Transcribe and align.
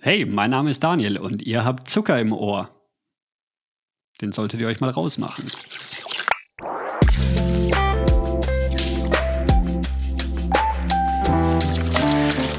Hey, 0.00 0.24
mein 0.24 0.50
Name 0.50 0.70
ist 0.70 0.84
Daniel 0.84 1.18
und 1.18 1.42
ihr 1.42 1.64
habt 1.64 1.90
Zucker 1.90 2.20
im 2.20 2.32
Ohr. 2.32 2.70
Den 4.20 4.30
solltet 4.30 4.60
ihr 4.60 4.68
euch 4.68 4.80
mal 4.80 4.90
rausmachen. 4.90 5.44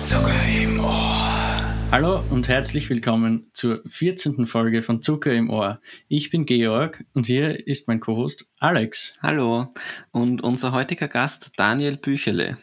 Zucker 0.06 0.34
im 0.62 0.82
Ohr. 0.82 1.92
Hallo 1.92 2.22
und 2.30 2.50
herzlich 2.50 2.90
willkommen 2.90 3.50
zur 3.54 3.84
14. 3.88 4.46
Folge 4.46 4.84
von 4.84 5.02
Zucker 5.02 5.32
im 5.32 5.50
Ohr. 5.50 5.80
Ich 6.10 6.32
bin 6.32 6.46
Georg 6.46 7.06
und 7.14 7.26
hier 7.26 7.66
ist 7.66 7.88
mein 7.88 8.02
Co-Host 8.02 8.50
Alex. 8.60 9.18
Hallo 9.22 9.74
und 10.12 10.44
unser 10.44 10.74
heutiger 10.74 11.08
Gast 11.08 11.54
Daniel 11.56 11.96
Büchele. 11.96 12.58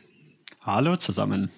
Hallo 0.60 0.98
zusammen. 0.98 1.50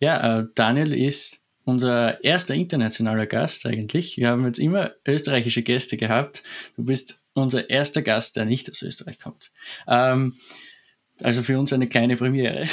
Ja, 0.00 0.38
äh, 0.38 0.46
Daniel 0.54 0.94
ist 0.94 1.41
unser 1.64 2.22
erster 2.24 2.54
internationaler 2.54 3.26
Gast 3.26 3.66
eigentlich. 3.66 4.16
Wir 4.16 4.28
haben 4.28 4.44
jetzt 4.46 4.58
immer 4.58 4.92
österreichische 5.06 5.62
Gäste 5.62 5.96
gehabt. 5.96 6.42
Du 6.76 6.84
bist 6.84 7.24
unser 7.34 7.70
erster 7.70 8.02
Gast, 8.02 8.36
der 8.36 8.44
nicht 8.44 8.70
aus 8.70 8.82
Österreich 8.82 9.18
kommt. 9.20 9.50
Ähm, 9.86 10.34
also 11.22 11.42
für 11.42 11.58
uns 11.58 11.72
eine 11.72 11.88
kleine 11.88 12.16
Premiere. 12.16 12.66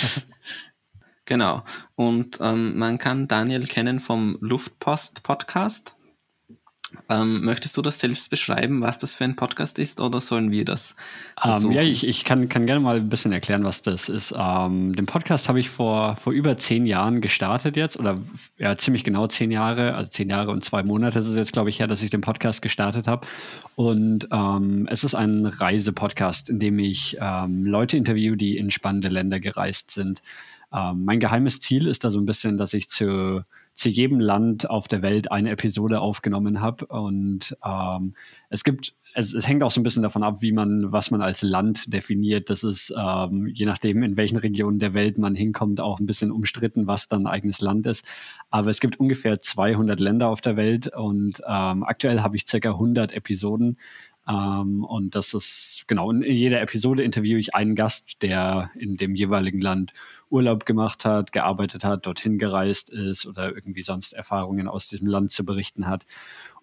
genau. 1.24 1.64
Und 1.94 2.38
ähm, 2.40 2.76
man 2.76 2.98
kann 2.98 3.28
Daniel 3.28 3.66
kennen 3.66 4.00
vom 4.00 4.36
Luftpost 4.40 5.22
Podcast. 5.22 5.95
Ähm, 7.08 7.44
möchtest 7.44 7.76
du 7.76 7.82
das 7.82 7.98
selbst 7.98 8.30
beschreiben, 8.30 8.80
was 8.80 8.96
das 8.98 9.14
für 9.14 9.24
ein 9.24 9.34
Podcast 9.34 9.78
ist, 9.78 10.00
oder 10.00 10.20
sollen 10.20 10.52
wir 10.52 10.64
das? 10.64 10.94
Um, 11.42 11.66
ähm, 11.66 11.72
ja, 11.72 11.82
ich, 11.82 12.06
ich 12.06 12.24
kann, 12.24 12.48
kann, 12.48 12.66
gerne 12.66 12.80
mal 12.80 12.96
ein 12.96 13.08
bisschen 13.08 13.32
erklären, 13.32 13.64
was 13.64 13.82
das 13.82 14.08
ist. 14.08 14.32
Ähm, 14.36 14.94
den 14.94 15.06
Podcast 15.06 15.48
habe 15.48 15.58
ich 15.58 15.68
vor, 15.68 16.14
vor 16.14 16.32
über 16.32 16.56
zehn 16.58 16.86
Jahren 16.86 17.20
gestartet 17.20 17.76
jetzt, 17.76 17.98
oder 17.98 18.16
ja, 18.56 18.76
ziemlich 18.76 19.02
genau 19.02 19.26
zehn 19.26 19.50
Jahre, 19.50 19.94
also 19.94 20.10
zehn 20.10 20.30
Jahre 20.30 20.52
und 20.52 20.64
zwei 20.64 20.84
Monate 20.84 21.18
ist 21.18 21.26
es 21.26 21.36
jetzt, 21.36 21.52
glaube 21.52 21.70
ich, 21.70 21.80
her, 21.80 21.88
dass 21.88 22.02
ich 22.02 22.10
den 22.10 22.20
Podcast 22.20 22.62
gestartet 22.62 23.08
habe. 23.08 23.26
Und 23.74 24.28
ähm, 24.30 24.86
es 24.88 25.02
ist 25.02 25.14
ein 25.14 25.46
Reisepodcast, 25.46 26.48
in 26.48 26.60
dem 26.60 26.78
ich 26.78 27.18
Leute 27.48 27.96
interviewe, 27.96 28.36
die 28.36 28.56
in 28.56 28.70
spannende 28.70 29.08
Länder 29.08 29.40
gereist 29.40 29.90
sind. 29.90 30.22
mein 30.70 31.20
geheimes 31.20 31.60
Ziel 31.60 31.86
ist 31.86 32.04
da 32.04 32.10
so 32.10 32.18
ein 32.18 32.26
bisschen, 32.26 32.56
dass 32.56 32.74
ich 32.74 32.88
zu 32.88 33.44
zu 33.76 33.90
jedem 33.90 34.18
Land 34.20 34.68
auf 34.68 34.88
der 34.88 35.02
Welt 35.02 35.30
eine 35.30 35.50
Episode 35.50 36.00
aufgenommen 36.00 36.62
habe. 36.62 36.86
Und 36.86 37.56
ähm, 37.62 38.14
es 38.48 38.64
gibt, 38.64 38.94
es, 39.14 39.34
es, 39.34 39.46
hängt 39.46 39.62
auch 39.62 39.70
so 39.70 39.80
ein 39.80 39.82
bisschen 39.82 40.02
davon 40.02 40.22
ab, 40.22 40.40
wie 40.40 40.50
man, 40.50 40.92
was 40.92 41.10
man 41.10 41.20
als 41.20 41.42
Land 41.42 41.92
definiert. 41.92 42.48
Das 42.48 42.64
ist 42.64 42.92
ähm, 42.98 43.50
je 43.52 43.66
nachdem, 43.66 44.02
in 44.02 44.16
welchen 44.16 44.38
Regionen 44.38 44.78
der 44.78 44.94
Welt 44.94 45.18
man 45.18 45.34
hinkommt, 45.34 45.80
auch 45.82 46.00
ein 46.00 46.06
bisschen 46.06 46.32
umstritten, 46.32 46.86
was 46.86 47.08
dann 47.08 47.26
eigenes 47.26 47.60
Land 47.60 47.86
ist. 47.86 48.08
Aber 48.48 48.70
es 48.70 48.80
gibt 48.80 48.98
ungefähr 48.98 49.40
200 49.40 50.00
Länder 50.00 50.28
auf 50.28 50.40
der 50.40 50.56
Welt 50.56 50.90
und 50.96 51.42
ähm, 51.46 51.84
aktuell 51.84 52.22
habe 52.22 52.36
ich 52.36 52.46
circa 52.46 52.70
100 52.70 53.12
Episoden. 53.12 53.76
Ähm, 54.28 54.84
und 54.84 55.14
das 55.14 55.34
ist, 55.34 55.84
genau, 55.86 56.10
in 56.10 56.22
jeder 56.22 56.60
Episode 56.60 57.02
interviewe 57.02 57.38
ich 57.38 57.54
einen 57.54 57.74
Gast, 57.74 58.22
der 58.22 58.70
in 58.74 58.96
dem 58.96 59.14
jeweiligen 59.14 59.60
Land 59.60 59.92
Urlaub 60.28 60.66
gemacht 60.66 61.04
hat, 61.04 61.32
gearbeitet 61.32 61.84
hat, 61.84 62.06
dorthin 62.06 62.38
gereist 62.38 62.90
ist 62.90 63.26
oder 63.26 63.54
irgendwie 63.54 63.82
sonst 63.82 64.12
Erfahrungen 64.12 64.66
aus 64.66 64.88
diesem 64.88 65.06
Land 65.06 65.30
zu 65.30 65.44
berichten 65.44 65.86
hat. 65.86 66.04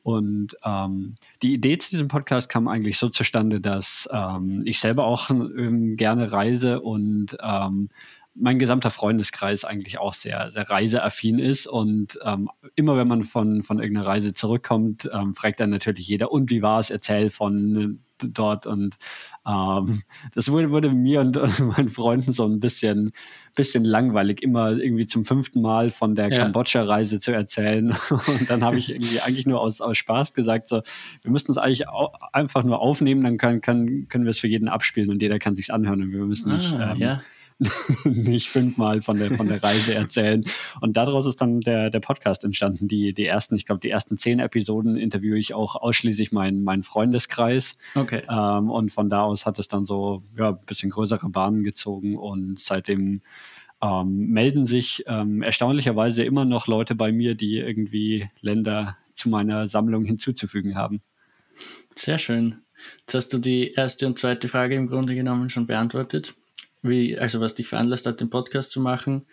Und 0.03 0.57
ähm, 0.65 1.15
die 1.41 1.53
Idee 1.53 1.77
zu 1.77 1.89
diesem 1.89 2.09
Podcast 2.09 2.49
kam 2.49 2.67
eigentlich 2.67 2.97
so 2.97 3.07
zustande, 3.07 3.61
dass 3.61 4.09
ähm, 4.11 4.59
ich 4.65 4.79
selber 4.79 5.05
auch 5.05 5.29
ähm, 5.29 5.95
gerne 5.95 6.29
reise 6.33 6.81
und 6.81 7.37
ähm, 7.41 7.87
mein 8.35 8.59
gesamter 8.59 8.89
Freundeskreis 8.89 9.63
eigentlich 9.63 9.99
auch 9.99 10.13
sehr, 10.13 10.49
sehr 10.49 10.69
reiseaffin 10.69 11.39
ist. 11.39 11.67
Und 11.67 12.19
ähm, 12.23 12.49
immer 12.75 12.97
wenn 12.97 13.07
man 13.07 13.23
von, 13.23 13.61
von 13.61 13.79
irgendeiner 13.79 14.07
Reise 14.07 14.33
zurückkommt, 14.33 15.09
ähm, 15.13 15.35
fragt 15.35 15.59
dann 15.59 15.69
natürlich 15.69 16.07
jeder, 16.07 16.31
und 16.31 16.49
wie 16.49 16.61
war 16.61 16.79
es? 16.79 16.89
Erzähl 16.89 17.29
von 17.29 17.99
dort. 18.17 18.65
Und 18.65 18.95
ähm, 19.45 20.01
das 20.33 20.51
wurde, 20.51 20.71
wurde 20.71 20.89
mir 20.89 21.21
und, 21.21 21.37
und, 21.37 21.59
meinen 21.59 21.89
Freunden 21.89 22.31
so 22.31 22.45
ein 22.45 22.59
bisschen, 22.59 23.11
bisschen 23.55 23.83
langweilig, 23.83 24.41
immer 24.41 24.71
irgendwie 24.71 25.05
zum 25.05 25.25
fünften 25.25 25.61
Mal 25.61 25.91
von 25.91 26.15
der 26.15 26.29
ja. 26.29 26.39
Kambodscha-Reise 26.39 27.19
zu 27.19 27.31
erzählen. 27.31 27.95
Und 28.09 28.49
dann 28.49 28.63
habe 28.63 28.79
ich 28.79 28.89
irgendwie 28.89 29.19
eigentlich 29.19 29.45
nur 29.45 29.61
aus, 29.61 29.81
aus 29.81 29.97
Spaß 29.97 30.33
gesagt, 30.33 30.67
so, 30.67 30.81
wir 31.21 31.31
müssen 31.31 31.51
es 31.51 31.57
eigentlich 31.57 31.87
einfach 32.31 32.63
nur 32.63 32.79
aufnehmen, 32.79 33.23
dann 33.23 33.37
kann, 33.37 33.61
kann, 33.61 34.07
können 34.07 34.23
wir 34.23 34.31
es 34.31 34.39
für 34.39 34.47
jeden 34.47 34.69
abspielen 34.69 35.09
und 35.09 35.21
jeder 35.21 35.39
kann 35.39 35.55
sich 35.55 35.73
anhören 35.73 36.01
und 36.01 36.11
wir 36.11 36.25
müssen 36.25 36.51
nicht. 36.53 36.73
Ah, 36.73 36.93
ähm, 36.93 36.97
ja 36.97 37.21
nicht 38.05 38.49
fünfmal 38.49 39.01
von 39.01 39.17
der, 39.17 39.31
von 39.31 39.47
der 39.47 39.61
Reise 39.61 39.93
erzählen. 39.93 40.43
Und 40.81 40.97
daraus 40.97 41.25
ist 41.25 41.41
dann 41.41 41.59
der, 41.59 41.89
der 41.89 41.99
Podcast 41.99 42.43
entstanden. 42.43 42.87
Die, 42.87 43.13
die 43.13 43.25
ersten, 43.25 43.55
ich 43.55 43.65
glaube, 43.65 43.81
die 43.81 43.89
ersten 43.89 44.17
zehn 44.17 44.39
Episoden 44.39 44.97
interviewe 44.97 45.37
ich 45.37 45.53
auch 45.53 45.75
ausschließlich 45.75 46.31
meinen, 46.31 46.63
meinen 46.63 46.83
Freundeskreis. 46.83 47.77
Okay. 47.95 48.21
Ähm, 48.29 48.69
und 48.69 48.91
von 48.91 49.09
da 49.09 49.23
aus 49.23 49.45
hat 49.45 49.59
es 49.59 49.67
dann 49.67 49.85
so 49.85 50.23
ja, 50.37 50.49
ein 50.49 50.59
bisschen 50.65 50.89
größere 50.89 51.29
Bahnen 51.29 51.63
gezogen 51.63 52.17
und 52.17 52.59
seitdem 52.59 53.21
ähm, 53.81 54.27
melden 54.27 54.65
sich 54.65 55.03
ähm, 55.07 55.41
erstaunlicherweise 55.41 56.23
immer 56.23 56.45
noch 56.45 56.67
Leute 56.67 56.95
bei 56.95 57.11
mir, 57.11 57.35
die 57.35 57.57
irgendwie 57.57 58.29
Länder 58.41 58.97
zu 59.13 59.29
meiner 59.29 59.67
Sammlung 59.67 60.05
hinzuzufügen 60.05 60.75
haben. 60.75 61.01
Sehr 61.95 62.17
schön. 62.17 62.61
Jetzt 62.99 63.13
hast 63.13 63.33
du 63.33 63.37
die 63.37 63.71
erste 63.73 64.07
und 64.07 64.17
zweite 64.17 64.47
Frage 64.47 64.75
im 64.75 64.87
Grunde 64.87 65.15
genommen 65.15 65.49
schon 65.49 65.67
beantwortet 65.67 66.33
wie, 66.83 67.17
also 67.17 67.39
was 67.39 67.55
dich 67.55 67.67
veranlasst 67.67 68.05
hat, 68.05 68.21
den 68.21 68.29
Podcast 68.29 68.71
zu 68.71 68.79
machen. 68.79 69.25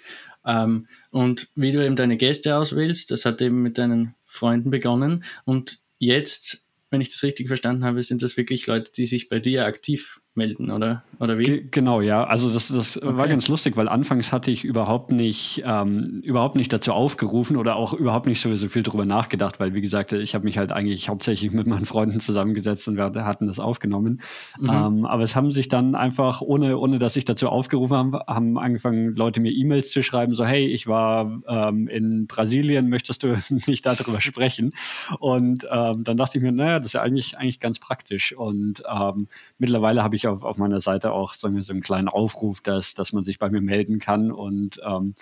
Ähm, 0.47 0.87
und 1.11 1.49
wie 1.55 1.73
du 1.73 1.85
eben 1.85 1.97
deine 1.97 2.17
Gäste 2.17 2.57
auswählst, 2.57 3.11
das 3.11 3.25
hat 3.25 3.43
eben 3.43 3.63
mit 3.63 3.77
deinen 3.77 4.15
Freunden 4.25 4.71
begonnen. 4.71 5.25
Und 5.45 5.81
jetzt, 5.99 6.63
wenn 6.89 7.01
ich 7.01 7.11
das 7.11 7.23
richtig 7.23 7.49
verstanden 7.49 7.85
habe, 7.85 8.03
sind 8.03 8.23
das 8.23 8.37
wirklich 8.37 8.67
Leute, 8.67 8.93
die 8.93 9.07
sich 9.07 9.29
bei 9.29 9.39
dir 9.39 9.67
aktiv 9.67 10.21
melden, 10.35 10.71
oder? 10.71 11.03
Oder 11.19 11.39
wie? 11.39 11.45
G 11.45 11.65
genau, 11.71 12.01
ja. 12.01 12.25
Also 12.25 12.51
das, 12.51 12.69
das 12.69 12.97
okay. 12.97 13.17
war 13.17 13.29
ganz 13.29 13.49
lustig, 13.49 13.77
weil 13.77 13.89
anfangs 13.89 14.33
hatte 14.33 14.51
ich 14.51 14.65
überhaupt 14.65 15.13
nicht, 15.13 15.63
ähm, 15.67 16.23
überhaupt 16.23 16.57
nicht 16.57 16.73
dazu 16.73 16.93
aufgerufen 16.93 17.57
oder 17.57 17.77
auch 17.77 17.93
überhaupt 17.93 18.27
nicht 18.27 18.41
so, 18.41 18.55
so 18.55 18.69
viel 18.69 18.83
drüber 18.83 19.05
nachgedacht, 19.05 19.61
weil 19.61 19.75
wie 19.75 19.81
gesagt, 19.81 20.13
ich 20.13 20.35
habe 20.35 20.45
mich 20.45 20.57
halt 20.57 20.73
eigentlich 20.73 21.09
hauptsächlich 21.09 21.51
mit 21.51 21.67
meinen 21.67 21.85
Freunden 21.85 22.21
zusammengesetzt 22.21 22.89
und 22.89 22.97
wir 22.97 23.05
hatten 23.05 23.49
das 23.49 23.59
aufgenommen. 23.59 24.23
Mhm. 24.59 24.71
Ähm, 24.71 25.05
aber 25.05 25.25
es 25.25 25.37
haben 25.37 25.51
sich 25.51 25.69
dann 25.69 25.95
einfach, 25.95 26.41
ohne, 26.41 26.79
ohne 26.79 26.99
dass 26.99 27.17
ich 27.17 27.25
dazu 27.25 27.49
aufgerufen 27.49 27.97
habe, 27.97 28.23
haben 28.27 28.57
angefangen, 28.57 29.15
Leute 29.17 29.41
mir 29.41 29.53
E-Mails 29.53 29.91
zu 29.91 30.03
schreiben, 30.03 30.35
so 30.35 30.47
hey, 30.47 30.67
ich 30.67 30.87
war 30.87 31.41
ähm, 31.49 31.89
in 31.89 32.27
Brasilien, 32.29 32.89
möchtest 32.89 33.25
du 33.25 33.37
nicht 33.67 33.85
darüber 33.85 34.21
sprechen? 34.21 34.73
Und 35.19 35.67
ähm, 35.71 36.05
dann 36.05 36.17
dachte 36.17 36.39
ich 36.39 36.43
mir, 36.43 36.53
naja, 36.53 36.79
das 36.79 36.87
ist 36.87 36.93
ja 36.95 37.03
eigentlich, 37.03 37.37
eigentlich 37.37 37.61
ganz 37.61 37.79
praktisch. 37.79 38.35
Und 38.35 38.83
ähm, 38.91 39.27
mittlerweile 39.59 40.03
habe 40.03 40.17
ich 40.17 40.20
auf, 40.27 40.43
auf 40.43 40.59
meiner 40.59 40.81
Seite 40.81 41.13
auch 41.13 41.35
so, 41.35 41.49
so 41.61 41.73
einen 41.73 41.83
kleinen 41.83 42.09
Aufruf, 42.09 42.61
dass, 42.61 42.95
dass 42.95 43.13
man 43.13 43.23
sich 43.23 43.39
bei 43.39 43.51
mir 43.51 43.61
melden 43.61 43.99
kann. 43.99 44.31
Und 44.31 44.81
ähm, 44.87 45.15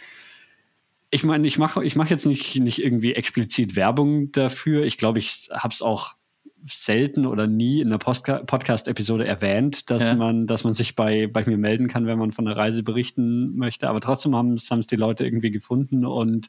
ich 1.11 1.25
meine, 1.25 1.47
ich 1.47 1.59
mache 1.59 1.85
ich 1.85 1.97
mach 1.97 2.11
jetzt 2.11 2.27
nicht, 2.27 2.61
nicht 2.61 2.83
irgendwie 2.83 3.15
explizit 3.15 3.77
Werbung 3.77 4.33
dafür. 4.33 4.85
Ich 4.85 4.99
glaube, 4.99 5.19
ich 5.19 5.49
habe 5.53 5.73
es 5.73 5.83
auch 5.83 6.19
selten 6.67 7.27
oder 7.27 7.47
nie 7.47 7.81
in 7.81 7.91
der 7.91 7.99
Podcast-Episode 7.99 9.27
erwähnt, 9.27 9.91
dass 9.91 10.07
ja. 10.07 10.15
man, 10.15 10.47
dass 10.47 10.65
man 10.65 10.75
sich 10.75 10.97
bei, 10.97 11.27
bei 11.27 11.45
mir 11.47 11.57
melden 11.57 11.89
kann, 11.89 12.07
wenn 12.07 12.19
man 12.19 12.33
von 12.33 12.45
der 12.45 12.57
Reise 12.57 12.83
berichten 12.83 13.57
möchte. 13.57 13.89
Aber 13.89 14.01
trotzdem 14.01 14.35
haben 14.35 14.55
es 14.55 14.87
die 14.87 14.97
Leute 14.97 15.25
irgendwie 15.25 15.51
gefunden 15.51 16.05
und, 16.05 16.49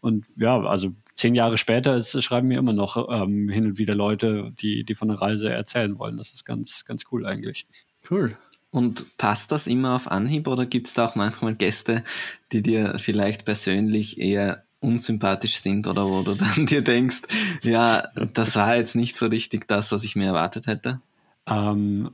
und 0.00 0.26
ja, 0.36 0.60
also 0.60 0.92
zehn 1.14 1.34
Jahre 1.34 1.58
später 1.58 1.96
ist, 1.96 2.22
schreiben 2.22 2.48
mir 2.48 2.58
immer 2.58 2.72
noch 2.72 3.08
ähm, 3.10 3.48
hin 3.48 3.66
und 3.66 3.78
wieder 3.78 3.94
Leute, 3.94 4.52
die, 4.58 4.84
die 4.84 4.94
von 4.94 5.08
der 5.08 5.20
Reise 5.20 5.52
erzählen 5.52 5.98
wollen. 5.98 6.16
Das 6.16 6.32
ist 6.32 6.44
ganz, 6.44 6.84
ganz 6.84 7.04
cool 7.10 7.26
eigentlich. 7.26 7.64
Cool. 8.10 8.36
Und 8.70 9.16
passt 9.16 9.50
das 9.50 9.66
immer 9.66 9.94
auf 9.94 10.10
Anhieb 10.10 10.46
oder 10.46 10.66
gibt 10.66 10.88
es 10.88 10.94
da 10.94 11.06
auch 11.06 11.14
manchmal 11.14 11.54
Gäste, 11.54 12.04
die 12.52 12.62
dir 12.62 12.98
vielleicht 12.98 13.44
persönlich 13.44 14.18
eher 14.18 14.64
unsympathisch 14.80 15.56
sind 15.58 15.86
oder 15.86 16.06
wo 16.06 16.22
du 16.22 16.34
dann 16.56 16.66
dir 16.66 16.82
denkst, 16.82 17.22
ja, 17.62 18.08
das 18.34 18.56
war 18.56 18.76
jetzt 18.76 18.94
nicht 18.94 19.16
so 19.16 19.26
richtig 19.26 19.66
das, 19.68 19.90
was 19.92 20.04
ich 20.04 20.16
mir 20.16 20.26
erwartet 20.26 20.66
hätte? 20.66 21.00
Ähm, 21.46 22.10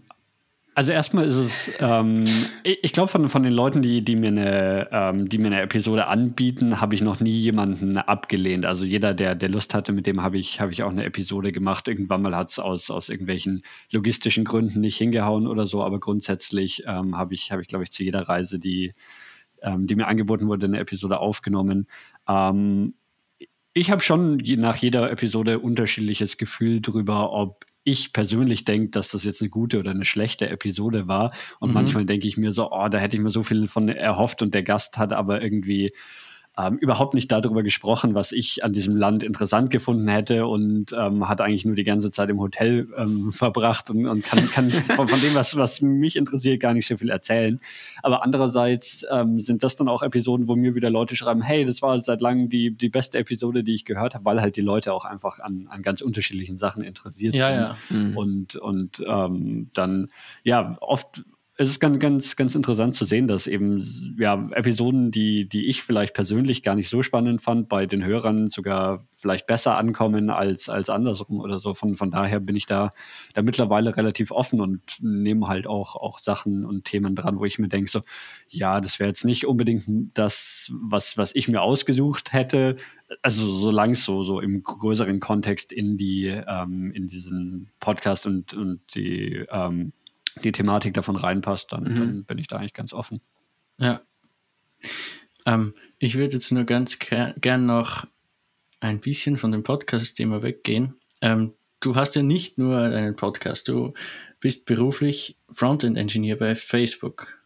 also 0.74 0.90
erstmal 0.90 1.26
ist 1.26 1.36
es, 1.36 1.72
ähm, 1.78 2.24
ich, 2.64 2.92
glaube 2.92 3.08
von, 3.08 3.28
von 3.28 3.44
den 3.44 3.52
Leuten, 3.52 3.80
die, 3.80 4.02
die, 4.02 4.16
mir 4.16 4.28
eine, 4.28 4.88
ähm, 4.90 5.28
die 5.28 5.38
mir 5.38 5.46
eine 5.46 5.60
Episode 5.60 6.08
anbieten, 6.08 6.80
habe 6.80 6.96
ich 6.96 7.00
noch 7.00 7.20
nie 7.20 7.30
jemanden 7.30 7.96
abgelehnt. 7.96 8.66
Also 8.66 8.84
jeder, 8.84 9.14
der, 9.14 9.36
der 9.36 9.48
Lust 9.48 9.72
hatte, 9.72 9.92
mit 9.92 10.06
dem 10.06 10.22
habe 10.22 10.36
ich, 10.36 10.60
hab 10.60 10.70
ich 10.70 10.82
auch 10.82 10.90
eine 10.90 11.04
Episode 11.04 11.52
gemacht. 11.52 11.86
Irgendwann 11.86 12.22
mal 12.22 12.34
hat 12.34 12.50
es 12.50 12.58
aus, 12.58 12.90
aus 12.90 13.08
irgendwelchen 13.08 13.62
logistischen 13.92 14.44
Gründen 14.44 14.80
nicht 14.80 14.96
hingehauen 14.96 15.46
oder 15.46 15.64
so, 15.64 15.84
aber 15.84 16.00
grundsätzlich 16.00 16.82
ähm, 16.86 17.16
habe 17.16 17.34
ich, 17.34 17.52
hab 17.52 17.60
ich 17.60 17.68
glaube 17.68 17.84
ich, 17.84 17.92
zu 17.92 18.02
jeder 18.02 18.22
Reise, 18.22 18.58
die, 18.58 18.94
ähm, 19.62 19.86
die 19.86 19.94
mir 19.94 20.08
angeboten 20.08 20.48
wurde, 20.48 20.66
eine 20.66 20.80
Episode 20.80 21.20
aufgenommen. 21.20 21.86
Ähm, 22.28 22.94
ich 23.74 23.90
habe 23.92 24.02
schon 24.02 24.36
nach 24.36 24.76
jeder 24.76 25.10
Episode 25.10 25.60
unterschiedliches 25.60 26.36
Gefühl 26.36 26.80
darüber, 26.80 27.32
ob 27.32 27.64
ich 27.84 28.12
persönlich 28.12 28.64
denke, 28.64 28.90
dass 28.90 29.10
das 29.10 29.24
jetzt 29.24 29.42
eine 29.42 29.50
gute 29.50 29.78
oder 29.78 29.90
eine 29.90 30.06
schlechte 30.06 30.48
Episode 30.48 31.06
war. 31.06 31.32
Und 31.60 31.68
mhm. 31.68 31.74
manchmal 31.74 32.06
denke 32.06 32.26
ich 32.26 32.36
mir 32.36 32.52
so, 32.52 32.72
oh, 32.72 32.88
da 32.88 32.98
hätte 32.98 33.16
ich 33.16 33.22
mir 33.22 33.30
so 33.30 33.42
viel 33.42 33.66
von 33.68 33.88
erhofft 33.88 34.42
und 34.42 34.54
der 34.54 34.62
Gast 34.62 34.96
hat 34.96 35.12
aber 35.12 35.42
irgendwie 35.42 35.92
ähm, 36.56 36.76
überhaupt 36.78 37.14
nicht 37.14 37.32
darüber 37.32 37.62
gesprochen, 37.62 38.14
was 38.14 38.30
ich 38.30 38.62
an 38.62 38.72
diesem 38.72 38.96
Land 38.96 39.24
interessant 39.24 39.70
gefunden 39.70 40.06
hätte 40.06 40.46
und 40.46 40.94
ähm, 40.96 41.28
hat 41.28 41.40
eigentlich 41.40 41.64
nur 41.64 41.74
die 41.74 41.82
ganze 41.82 42.12
Zeit 42.12 42.30
im 42.30 42.38
Hotel 42.38 42.88
ähm, 42.96 43.32
verbracht 43.32 43.90
und, 43.90 44.06
und 44.06 44.24
kann, 44.24 44.48
kann 44.50 44.70
von, 44.70 45.08
von, 45.08 45.20
dem, 45.20 45.34
was, 45.34 45.56
was 45.56 45.82
mich 45.82 46.16
interessiert, 46.16 46.60
gar 46.60 46.72
nicht 46.72 46.86
so 46.86 46.96
viel 46.96 47.10
erzählen. 47.10 47.58
Aber 48.02 48.22
andererseits 48.22 49.04
ähm, 49.10 49.40
sind 49.40 49.64
das 49.64 49.74
dann 49.74 49.88
auch 49.88 50.02
Episoden, 50.02 50.46
wo 50.46 50.54
mir 50.54 50.76
wieder 50.76 50.90
Leute 50.90 51.16
schreiben, 51.16 51.42
hey, 51.42 51.64
das 51.64 51.82
war 51.82 51.98
seit 51.98 52.20
langem 52.20 52.48
die, 52.50 52.70
die 52.70 52.88
beste 52.88 53.18
Episode, 53.18 53.64
die 53.64 53.74
ich 53.74 53.84
gehört 53.84 54.14
habe, 54.14 54.24
weil 54.24 54.40
halt 54.40 54.56
die 54.56 54.62
Leute 54.62 54.92
auch 54.92 55.04
einfach 55.04 55.40
an, 55.40 55.66
an 55.68 55.82
ganz 55.82 56.02
unterschiedlichen 56.02 56.56
Sachen 56.56 56.84
interessiert 56.84 57.34
ja, 57.34 57.48
sind. 57.48 57.58
Ja. 57.58 57.96
Mhm. 57.96 58.16
Und, 58.16 58.56
und 58.56 59.04
ähm, 59.06 59.70
dann, 59.74 60.08
ja, 60.44 60.76
oft 60.80 61.24
es 61.56 61.68
ist 61.68 61.78
ganz, 61.78 62.00
ganz, 62.00 62.34
ganz 62.34 62.56
interessant 62.56 62.96
zu 62.96 63.04
sehen, 63.04 63.28
dass 63.28 63.46
eben 63.46 63.80
ja, 64.18 64.44
Episoden, 64.52 65.12
die, 65.12 65.48
die 65.48 65.66
ich 65.66 65.84
vielleicht 65.84 66.12
persönlich 66.12 66.64
gar 66.64 66.74
nicht 66.74 66.88
so 66.88 67.04
spannend 67.04 67.42
fand, 67.42 67.68
bei 67.68 67.86
den 67.86 68.04
Hörern 68.04 68.48
sogar 68.48 69.06
vielleicht 69.12 69.46
besser 69.46 69.76
ankommen 69.76 70.30
als, 70.30 70.68
als 70.68 70.90
andersrum 70.90 71.38
oder 71.38 71.60
so. 71.60 71.72
Von, 71.72 71.94
von 71.94 72.10
daher 72.10 72.40
bin 72.40 72.56
ich 72.56 72.66
da, 72.66 72.92
da 73.34 73.42
mittlerweile 73.42 73.96
relativ 73.96 74.32
offen 74.32 74.60
und 74.60 74.82
nehme 75.00 75.46
halt 75.46 75.68
auch, 75.68 75.94
auch 75.94 76.18
Sachen 76.18 76.64
und 76.64 76.86
Themen 76.86 77.14
dran, 77.14 77.38
wo 77.38 77.44
ich 77.44 77.60
mir 77.60 77.68
denke, 77.68 77.88
so, 77.88 78.00
ja, 78.48 78.80
das 78.80 78.98
wäre 78.98 79.08
jetzt 79.08 79.24
nicht 79.24 79.46
unbedingt 79.46 79.84
das, 80.14 80.72
was, 80.74 81.16
was 81.16 81.36
ich 81.36 81.46
mir 81.46 81.62
ausgesucht 81.62 82.32
hätte. 82.32 82.74
Also 83.22 83.52
solange 83.52 83.92
es 83.92 84.04
so, 84.04 84.24
so 84.24 84.40
im 84.40 84.64
größeren 84.64 85.20
Kontext 85.20 85.70
in 85.70 85.98
die, 85.98 86.26
ähm, 86.26 86.90
in 86.92 87.06
diesen 87.06 87.70
Podcast 87.78 88.26
und, 88.26 88.54
und 88.54 88.80
die 88.96 89.46
ähm, 89.52 89.92
die 90.42 90.52
Thematik 90.52 90.94
davon 90.94 91.16
reinpasst, 91.16 91.72
dann, 91.72 91.84
mhm. 91.84 91.96
dann 91.96 92.24
bin 92.24 92.38
ich 92.38 92.48
da 92.48 92.56
eigentlich 92.56 92.74
ganz 92.74 92.92
offen. 92.92 93.20
Ja. 93.78 94.00
Ähm, 95.46 95.74
ich 95.98 96.16
würde 96.16 96.34
jetzt 96.34 96.50
nur 96.50 96.64
ganz 96.64 96.98
gern 96.98 97.66
noch 97.66 98.06
ein 98.80 99.00
bisschen 99.00 99.38
von 99.38 99.52
dem 99.52 99.62
Podcast-Thema 99.62 100.42
weggehen. 100.42 100.94
Ähm, 101.22 101.54
du 101.80 101.96
hast 101.96 102.14
ja 102.14 102.22
nicht 102.22 102.58
nur 102.58 102.78
einen 102.78 103.16
Podcast, 103.16 103.68
du 103.68 103.94
bist 104.40 104.66
beruflich 104.66 105.38
Frontend-Engineer 105.50 106.36
bei 106.36 106.54
Facebook. 106.54 107.38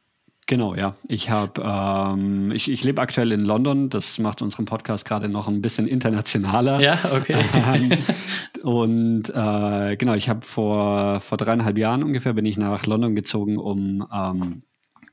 Genau, 0.48 0.74
ja. 0.74 0.96
Ich 1.06 1.28
habe, 1.28 1.62
ähm, 1.62 2.50
ich, 2.52 2.70
ich 2.70 2.82
lebe 2.82 3.02
aktuell 3.02 3.32
in 3.32 3.42
London. 3.42 3.90
Das 3.90 4.18
macht 4.18 4.40
unseren 4.40 4.64
Podcast 4.64 5.04
gerade 5.04 5.28
noch 5.28 5.46
ein 5.46 5.60
bisschen 5.60 5.86
internationaler. 5.86 6.80
Ja, 6.80 6.98
okay. 7.12 7.36
Ähm, 7.54 7.92
und 8.62 9.30
äh, 9.30 9.96
genau, 9.96 10.14
ich 10.14 10.28
habe 10.28 10.42
vor 10.42 11.20
vor 11.20 11.38
dreieinhalb 11.38 11.78
Jahren 11.78 12.02
ungefähr 12.02 12.32
bin 12.32 12.46
ich 12.46 12.56
nach 12.56 12.86
London 12.86 13.14
gezogen, 13.14 13.58
um 13.58 14.06
ähm, 14.12 14.62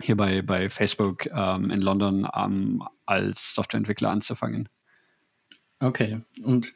hier 0.02 0.18
bei 0.18 0.42
bei 0.42 0.70
Facebook 0.70 1.28
ähm, 1.28 1.72
in 1.72 1.82
London 1.82 2.28
ähm, 2.36 2.84
als 3.06 3.56
Softwareentwickler 3.56 4.10
anzufangen. 4.10 4.70
Okay. 5.80 6.22
Und 6.44 6.74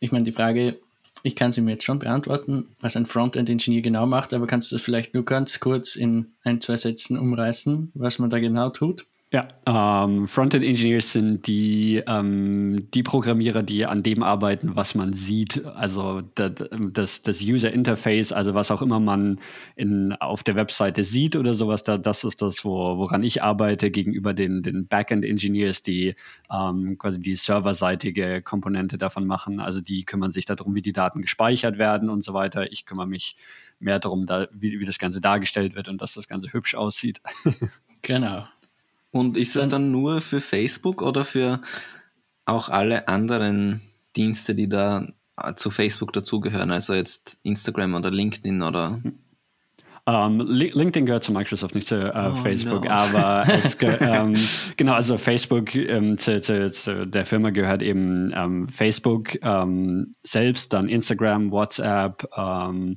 ich 0.00 0.12
meine, 0.12 0.24
die 0.24 0.32
Frage 0.32 0.78
ich 1.22 1.36
kann 1.36 1.52
sie 1.52 1.60
mir 1.60 1.72
jetzt 1.72 1.84
schon 1.84 1.98
beantworten, 1.98 2.68
was 2.80 2.96
ein 2.96 3.06
Frontend-Ingenieur 3.06 3.82
genau 3.82 4.06
macht, 4.06 4.34
aber 4.34 4.46
kannst 4.46 4.72
du 4.72 4.76
das 4.76 4.82
vielleicht 4.82 5.14
nur 5.14 5.24
ganz 5.24 5.60
kurz 5.60 5.94
in 5.94 6.32
ein, 6.42 6.60
zwei 6.60 6.76
Sätzen 6.76 7.16
umreißen, 7.16 7.92
was 7.94 8.18
man 8.18 8.30
da 8.30 8.40
genau 8.40 8.70
tut? 8.70 9.06
Ja, 9.32 9.48
ähm, 9.64 10.28
Frontend 10.28 10.62
Engineers 10.62 11.12
sind 11.12 11.46
die, 11.46 12.02
ähm, 12.06 12.90
die 12.92 13.02
Programmierer, 13.02 13.62
die 13.62 13.86
an 13.86 14.02
dem 14.02 14.22
arbeiten, 14.22 14.76
was 14.76 14.94
man 14.94 15.14
sieht. 15.14 15.64
Also 15.64 16.20
das, 16.34 17.22
das 17.22 17.40
User 17.40 17.72
Interface, 17.72 18.32
also 18.32 18.52
was 18.52 18.70
auch 18.70 18.82
immer 18.82 19.00
man 19.00 19.40
in, 19.74 20.12
auf 20.12 20.42
der 20.42 20.54
Webseite 20.54 21.02
sieht 21.02 21.34
oder 21.34 21.54
sowas, 21.54 21.82
da, 21.82 21.96
das 21.96 22.24
ist 22.24 22.42
das, 22.42 22.62
wo, 22.62 22.98
woran 22.98 23.24
ich 23.24 23.42
arbeite 23.42 23.90
gegenüber 23.90 24.34
den, 24.34 24.62
den 24.62 24.86
Backend 24.86 25.24
Engineers, 25.24 25.82
die 25.82 26.14
ähm, 26.52 26.98
quasi 26.98 27.18
die 27.18 27.34
serverseitige 27.34 28.42
Komponente 28.42 28.98
davon 28.98 29.26
machen. 29.26 29.60
Also 29.60 29.80
die 29.80 30.04
kümmern 30.04 30.30
sich 30.30 30.44
darum, 30.44 30.74
wie 30.74 30.82
die 30.82 30.92
Daten 30.92 31.22
gespeichert 31.22 31.78
werden 31.78 32.10
und 32.10 32.22
so 32.22 32.34
weiter. 32.34 32.70
Ich 32.70 32.84
kümmere 32.84 33.06
mich 33.06 33.36
mehr 33.80 33.98
darum, 33.98 34.26
da, 34.26 34.46
wie, 34.52 34.78
wie 34.78 34.84
das 34.84 34.98
Ganze 34.98 35.22
dargestellt 35.22 35.74
wird 35.74 35.88
und 35.88 36.02
dass 36.02 36.12
das 36.12 36.28
Ganze 36.28 36.52
hübsch 36.52 36.74
aussieht. 36.74 37.22
genau. 38.02 38.44
Und 39.12 39.36
ist 39.36 39.56
es 39.56 39.68
dann 39.68 39.90
nur 39.90 40.20
für 40.22 40.40
Facebook 40.40 41.02
oder 41.02 41.24
für 41.24 41.60
auch 42.46 42.70
alle 42.70 43.08
anderen 43.08 43.82
Dienste, 44.16 44.54
die 44.54 44.68
da 44.68 45.06
äh, 45.36 45.54
zu 45.54 45.70
Facebook 45.70 46.12
dazugehören? 46.12 46.70
Also 46.70 46.94
jetzt 46.94 47.38
Instagram 47.42 47.94
oder 47.94 48.10
LinkedIn 48.10 48.62
oder? 48.62 49.00
Um, 50.04 50.40
ähm, 50.40 50.40
LinkedIn 50.48 51.06
gehört 51.06 51.22
zu 51.22 51.32
Microsoft, 51.32 51.76
nicht 51.76 51.86
zu 51.86 52.12
äh, 52.12 52.30
oh, 52.32 52.34
Facebook, 52.34 52.84
no. 52.84 52.90
aber 52.90 53.44
es 53.48 53.76
ähm, 53.80 54.34
genau, 54.76 54.94
also 54.94 55.16
Facebook 55.16 55.76
ähm, 55.76 56.18
zu, 56.18 56.40
zu, 56.40 56.68
zu, 56.72 57.06
der 57.06 57.24
Firma 57.24 57.50
gehört 57.50 57.82
eben 57.82 58.32
ähm, 58.34 58.68
Facebook 58.68 59.38
ähm, 59.42 60.16
selbst, 60.24 60.72
dann 60.72 60.88
Instagram, 60.88 61.52
WhatsApp, 61.52 62.28
ähm, 62.36 62.96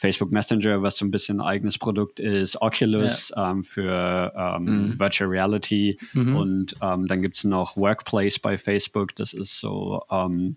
Facebook 0.00 0.32
Messenger, 0.32 0.82
was 0.82 0.96
so 0.96 1.04
ein 1.04 1.10
bisschen 1.10 1.40
ein 1.40 1.46
eigenes 1.46 1.76
Produkt 1.76 2.20
ist, 2.20 2.60
Oculus 2.62 3.32
ja. 3.36 3.50
ähm, 3.50 3.62
für 3.62 4.32
ähm, 4.34 4.64
mhm. 4.64 5.00
Virtual 5.00 5.28
Reality 5.28 5.98
mhm. 6.14 6.36
und 6.36 6.74
ähm, 6.80 7.06
dann 7.06 7.20
gibt 7.20 7.36
es 7.36 7.44
noch 7.44 7.76
Workplace 7.76 8.38
bei 8.38 8.56
Facebook, 8.56 9.14
das 9.14 9.34
ist 9.34 9.60
so 9.60 10.02
ähm, 10.10 10.56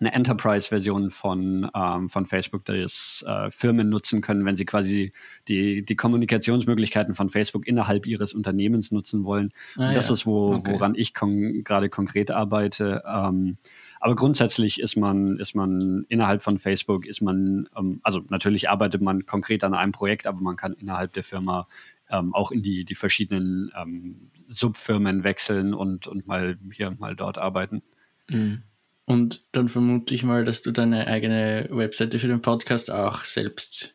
eine 0.00 0.12
Enterprise-Version 0.12 1.10
von, 1.10 1.70
ähm, 1.74 2.08
von 2.08 2.26
Facebook, 2.26 2.68
es 2.68 3.24
äh, 3.26 3.50
Firmen 3.50 3.88
nutzen 3.88 4.20
können, 4.20 4.44
wenn 4.44 4.56
sie 4.56 4.64
quasi 4.64 5.12
die, 5.48 5.84
die 5.84 5.96
Kommunikationsmöglichkeiten 5.96 7.14
von 7.14 7.28
Facebook 7.28 7.66
innerhalb 7.66 8.06
ihres 8.06 8.32
Unternehmens 8.32 8.90
nutzen 8.92 9.24
wollen. 9.24 9.52
Ah, 9.76 9.92
das 9.92 10.08
ja. 10.08 10.14
ist, 10.14 10.26
wo, 10.26 10.54
okay. 10.54 10.72
woran 10.72 10.94
ich 10.94 11.14
kon 11.14 11.62
gerade 11.64 11.88
konkret 11.88 12.30
arbeite. 12.30 13.02
Ähm, 13.06 13.56
aber 14.04 14.16
grundsätzlich 14.16 14.82
ist 14.82 14.96
man, 14.96 15.38
ist 15.38 15.54
man 15.54 16.04
innerhalb 16.10 16.42
von 16.42 16.58
Facebook, 16.58 17.06
ist 17.06 17.22
man, 17.22 17.70
ähm, 17.74 18.00
also 18.02 18.20
natürlich 18.28 18.68
arbeitet 18.68 19.00
man 19.00 19.24
konkret 19.24 19.64
an 19.64 19.72
einem 19.72 19.92
Projekt, 19.92 20.26
aber 20.26 20.42
man 20.42 20.56
kann 20.56 20.74
innerhalb 20.74 21.14
der 21.14 21.24
Firma 21.24 21.66
ähm, 22.10 22.34
auch 22.34 22.50
in 22.50 22.62
die, 22.62 22.84
die 22.84 22.96
verschiedenen 22.96 23.72
ähm, 23.74 24.30
Subfirmen 24.46 25.24
wechseln 25.24 25.72
und, 25.72 26.06
und 26.06 26.26
mal 26.26 26.58
hier, 26.70 26.90
mal 26.98 27.16
dort 27.16 27.38
arbeiten. 27.38 27.80
Mhm. 28.28 28.64
Und 29.06 29.42
dann 29.52 29.70
vermute 29.70 30.14
ich 30.14 30.22
mal, 30.22 30.44
dass 30.44 30.60
du 30.60 30.70
deine 30.70 31.06
eigene 31.06 31.68
Webseite 31.70 32.18
für 32.18 32.28
den 32.28 32.42
Podcast 32.42 32.90
auch 32.90 33.24
selbst 33.24 33.94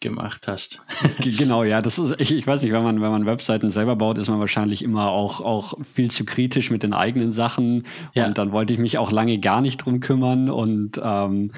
gemacht 0.00 0.48
hast. 0.48 0.80
genau, 1.18 1.64
ja, 1.64 1.80
das 1.80 1.98
ist, 1.98 2.14
ich, 2.18 2.34
ich 2.34 2.46
weiß 2.46 2.62
nicht, 2.62 2.72
wenn 2.72 2.82
man, 2.82 3.00
wenn 3.00 3.10
man 3.10 3.26
Webseiten 3.26 3.70
selber 3.70 3.96
baut, 3.96 4.18
ist 4.18 4.28
man 4.28 4.40
wahrscheinlich 4.40 4.82
immer 4.82 5.10
auch, 5.10 5.40
auch 5.40 5.74
viel 5.84 6.10
zu 6.10 6.24
kritisch 6.24 6.70
mit 6.70 6.82
den 6.82 6.92
eigenen 6.92 7.32
Sachen. 7.32 7.84
Ja. 8.14 8.26
Und 8.26 8.38
dann 8.38 8.52
wollte 8.52 8.72
ich 8.72 8.78
mich 8.78 8.98
auch 8.98 9.10
lange 9.12 9.38
gar 9.38 9.60
nicht 9.60 9.78
drum 9.78 10.00
kümmern. 10.00 10.50
Und 10.50 11.00
ähm, 11.02 11.50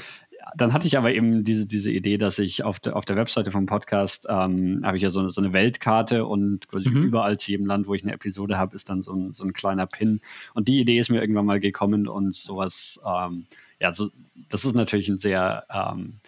dann 0.57 0.73
hatte 0.73 0.87
ich 0.87 0.97
aber 0.97 1.12
eben 1.12 1.45
diese, 1.45 1.67
diese 1.67 1.91
Idee, 1.91 2.19
dass 2.19 2.38
ich 2.38 2.64
auf 2.64 2.81
der, 2.81 2.97
auf 2.97 3.05
der 3.05 3.17
Webseite 3.17 3.50
vom 3.50 3.67
Podcast 3.67 4.26
ähm, 4.29 4.81
habe 4.85 4.97
ich 4.97 5.03
ja 5.03 5.11
so, 5.11 5.29
so 5.29 5.41
eine 5.41 5.53
Weltkarte 5.53 6.25
und 6.26 6.69
quasi 6.69 6.88
mhm. 6.88 7.05
überall 7.05 7.38
zu 7.38 7.50
jedem 7.50 7.67
Land, 7.67 7.87
wo 7.87 7.95
ich 7.95 8.03
eine 8.03 8.12
Episode 8.12 8.59
habe, 8.59 8.75
ist 8.75 8.88
dann 8.88 9.00
so 9.00 9.12
ein, 9.12 9.33
so 9.33 9.45
ein 9.45 9.53
kleiner 9.53 9.87
Pin. 9.87 10.21
Und 10.55 10.69
die 10.69 10.81
Idee 10.81 10.99
ist 10.99 11.11
mir 11.11 11.21
irgendwann 11.21 11.47
mal 11.47 11.61
gekommen 11.61 12.09
und 12.09 12.35
sowas, 12.35 13.00
ähm, 13.07 13.47
ja, 13.79 13.93
so, 13.93 14.11
das 14.49 14.64
ist 14.64 14.75
natürlich 14.75 15.09
ein 15.09 15.19
sehr 15.19 15.64
ähm, 15.73 16.21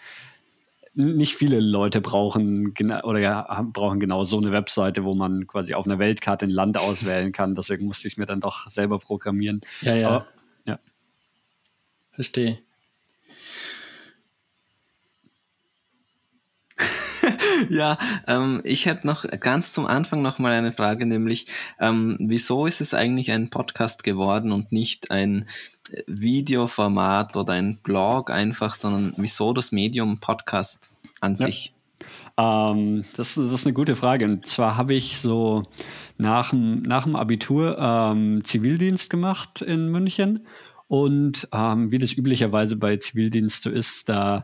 nicht 0.94 1.36
viele 1.36 1.60
Leute 1.60 2.00
brauchen 2.00 2.74
oder 3.02 3.62
brauchen 3.72 4.00
genau 4.00 4.24
so 4.24 4.38
eine 4.38 4.52
Webseite, 4.52 5.04
wo 5.04 5.14
man 5.14 5.46
quasi 5.46 5.74
auf 5.74 5.86
einer 5.86 5.98
Weltkarte 5.98 6.46
ein 6.46 6.50
Land 6.50 6.78
auswählen 6.78 7.32
kann. 7.32 7.54
Deswegen 7.54 7.86
musste 7.86 8.08
ich 8.08 8.14
es 8.14 8.18
mir 8.18 8.26
dann 8.26 8.40
doch 8.40 8.68
selber 8.68 8.98
programmieren. 8.98 9.60
Ja, 9.80 9.94
ja. 9.94 10.08
Aber, 10.08 10.26
ja. 10.66 10.78
Verstehe. 12.10 12.58
ja, 17.68 17.98
ähm, 18.26 18.60
ich 18.64 18.86
hätte 18.86 19.06
noch 19.06 19.24
ganz 19.40 19.72
zum 19.72 19.86
Anfang 19.86 20.22
noch 20.22 20.38
mal 20.38 20.52
eine 20.52 20.72
Frage, 20.72 21.06
nämlich 21.06 21.46
ähm, 21.80 22.16
wieso 22.20 22.66
ist 22.66 22.80
es 22.80 22.94
eigentlich 22.94 23.30
ein 23.32 23.50
Podcast 23.50 24.04
geworden 24.04 24.52
und 24.52 24.72
nicht 24.72 25.10
ein 25.10 25.46
Videoformat 26.06 27.36
oder 27.36 27.54
ein 27.54 27.78
Blog 27.82 28.30
einfach, 28.30 28.74
sondern 28.74 29.14
wieso 29.16 29.52
das 29.52 29.72
Medium 29.72 30.18
Podcast 30.20 30.96
an 31.20 31.34
ja. 31.34 31.46
sich? 31.46 31.74
Ähm, 32.36 33.04
das, 33.14 33.34
das, 33.34 33.52
ist 33.52 33.66
eine 33.66 33.74
gute 33.74 33.96
Frage. 33.96 34.24
Und 34.24 34.46
zwar 34.46 34.76
habe 34.76 34.94
ich 34.94 35.18
so 35.18 35.64
nach, 36.18 36.52
nach 36.52 37.04
dem 37.04 37.16
Abitur 37.16 37.78
ähm, 37.78 38.42
Zivildienst 38.44 39.10
gemacht 39.10 39.62
in 39.62 39.88
München. 39.88 40.46
Und 40.88 41.48
ähm, 41.52 41.90
wie 41.90 41.98
das 41.98 42.12
üblicherweise 42.12 42.76
bei 42.76 42.96
Zivildienst 42.98 43.62
so 43.62 43.70
ist, 43.70 44.08
da 44.10 44.42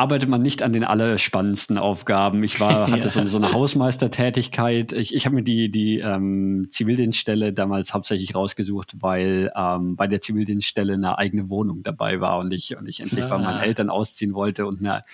arbeitet 0.00 0.30
man 0.30 0.40
nicht 0.40 0.62
an 0.62 0.72
den 0.72 0.84
allerspannendsten 0.84 1.76
Aufgaben. 1.76 2.42
Ich 2.42 2.58
war, 2.58 2.86
hatte 2.90 3.04
ja. 3.04 3.08
so, 3.08 3.24
so, 3.24 3.36
eine 3.36 3.52
Hausmeistertätigkeit. 3.52 4.92
Ich, 4.92 5.14
ich 5.14 5.26
habe 5.26 5.36
mir 5.36 5.42
die, 5.42 5.70
die 5.70 5.98
ähm, 5.98 6.68
Zivildienststelle 6.70 7.52
damals 7.52 7.92
hauptsächlich 7.92 8.34
rausgesucht, 8.34 8.94
weil 9.00 9.52
ähm, 9.54 9.96
bei 9.96 10.06
der 10.06 10.22
Zivildienststelle 10.22 10.94
eine 10.94 11.18
eigene 11.18 11.50
Wohnung 11.50 11.82
dabei 11.82 12.20
war 12.20 12.38
und 12.38 12.52
ich, 12.54 12.76
und 12.76 12.88
ich 12.88 13.00
endlich 13.00 13.24
ah. 13.24 13.28
bei 13.28 13.38
meinen 13.38 13.60
Eltern 13.60 13.90
ausziehen 13.90 14.32
wollte 14.32 14.64
und 14.64 14.80
eine, 14.80 15.04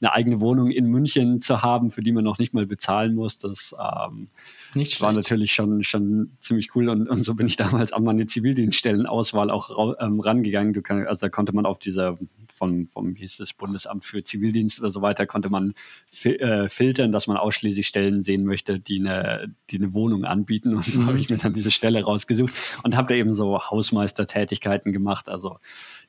eine 0.00 0.12
eigene 0.12 0.40
Wohnung 0.40 0.70
in 0.70 0.86
München 0.86 1.40
zu 1.40 1.62
haben, 1.62 1.90
für 1.90 2.02
die 2.02 2.12
man 2.12 2.24
noch 2.24 2.38
nicht 2.38 2.54
mal 2.54 2.66
bezahlen 2.66 3.14
muss. 3.14 3.38
Das 3.38 3.74
ähm, 3.78 4.28
nicht 4.74 5.00
war 5.00 5.12
natürlich 5.12 5.52
schon, 5.52 5.82
schon 5.82 6.36
ziemlich 6.38 6.74
cool 6.74 6.88
und, 6.88 7.08
und 7.08 7.22
so 7.22 7.34
bin 7.34 7.46
ich 7.46 7.56
damals 7.56 7.92
an 7.92 8.04
meine 8.04 8.26
Zivildienststellenauswahl 8.26 9.50
auch 9.50 9.94
ähm, 10.00 10.20
rangegangen. 10.20 10.82
Kann, 10.82 11.06
also 11.06 11.26
da 11.26 11.30
konnte 11.30 11.54
man 11.54 11.66
auf 11.66 11.78
dieser 11.78 12.18
vom, 12.52 12.86
vom 12.86 13.14
wie 13.16 13.20
hieß 13.20 13.38
das 13.38 13.52
Bundesamt 13.52 14.04
für 14.04 14.22
Zivildienst 14.22 14.80
oder 14.80 14.90
so 14.90 15.02
weiter, 15.02 15.26
konnte 15.26 15.48
man 15.48 15.74
fi 16.06 16.36
äh, 16.36 16.68
filtern, 16.68 17.12
dass 17.12 17.26
man 17.26 17.36
ausschließlich 17.36 17.86
Stellen 17.86 18.20
sehen 18.20 18.44
möchte, 18.44 18.78
die 18.78 19.00
eine, 19.00 19.54
die 19.70 19.76
eine 19.76 19.94
Wohnung 19.94 20.24
anbieten. 20.24 20.74
Und 20.74 20.84
so 20.84 21.00
mhm. 21.00 21.06
habe 21.06 21.18
ich 21.18 21.30
mir 21.30 21.38
dann 21.38 21.52
diese 21.52 21.70
Stelle 21.70 22.02
rausgesucht 22.04 22.52
und 22.82 22.96
habe 22.96 23.08
da 23.08 23.14
eben 23.14 23.32
so 23.32 23.58
Hausmeistertätigkeiten 23.58 24.92
gemacht. 24.92 25.28
Also 25.28 25.58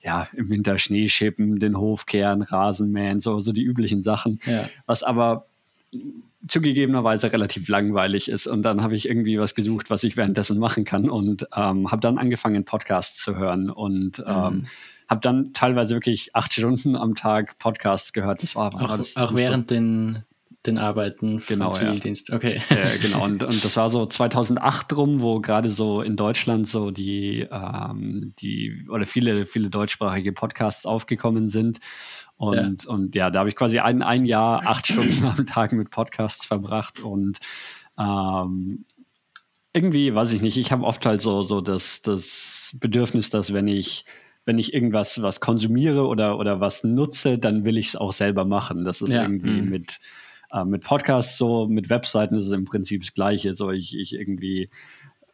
ja, 0.01 0.27
im 0.33 0.49
Winter 0.49 0.77
Schnee 0.77 1.09
schippen, 1.09 1.59
den 1.59 1.77
Hof 1.77 2.05
kehren, 2.05 2.41
Rasenmähen, 2.41 3.19
so, 3.19 3.39
so 3.39 3.51
die 3.51 3.63
üblichen 3.63 4.01
Sachen. 4.01 4.39
Ja. 4.45 4.67
Was 4.85 5.03
aber 5.03 5.47
zugegebenerweise 6.47 7.31
relativ 7.31 7.67
langweilig 7.67 8.29
ist. 8.29 8.47
Und 8.47 8.63
dann 8.63 8.81
habe 8.81 8.95
ich 8.95 9.07
irgendwie 9.07 9.39
was 9.39 9.55
gesucht, 9.55 9.89
was 9.89 10.03
ich 10.03 10.17
währenddessen 10.17 10.59
machen 10.59 10.85
kann 10.85 11.09
und 11.09 11.47
ähm, 11.55 11.91
habe 11.91 12.01
dann 12.01 12.17
angefangen, 12.17 12.63
Podcasts 12.63 13.23
zu 13.23 13.35
hören 13.35 13.69
und 13.69 14.23
ähm, 14.25 14.25
mhm. 14.25 14.65
habe 15.09 15.21
dann 15.21 15.53
teilweise 15.53 15.95
wirklich 15.95 16.35
acht 16.35 16.53
Stunden 16.53 16.95
am 16.95 17.15
Tag 17.15 17.57
Podcasts 17.57 18.13
gehört. 18.13 18.43
Das 18.43 18.55
war 18.55 18.73
auch, 18.73 18.97
das, 18.97 19.17
auch 19.17 19.35
während 19.35 19.69
so. 19.69 19.75
den 19.75 20.23
den 20.67 20.77
Arbeiten 20.77 21.41
genau, 21.47 21.71
Zivildienst. 21.71 22.29
Ja. 22.29 22.35
Okay. 22.35 22.61
Ja, 22.69 22.77
genau. 23.01 23.23
Und, 23.23 23.43
und 23.43 23.65
das 23.65 23.75
war 23.77 23.89
so 23.89 24.05
2008 24.05 24.95
rum, 24.95 25.21
wo 25.21 25.39
gerade 25.39 25.69
so 25.69 26.01
in 26.01 26.15
Deutschland 26.15 26.67
so 26.67 26.91
die, 26.91 27.47
ähm, 27.51 28.33
die 28.39 28.85
oder 28.89 29.05
viele, 29.05 29.45
viele 29.45 29.69
deutschsprachige 29.69 30.33
Podcasts 30.33 30.85
aufgekommen 30.85 31.49
sind. 31.49 31.79
Und 32.35 32.83
ja, 32.83 32.89
und 32.89 33.15
ja 33.15 33.29
da 33.31 33.39
habe 33.39 33.49
ich 33.49 33.55
quasi 33.55 33.79
ein, 33.79 34.03
ein 34.03 34.25
Jahr, 34.25 34.67
acht 34.67 34.87
Stunden 34.87 35.25
am 35.25 35.45
Tag 35.47 35.71
mit 35.73 35.89
Podcasts 35.89 36.45
verbracht 36.45 36.99
und 36.99 37.39
ähm, 37.97 38.85
irgendwie, 39.73 40.13
weiß 40.13 40.33
ich 40.33 40.41
nicht, 40.41 40.57
ich 40.57 40.71
habe 40.71 40.83
oft 40.83 41.05
halt 41.05 41.21
so, 41.21 41.41
so 41.43 41.61
das, 41.61 42.01
das 42.01 42.75
Bedürfnis, 42.79 43.29
dass 43.29 43.53
wenn 43.53 43.67
ich 43.67 44.05
wenn 44.47 44.57
ich 44.57 44.73
irgendwas 44.73 45.21
was 45.21 45.41
konsumiere 45.41 46.07
oder, 46.07 46.39
oder 46.39 46.61
was 46.61 46.85
nutze, 46.85 47.37
dann 47.37 47.65
will 47.65 47.77
ich 47.77 47.87
es 47.87 47.95
auch 47.97 48.13
selber 48.13 48.45
machen. 48.45 48.85
Das 48.85 49.01
ist 49.01 49.11
ja. 49.11 49.23
irgendwie 49.23 49.61
mhm. 49.61 49.69
mit, 49.69 49.91
äh, 49.91 50.26
mit 50.65 50.83
Podcasts 50.83 51.37
so, 51.37 51.67
mit 51.67 51.89
Webseiten 51.89 52.35
ist 52.35 52.45
es 52.45 52.51
im 52.51 52.65
Prinzip 52.65 53.01
das 53.01 53.13
Gleiche. 53.13 53.53
So, 53.53 53.71
ich, 53.71 53.97
ich 53.97 54.13
irgendwie 54.13 54.69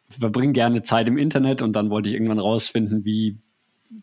verbringe 0.08 0.52
gerne 0.52 0.82
Zeit 0.82 1.08
im 1.08 1.18
Internet 1.18 1.62
und 1.62 1.74
dann 1.74 1.90
wollte 1.90 2.08
ich 2.08 2.14
irgendwann 2.14 2.38
rausfinden, 2.38 3.04
wie, 3.04 3.38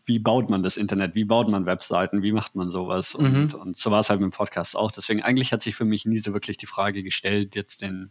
wie 0.04 0.18
baut 0.18 0.50
man 0.50 0.62
das 0.62 0.76
Internet, 0.76 1.14
wie 1.14 1.24
baut 1.24 1.48
man 1.48 1.66
Webseiten, 1.66 2.22
wie 2.22 2.32
macht 2.32 2.54
man 2.54 2.70
sowas. 2.70 3.16
Mhm. 3.18 3.24
Und, 3.24 3.54
und 3.54 3.78
so 3.78 3.90
war 3.90 4.00
es 4.00 4.10
halt 4.10 4.20
mit 4.20 4.30
dem 4.30 4.36
Podcast 4.36 4.76
auch. 4.76 4.90
Deswegen 4.90 5.22
eigentlich 5.22 5.52
hat 5.52 5.62
sich 5.62 5.74
für 5.74 5.84
mich 5.84 6.06
nie 6.06 6.18
so 6.18 6.32
wirklich 6.32 6.56
die 6.56 6.66
Frage 6.66 7.02
gestellt, 7.02 7.54
jetzt 7.56 7.82
den, 7.82 8.10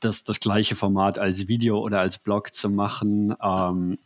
das, 0.00 0.24
das 0.24 0.40
gleiche 0.40 0.74
Format 0.74 1.18
als 1.18 1.48
Video 1.48 1.78
oder 1.80 2.00
als 2.00 2.18
Blog 2.18 2.52
zu 2.52 2.68
machen. 2.68 3.34
Ähm, 3.42 3.98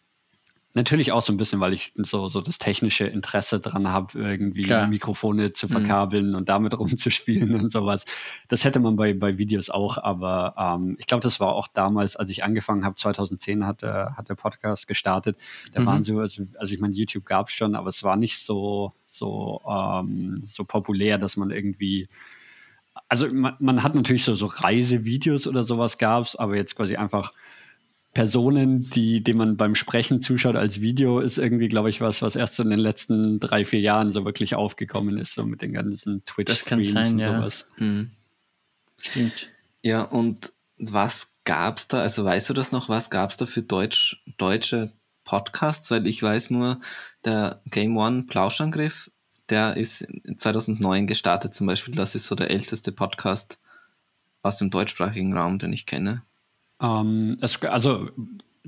Natürlich 0.73 1.11
auch 1.11 1.23
so 1.23 1.33
ein 1.33 1.37
bisschen, 1.37 1.59
weil 1.59 1.73
ich 1.73 1.93
so, 1.97 2.29
so 2.29 2.41
das 2.41 2.59
technische 2.59 3.05
Interesse 3.05 3.59
dran 3.59 3.89
habe, 3.89 4.17
irgendwie 4.17 4.63
Klar. 4.63 4.87
Mikrofone 4.87 5.51
zu 5.51 5.67
mhm. 5.67 5.71
verkabeln 5.71 6.29
mhm. 6.31 6.37
und 6.37 6.49
damit 6.49 6.73
rumzuspielen 6.79 7.57
und 7.57 7.73
sowas. 7.73 8.05
Das 8.47 8.65
hätte 8.65 8.79
man 8.79 8.95
bei, 8.95 9.13
bei 9.13 9.37
Videos 9.37 9.69
auch, 9.69 9.99
aber 9.99 10.55
ähm, 10.57 10.97
ich 11.01 11.07
glaube, 11.07 11.23
das 11.23 11.41
war 11.41 11.55
auch 11.55 11.67
damals, 11.67 12.15
als 12.15 12.31
ich 12.31 12.45
angefangen 12.45 12.85
habe, 12.85 12.95
2010 12.95 13.67
hat 13.67 13.83
der, 13.83 14.15
hat 14.17 14.29
der 14.29 14.37
Podcast 14.37 14.87
gestartet. 14.87 15.37
Da 15.73 15.81
mhm. 15.81 15.87
waren 15.87 16.03
so, 16.05 16.21
also, 16.21 16.45
also 16.57 16.73
ich 16.73 16.81
meine, 16.81 16.95
YouTube 16.95 17.25
gab 17.25 17.49
es 17.49 17.53
schon, 17.53 17.75
aber 17.75 17.89
es 17.89 18.05
war 18.05 18.17
nicht 18.17 18.39
so, 18.39 18.93
so, 19.07 19.61
ähm, 19.69 20.39
so 20.45 20.65
populär, 20.65 21.19
dass 21.19 21.37
man 21.37 21.51
irgendwie 21.51 22.07
also 23.09 23.27
man, 23.33 23.57
man, 23.59 23.83
hat 23.83 23.95
natürlich 23.95 24.25
so, 24.25 24.37
so 24.37 24.47
Reisevideos 24.47 25.49
oder 25.49 25.65
sowas 25.65 25.99
gab 25.99 26.25
es, 26.25 26.37
aber 26.37 26.57
jetzt 26.57 26.77
quasi 26.77 26.97
einfach 26.97 27.33
Personen, 28.13 28.91
die, 28.91 29.23
dem 29.23 29.37
man 29.37 29.57
beim 29.57 29.75
Sprechen 29.77 30.21
zuschaut 30.21 30.57
als 30.57 30.81
Video, 30.81 31.21
ist 31.21 31.39
irgendwie, 31.39 31.69
glaube 31.69 31.91
ich, 31.91 32.01
was, 32.01 32.23
was 32.23 32.35
erst 32.35 32.57
so 32.57 32.63
in 32.65 32.71
den 32.71 32.81
letzten 32.81 33.39
drei, 33.39 33.65
vier 33.65 33.81
Jahren 33.81 34.11
so 34.11 34.25
wirklich 34.25 34.57
aufgekommen 34.57 35.17
ist, 35.19 35.35
so 35.35 35.45
mit 35.45 35.63
den 35.63 35.73
ganzen 35.73 36.25
Twitch-Streams 36.25 37.13
und 37.13 37.19
ja. 37.21 37.39
sowas. 37.39 37.67
Hm. 37.77 38.11
Stimmt. 38.99 39.51
Ja, 39.83 40.03
und 40.03 40.53
was 40.77 41.35
gab's 41.45 41.89
da, 41.89 42.03
also 42.03 42.25
weißt 42.25 42.51
du 42.51 42.55
das 42.55 42.73
noch, 42.73 42.89
was 42.89 43.11
gab's 43.11 43.37
da 43.37 43.47
für 43.47 43.63
Deutsch, 43.63 44.23
deutsche 44.39 44.93
Podcasts? 45.25 45.91
Weil 45.91 46.07
ich 46.09 46.23
weiß 46.23 46.51
nur, 46.51 46.81
der 47.25 47.63
Game 47.67 47.97
One 47.97 48.25
Plauschangriff, 48.25 49.11
der 49.51 49.77
ist 49.77 50.07
2009 50.37 51.07
gestartet 51.07 51.55
zum 51.55 51.67
Beispiel. 51.67 51.95
Das 51.95 52.15
ist 52.15 52.27
so 52.27 52.35
der 52.35 52.51
älteste 52.51 52.93
Podcast 52.93 53.59
aus 54.43 54.59
dem 54.59 54.71
deutschsprachigen 54.71 55.37
Raum, 55.37 55.59
den 55.59 55.73
ich 55.73 55.87
kenne. 55.87 56.23
Ähm, 56.81 57.39
es, 57.41 57.63
also 57.63 58.09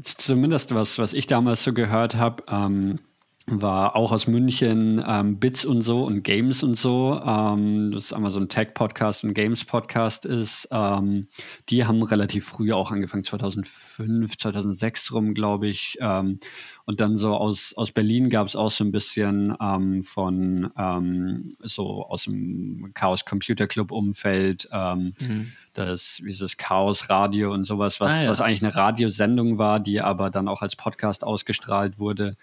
zumindest 0.03 0.75
was, 0.75 0.99
was 0.99 1.13
ich 1.13 1.27
damals 1.27 1.65
so 1.65 1.73
gehört 1.73 2.15
habe, 2.15 2.43
ähm, 2.49 2.99
war 3.47 3.97
auch 3.97 4.13
aus 4.13 4.29
München 4.29 5.03
ähm, 5.05 5.39
Bits 5.39 5.65
und 5.65 5.83
so 5.83 6.05
und 6.05 6.23
Games 6.23 6.63
und 6.63 6.77
so. 6.77 7.21
Ähm, 7.25 7.91
das 7.91 8.05
ist 8.05 8.13
einmal 8.13 8.31
so 8.31 8.39
ein 8.39 8.49
Tech-Podcast 8.49 9.25
und 9.25 9.35
Games-Podcast 9.35 10.27
ist. 10.27 10.69
Ähm, 10.71 11.27
die 11.69 11.85
haben 11.85 12.03
relativ 12.03 12.47
früh 12.47 12.73
auch 12.73 12.93
angefangen, 12.93 13.25
2005, 13.25 14.37
2006 14.37 15.13
rum, 15.13 15.35
glaube 15.35 15.67
ich. 15.69 15.99
Ähm, 16.01 16.39
und 16.85 17.01
dann 17.01 17.17
so 17.17 17.35
aus, 17.35 17.75
aus 17.77 17.91
Berlin 17.91 18.31
gab 18.31 18.47
es 18.47 18.55
auch 18.55 18.71
so 18.71 18.85
ein 18.85 18.93
bisschen 18.93 19.57
ähm, 19.61 20.05
von 20.05 20.71
ähm, 20.79 21.57
so 21.61 22.07
aus 22.07 22.25
dem 22.25 22.93
Chaos 22.95 23.25
Computer 23.25 23.67
Club 23.67 23.91
Umfeld. 23.91 24.69
Mhm. 24.73 25.53
Das, 25.75 26.23
das, 26.25 26.57
Chaos 26.59 27.09
Radio 27.09 27.53
und 27.53 27.65
sowas, 27.65 27.99
was, 27.99 28.13
ah, 28.13 28.25
ja. 28.25 28.31
was 28.31 28.41
eigentlich 28.41 28.63
eine 28.63 28.75
Radiosendung 28.75 29.59
war, 29.59 29.81
die 29.81 30.01
aber 30.01 30.31
dann 30.31 30.49
auch 30.49 30.63
als 30.63 30.77
Podcast 30.77 31.25
ausgestrahlt 31.25 31.99
wurde. 31.99 32.35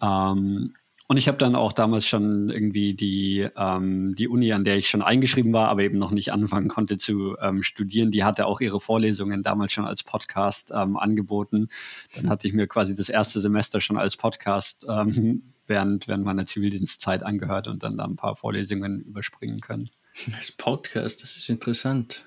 Ähm, 0.00 0.74
und 1.08 1.18
ich 1.18 1.28
habe 1.28 1.38
dann 1.38 1.54
auch 1.54 1.72
damals 1.72 2.04
schon 2.04 2.50
irgendwie 2.50 2.94
die, 2.94 3.48
ähm, 3.56 4.16
die 4.16 4.26
Uni, 4.26 4.52
an 4.52 4.64
der 4.64 4.76
ich 4.76 4.88
schon 4.88 5.02
eingeschrieben 5.02 5.52
war, 5.52 5.68
aber 5.68 5.82
eben 5.82 5.98
noch 5.98 6.10
nicht 6.10 6.32
anfangen 6.32 6.68
konnte 6.68 6.98
zu 6.98 7.36
ähm, 7.40 7.62
studieren, 7.62 8.10
die 8.10 8.24
hatte 8.24 8.46
auch 8.46 8.60
ihre 8.60 8.80
Vorlesungen 8.80 9.44
damals 9.44 9.72
schon 9.72 9.84
als 9.84 10.02
Podcast 10.02 10.72
ähm, 10.74 10.96
angeboten. 10.96 11.68
Dann 12.16 12.28
hatte 12.28 12.48
ich 12.48 12.54
mir 12.54 12.66
quasi 12.66 12.96
das 12.96 13.08
erste 13.08 13.38
Semester 13.38 13.80
schon 13.80 13.96
als 13.96 14.16
Podcast 14.16 14.84
ähm, 14.88 15.42
während, 15.68 16.08
während 16.08 16.24
meiner 16.24 16.44
Zivildienstzeit 16.44 17.22
angehört 17.22 17.68
und 17.68 17.84
dann 17.84 17.96
da 17.96 18.04
ein 18.04 18.16
paar 18.16 18.34
Vorlesungen 18.34 19.02
überspringen 19.02 19.60
können. 19.60 19.90
Als 20.36 20.50
Podcast, 20.50 21.22
das 21.22 21.36
ist 21.36 21.48
interessant. 21.48 22.24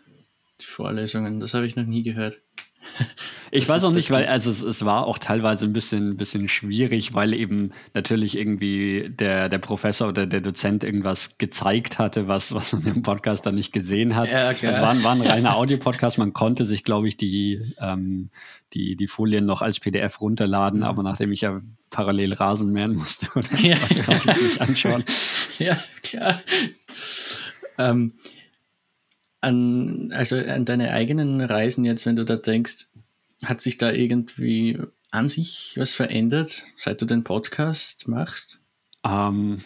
Die 0.61 0.65
Vorlesungen, 0.65 1.41
das 1.41 1.53
habe 1.53 1.65
ich 1.65 1.75
noch 1.75 1.85
nie 1.85 2.03
gehört. 2.03 2.39
Ich 3.51 3.61
das 3.61 3.69
weiß 3.69 3.85
auch 3.85 3.91
nicht, 3.91 4.11
weil 4.11 4.27
also 4.27 4.51
es, 4.51 4.61
es, 4.61 4.85
war 4.85 5.07
auch 5.07 5.17
teilweise 5.17 5.65
ein 5.65 5.73
bisschen, 5.73 6.17
bisschen 6.17 6.47
schwierig, 6.47 7.15
weil 7.15 7.33
eben 7.33 7.71
natürlich 7.95 8.37
irgendwie 8.37 9.09
der, 9.09 9.49
der 9.49 9.57
Professor 9.57 10.07
oder 10.07 10.27
der 10.27 10.41
Dozent 10.41 10.83
irgendwas 10.83 11.39
gezeigt 11.39 11.97
hatte, 11.97 12.27
was, 12.27 12.53
was 12.53 12.73
man 12.73 12.85
im 12.85 13.01
Podcast 13.01 13.47
dann 13.47 13.55
nicht 13.55 13.73
gesehen 13.73 14.15
hat. 14.15 14.31
Ja. 14.31 14.51
Es 14.51 14.63
war, 14.79 15.03
war 15.03 15.13
ein 15.13 15.21
reiner 15.21 15.55
Audiopodcast. 15.57 16.19
Man 16.19 16.33
konnte 16.33 16.63
sich, 16.63 16.83
glaube 16.83 17.07
ich, 17.07 17.17
die, 17.17 17.73
ähm, 17.79 18.29
die, 18.73 18.95
die 18.95 19.07
Folien 19.07 19.47
noch 19.47 19.63
als 19.63 19.79
PDF 19.79 20.21
runterladen, 20.21 20.81
mhm. 20.81 20.85
aber 20.85 21.01
nachdem 21.01 21.31
ich 21.31 21.41
ja 21.41 21.59
parallel 21.89 22.33
Rasen 22.33 22.71
mähen 22.71 22.95
musste, 22.95 23.27
oder 23.35 23.47
ja. 23.61 23.77
was 23.81 24.05
konnte 24.05 24.31
ich 24.31 24.41
nicht 24.41 24.61
anschauen. 24.61 25.03
Ja, 25.57 25.77
klar. 26.03 26.39
Ähm, 27.77 28.13
an, 29.41 30.11
also 30.13 30.37
an 30.37 30.65
deine 30.65 30.91
eigenen 30.91 31.41
Reisen 31.41 31.85
jetzt, 31.85 32.05
wenn 32.05 32.15
du 32.15 32.25
da 32.25 32.35
denkst, 32.35 32.87
hat 33.45 33.61
sich 33.61 33.77
da 33.77 33.91
irgendwie 33.91 34.79
an 35.11 35.27
sich 35.27 35.73
was 35.77 35.91
verändert, 35.91 36.63
seit 36.75 37.01
du 37.01 37.05
den 37.05 37.23
Podcast 37.23 38.07
machst? 38.07 38.59
Ähm, 39.05 39.61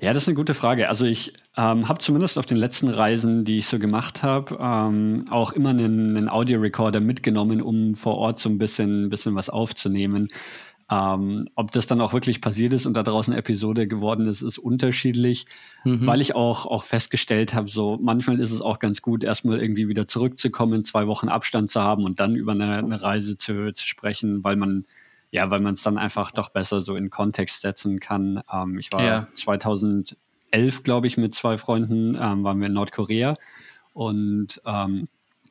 ja, 0.00 0.12
das 0.12 0.24
ist 0.24 0.28
eine 0.28 0.36
gute 0.36 0.54
Frage. 0.54 0.88
Also 0.88 1.06
ich 1.06 1.32
ähm, 1.56 1.88
habe 1.88 1.98
zumindest 1.98 2.38
auf 2.38 2.46
den 2.46 2.56
letzten 2.56 2.88
Reisen, 2.88 3.44
die 3.44 3.58
ich 3.58 3.66
so 3.66 3.78
gemacht 3.78 4.22
habe, 4.22 4.56
ähm, 4.60 5.24
auch 5.30 5.52
immer 5.52 5.70
einen, 5.70 6.16
einen 6.16 6.28
Audiorecorder 6.28 7.00
mitgenommen, 7.00 7.60
um 7.60 7.94
vor 7.96 8.16
Ort 8.16 8.38
so 8.38 8.48
ein 8.48 8.58
bisschen, 8.58 9.08
bisschen 9.10 9.34
was 9.34 9.50
aufzunehmen. 9.50 10.28
Ähm, 10.90 11.48
ob 11.54 11.70
das 11.72 11.86
dann 11.86 12.00
auch 12.00 12.14
wirklich 12.14 12.40
passiert 12.40 12.72
ist 12.72 12.86
und 12.86 12.94
da 12.94 13.02
draußen 13.02 13.34
Episode 13.34 13.86
geworden 13.86 14.26
ist, 14.26 14.40
ist 14.40 14.56
unterschiedlich, 14.56 15.44
mhm. 15.84 16.06
weil 16.06 16.22
ich 16.22 16.34
auch, 16.34 16.64
auch 16.64 16.82
festgestellt 16.82 17.52
habe, 17.52 17.68
so 17.68 17.98
manchmal 18.00 18.40
ist 18.40 18.52
es 18.52 18.62
auch 18.62 18.78
ganz 18.78 19.02
gut, 19.02 19.22
erstmal 19.22 19.60
irgendwie 19.60 19.88
wieder 19.88 20.06
zurückzukommen, 20.06 20.84
zwei 20.84 21.06
Wochen 21.06 21.28
Abstand 21.28 21.68
zu 21.68 21.82
haben 21.82 22.04
und 22.04 22.20
dann 22.20 22.36
über 22.36 22.52
eine, 22.52 22.78
eine 22.78 23.02
Reise 23.02 23.36
zu, 23.36 23.70
zu 23.72 23.86
sprechen, 23.86 24.42
weil 24.44 24.56
man 24.56 24.86
ja, 25.30 25.50
weil 25.50 25.60
man 25.60 25.74
es 25.74 25.82
dann 25.82 25.98
einfach 25.98 26.32
doch 26.32 26.48
besser 26.48 26.80
so 26.80 26.96
in 26.96 27.10
Kontext 27.10 27.60
setzen 27.60 28.00
kann. 28.00 28.42
Ähm, 28.50 28.78
ich 28.78 28.90
war 28.92 29.02
ja. 29.02 29.26
2011, 29.32 30.16
glaube 30.84 31.06
ich, 31.06 31.16
mit 31.16 31.34
zwei 31.34 31.58
Freunden, 31.58 32.14
ähm, 32.14 32.44
waren 32.44 32.60
wir 32.60 32.68
in 32.68 32.72
Nordkorea 32.72 33.36
und 33.92 34.62
ähm, 34.64 35.08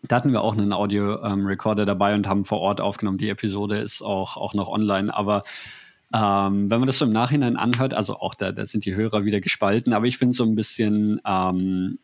da 0.07 0.15
hatten 0.17 0.31
wir 0.31 0.41
auch 0.41 0.57
einen 0.57 0.73
Audio-Recorder 0.73 1.83
ähm, 1.83 1.87
dabei 1.87 2.15
und 2.15 2.27
haben 2.27 2.45
vor 2.45 2.59
Ort 2.59 2.81
aufgenommen. 2.81 3.17
Die 3.17 3.29
Episode 3.29 3.77
ist 3.77 4.01
auch, 4.01 4.37
auch 4.37 4.53
noch 4.53 4.67
online. 4.67 5.13
Aber 5.13 5.43
ähm, 6.13 6.69
wenn 6.69 6.79
man 6.79 6.87
das 6.87 6.99
so 6.99 7.05
im 7.05 7.11
Nachhinein 7.11 7.57
anhört, 7.57 7.93
also 7.93 8.17
auch 8.17 8.33
da, 8.33 8.51
da 8.51 8.65
sind 8.65 8.85
die 8.85 8.95
Hörer 8.95 9.25
wieder 9.25 9.41
gespalten, 9.41 9.93
aber 9.93 10.05
ich 10.05 10.17
finde 10.17 10.35
so 10.35 10.43
ein 10.43 10.55
bisschen, 10.55 11.19
ähm, 11.25 11.99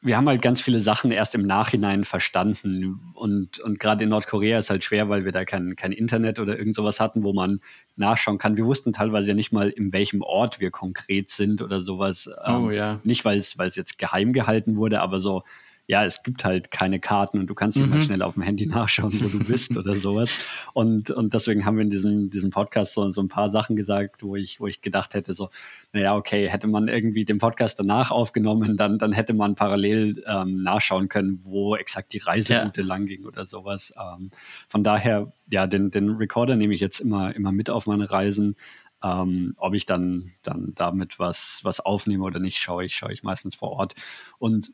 wir 0.00 0.18
haben 0.18 0.28
halt 0.28 0.42
ganz 0.42 0.60
viele 0.60 0.80
Sachen 0.80 1.10
erst 1.10 1.34
im 1.34 1.46
Nachhinein 1.46 2.04
verstanden. 2.04 3.00
Und, 3.14 3.58
und 3.60 3.80
gerade 3.80 4.04
in 4.04 4.10
Nordkorea 4.10 4.58
ist 4.58 4.68
halt 4.68 4.84
schwer, 4.84 5.08
weil 5.08 5.24
wir 5.24 5.32
da 5.32 5.46
kein, 5.46 5.76
kein 5.76 5.92
Internet 5.92 6.38
oder 6.38 6.58
irgend 6.58 6.74
sowas 6.74 7.00
hatten, 7.00 7.22
wo 7.22 7.32
man 7.32 7.60
nachschauen 7.96 8.36
kann. 8.36 8.58
Wir 8.58 8.66
wussten 8.66 8.92
teilweise 8.92 9.28
ja 9.28 9.34
nicht 9.34 9.50
mal, 9.50 9.70
in 9.70 9.94
welchem 9.94 10.20
Ort 10.20 10.60
wir 10.60 10.70
konkret 10.70 11.30
sind 11.30 11.62
oder 11.62 11.80
sowas. 11.80 12.28
Oh 12.46 12.68
ähm, 12.68 12.70
ja. 12.72 13.00
Nicht, 13.02 13.24
weil 13.24 13.38
es 13.38 13.76
jetzt 13.76 13.98
geheim 13.98 14.34
gehalten 14.34 14.76
wurde, 14.76 15.00
aber 15.00 15.18
so, 15.18 15.42
ja, 15.86 16.04
es 16.04 16.22
gibt 16.22 16.44
halt 16.44 16.70
keine 16.70 16.98
Karten 16.98 17.38
und 17.38 17.46
du 17.46 17.54
kannst 17.54 17.78
mhm. 17.78 17.90
mal 17.90 18.00
schnell 18.00 18.22
auf 18.22 18.34
dem 18.34 18.42
Handy 18.42 18.66
nachschauen, 18.66 19.12
wo 19.20 19.28
du 19.28 19.44
bist 19.44 19.76
oder 19.76 19.94
sowas. 19.94 20.32
Und, 20.72 21.10
und 21.10 21.34
deswegen 21.34 21.66
haben 21.66 21.76
wir 21.76 21.82
in 21.82 21.90
diesem, 21.90 22.30
diesem 22.30 22.50
Podcast 22.50 22.94
so, 22.94 23.08
so 23.10 23.20
ein 23.20 23.28
paar 23.28 23.50
Sachen 23.50 23.76
gesagt, 23.76 24.22
wo 24.22 24.34
ich, 24.34 24.60
wo 24.60 24.66
ich 24.66 24.80
gedacht 24.80 25.12
hätte, 25.12 25.34
so, 25.34 25.50
naja, 25.92 26.16
okay, 26.16 26.48
hätte 26.48 26.68
man 26.68 26.88
irgendwie 26.88 27.26
den 27.26 27.36
Podcast 27.36 27.78
danach 27.78 28.10
aufgenommen, 28.10 28.78
dann, 28.78 28.98
dann 28.98 29.12
hätte 29.12 29.34
man 29.34 29.56
parallel 29.56 30.24
ähm, 30.26 30.62
nachschauen 30.62 31.08
können, 31.08 31.40
wo 31.42 31.76
exakt 31.76 32.14
die 32.14 32.18
Reiseroute 32.18 32.80
ja. 32.80 32.86
lang 32.86 33.04
ging 33.04 33.26
oder 33.26 33.44
sowas. 33.44 33.92
Ähm, 33.98 34.30
von 34.68 34.84
daher, 34.84 35.32
ja, 35.50 35.66
den, 35.66 35.90
den 35.90 36.10
Recorder 36.10 36.56
nehme 36.56 36.72
ich 36.72 36.80
jetzt 36.80 37.00
immer, 37.00 37.34
immer 37.34 37.52
mit 37.52 37.68
auf 37.68 37.86
meine 37.86 38.10
Reisen. 38.10 38.56
Ähm, 39.02 39.52
ob 39.58 39.74
ich 39.74 39.84
dann, 39.84 40.32
dann 40.42 40.72
damit 40.74 41.18
was, 41.18 41.60
was 41.62 41.80
aufnehme 41.80 42.24
oder 42.24 42.40
nicht, 42.40 42.56
schaue 42.56 42.86
ich, 42.86 42.96
schaue 42.96 43.12
ich 43.12 43.22
meistens 43.22 43.54
vor 43.54 43.72
Ort. 43.72 43.94
Und 44.38 44.72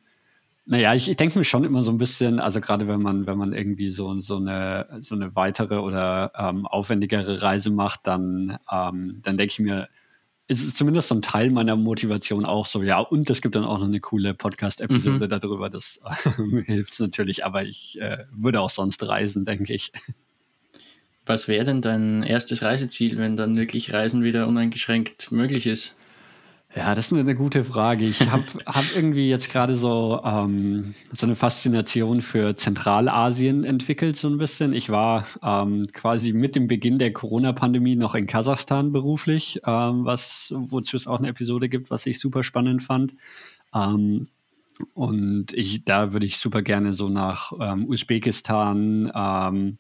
naja, 0.67 0.95
ich, 0.95 1.11
ich 1.11 1.17
denke 1.17 1.39
mir 1.39 1.45
schon 1.45 1.65
immer 1.65 1.83
so 1.83 1.91
ein 1.91 1.97
bisschen, 1.97 2.39
also 2.39 2.61
gerade 2.61 2.87
wenn 2.87 3.03
man, 3.03 3.27
wenn 3.27 3.39
man 3.39 3.53
irgendwie 3.53 3.89
so, 3.89 4.21
so, 4.21 4.37
eine, 4.37 4.99
so 5.01 5.15
eine 5.15 5.35
weitere 5.35 5.77
oder 5.77 6.33
ähm, 6.37 6.67
aufwendigere 6.67 7.43
Reise 7.43 7.71
macht, 7.71 8.07
dann, 8.07 8.59
ähm, 8.71 9.21
dann 9.23 9.37
denke 9.37 9.53
ich 9.53 9.59
mir, 9.59 9.89
ist 10.47 10.67
es 10.67 10.75
zumindest 10.75 11.09
so 11.09 11.15
ein 11.15 11.23
Teil 11.23 11.51
meiner 11.51 11.77
Motivation 11.77 12.45
auch 12.45 12.67
so, 12.67 12.83
ja, 12.83 12.99
und 12.99 13.31
es 13.31 13.41
gibt 13.41 13.55
dann 13.55 13.65
auch 13.65 13.79
noch 13.79 13.87
eine 13.87 14.01
coole 14.01 14.35
Podcast-Episode 14.35 15.27
mhm. 15.27 15.41
darüber, 15.41 15.71
das 15.71 16.01
äh, 16.39 16.63
hilft 16.65 16.99
natürlich, 16.99 17.45
aber 17.45 17.65
ich 17.65 18.01
äh, 18.01 18.25
würde 18.33 18.61
auch 18.61 18.71
sonst 18.71 19.07
reisen, 19.07 19.45
denke 19.45 19.73
ich. 19.73 19.93
Was 21.25 21.47
wäre 21.47 21.65
denn 21.65 21.83
dein 21.83 22.25
erstes 22.25 22.63
Reiseziel, 22.63 23.17
wenn 23.17 23.37
dann 23.37 23.55
wirklich 23.55 23.93
Reisen 23.93 24.25
wieder 24.25 24.49
uneingeschränkt 24.49 25.31
möglich 25.31 25.69
ist? 25.69 25.97
Ja, 26.75 26.95
das 26.95 27.11
ist 27.11 27.19
eine 27.19 27.35
gute 27.35 27.65
Frage. 27.65 28.05
Ich 28.05 28.31
habe 28.31 28.45
hab 28.67 28.85
irgendwie 28.95 29.29
jetzt 29.29 29.51
gerade 29.51 29.75
so, 29.75 30.21
ähm, 30.25 30.95
so 31.11 31.27
eine 31.27 31.35
Faszination 31.35 32.23
für 32.23 32.55
Zentralasien 32.55 33.65
entwickelt, 33.65 34.17
so 34.17 34.29
ein 34.29 34.39
bisschen. 34.39 34.73
Ich 34.73 34.89
war 34.89 35.27
ähm, 35.43 35.89
quasi 35.93 36.33
mit 36.33 36.55
dem 36.55 36.69
Beginn 36.69 37.01
der 37.01 37.13
Corona-Pandemie 37.13 37.97
noch 37.97 38.15
in 38.15 38.29
Kasachstan 38.29 38.93
beruflich, 38.93 39.61
ähm, 39.67 40.05
was, 40.05 40.55
wozu 40.57 40.97
es 40.97 41.09
auch 41.09 41.19
eine 41.19 41.29
Episode 41.29 41.69
gibt, 41.69 41.91
was 41.91 42.07
ich 42.07 42.21
super 42.21 42.45
spannend 42.45 42.85
fand. 42.85 43.15
Ähm, 43.75 44.29
und 44.95 45.53
ich, 45.53 45.85
da 45.85 46.13
würde 46.13 46.27
ich 46.27 46.39
super 46.39 46.63
gerne 46.63 46.93
so 46.93 47.09
nach 47.09 47.53
ähm, 47.61 47.87
Usbekistan, 47.89 49.11
ähm, 49.13 49.79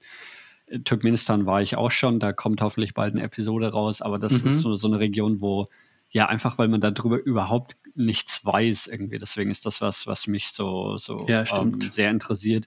Turkmenistan 0.84 1.46
war 1.46 1.62
ich 1.62 1.76
auch 1.76 1.90
schon, 1.90 2.20
da 2.20 2.32
kommt 2.32 2.62
hoffentlich 2.62 2.94
bald 2.94 3.14
eine 3.14 3.22
Episode 3.22 3.72
raus, 3.72 4.02
aber 4.02 4.18
das 4.18 4.44
mhm. 4.44 4.50
ist 4.50 4.60
so, 4.60 4.74
so 4.74 4.88
eine 4.88 5.00
Region, 5.00 5.40
wo 5.40 5.66
ja, 6.10 6.26
einfach 6.26 6.58
weil 6.58 6.68
man 6.68 6.80
darüber 6.80 7.18
überhaupt 7.22 7.76
nichts 7.94 8.44
weiß 8.44 8.88
irgendwie. 8.88 9.18
Deswegen 9.18 9.50
ist 9.50 9.66
das 9.66 9.80
was, 9.80 10.06
was 10.06 10.26
mich 10.26 10.48
so, 10.48 10.96
so 10.96 11.24
ja, 11.28 11.44
ähm, 11.56 11.80
sehr 11.80 12.10
interessiert. 12.10 12.66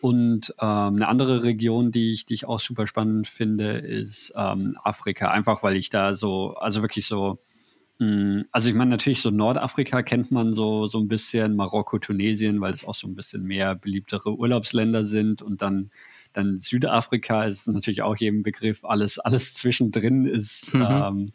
Und 0.00 0.54
ähm, 0.58 0.96
eine 0.96 1.08
andere 1.08 1.44
Region, 1.44 1.92
die 1.92 2.12
ich, 2.12 2.26
die 2.26 2.34
ich 2.34 2.46
auch 2.46 2.60
super 2.60 2.86
spannend 2.86 3.28
finde, 3.28 3.78
ist 3.78 4.32
ähm, 4.36 4.76
Afrika. 4.82 5.30
Einfach 5.30 5.62
weil 5.62 5.76
ich 5.76 5.90
da 5.90 6.14
so, 6.14 6.54
also 6.54 6.82
wirklich 6.82 7.06
so, 7.06 7.38
mh, 7.98 8.06
hm, 8.06 8.44
also 8.50 8.68
ich 8.68 8.74
meine, 8.74 8.90
natürlich 8.90 9.20
so 9.20 9.30
Nordafrika 9.30 10.02
kennt 10.02 10.32
man 10.32 10.54
so, 10.54 10.86
so 10.86 10.98
ein 10.98 11.08
bisschen, 11.08 11.54
Marokko, 11.54 11.98
Tunesien, 11.98 12.60
weil 12.60 12.72
es 12.72 12.84
auch 12.84 12.96
so 12.96 13.06
ein 13.06 13.14
bisschen 13.14 13.44
mehr 13.44 13.76
beliebtere 13.76 14.34
Urlaubsländer 14.34 15.04
sind 15.04 15.40
und 15.40 15.62
dann 15.62 15.90
dann 16.32 16.58
Südafrika 16.58 17.44
ist 17.44 17.68
natürlich 17.68 18.02
auch 18.02 18.16
jedem 18.16 18.42
Begriff, 18.42 18.84
alles, 18.84 19.18
alles 19.18 19.54
zwischendrin 19.54 20.26
ist, 20.26 20.74
mhm. 20.74 20.86
ähm, 20.88 21.32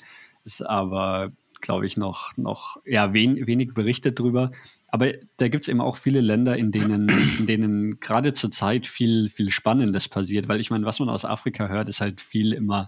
ist 0.48 0.62
aber, 0.62 1.32
glaube 1.60 1.86
ich, 1.86 1.98
noch, 1.98 2.36
noch 2.38 2.78
ja, 2.86 3.14
wen, 3.14 3.46
wenig 3.46 3.74
berichtet 3.74 4.18
drüber. 4.18 4.52
Aber 4.88 5.12
da 5.36 5.50
gibt 5.50 5.64
es 5.64 5.68
eben 5.68 5.82
auch 5.82 5.98
viele 5.98 6.22
Länder, 6.22 6.56
in 6.56 6.72
denen, 6.72 7.10
in 7.38 7.46
denen 7.46 8.00
gerade 8.00 8.32
zur 8.32 8.50
Zeit 8.50 8.88
viel, 8.88 9.30
viel 9.30 9.52
Spannendes 9.52 10.08
passiert. 10.08 10.48
Weil 10.48 10.62
ich 10.62 10.72
meine, 10.72 10.86
was 10.86 11.00
man 11.00 11.10
aus 11.10 11.26
Afrika 11.26 11.68
hört, 11.68 11.90
ist 11.90 12.00
halt 12.00 12.22
viel 12.22 12.54
immer 12.54 12.88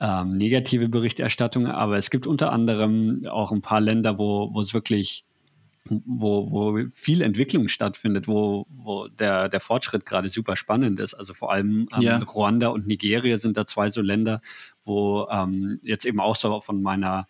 ähm, 0.00 0.36
negative 0.36 0.88
Berichterstattung. 0.88 1.68
Aber 1.68 1.96
es 1.96 2.10
gibt 2.10 2.26
unter 2.26 2.52
anderem 2.52 3.24
auch 3.30 3.52
ein 3.52 3.62
paar 3.62 3.80
Länder, 3.80 4.18
wo 4.18 4.60
es 4.60 4.74
wirklich 4.74 5.24
wo, 5.88 6.50
wo 6.50 6.78
viel 6.92 7.22
Entwicklung 7.22 7.68
stattfindet, 7.68 8.28
wo, 8.28 8.66
wo 8.70 9.08
der, 9.08 9.48
der 9.48 9.60
Fortschritt 9.60 10.06
gerade 10.06 10.28
super 10.28 10.56
spannend 10.56 11.00
ist. 11.00 11.14
Also 11.14 11.34
vor 11.34 11.52
allem 11.52 11.88
ähm, 11.92 12.00
ja. 12.00 12.18
Ruanda 12.18 12.68
und 12.68 12.86
Nigeria 12.86 13.36
sind 13.36 13.56
da 13.56 13.66
zwei 13.66 13.88
so 13.88 14.00
Länder, 14.00 14.40
wo 14.82 15.28
ähm, 15.30 15.80
jetzt 15.82 16.04
eben 16.04 16.20
auch 16.20 16.36
so 16.36 16.60
von 16.60 16.82
meiner 16.82 17.26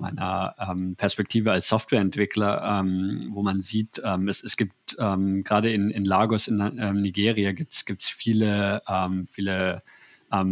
meiner 0.00 0.54
ähm, 0.60 0.94
Perspektive 0.94 1.50
als 1.50 1.68
Softwareentwickler, 1.68 2.80
ähm, 2.80 3.30
wo 3.32 3.42
man 3.42 3.60
sieht, 3.60 4.00
ähm, 4.04 4.28
es, 4.28 4.42
es 4.44 4.56
gibt 4.56 4.96
ähm, 4.98 5.42
gerade 5.42 5.72
in, 5.72 5.90
in 5.90 6.04
Lagos 6.04 6.46
in 6.46 6.60
ähm, 6.60 7.02
Nigeria 7.02 7.50
gibt 7.50 7.74
es 7.74 8.08
viele, 8.08 8.82
ähm, 8.88 9.26
viele 9.26 9.82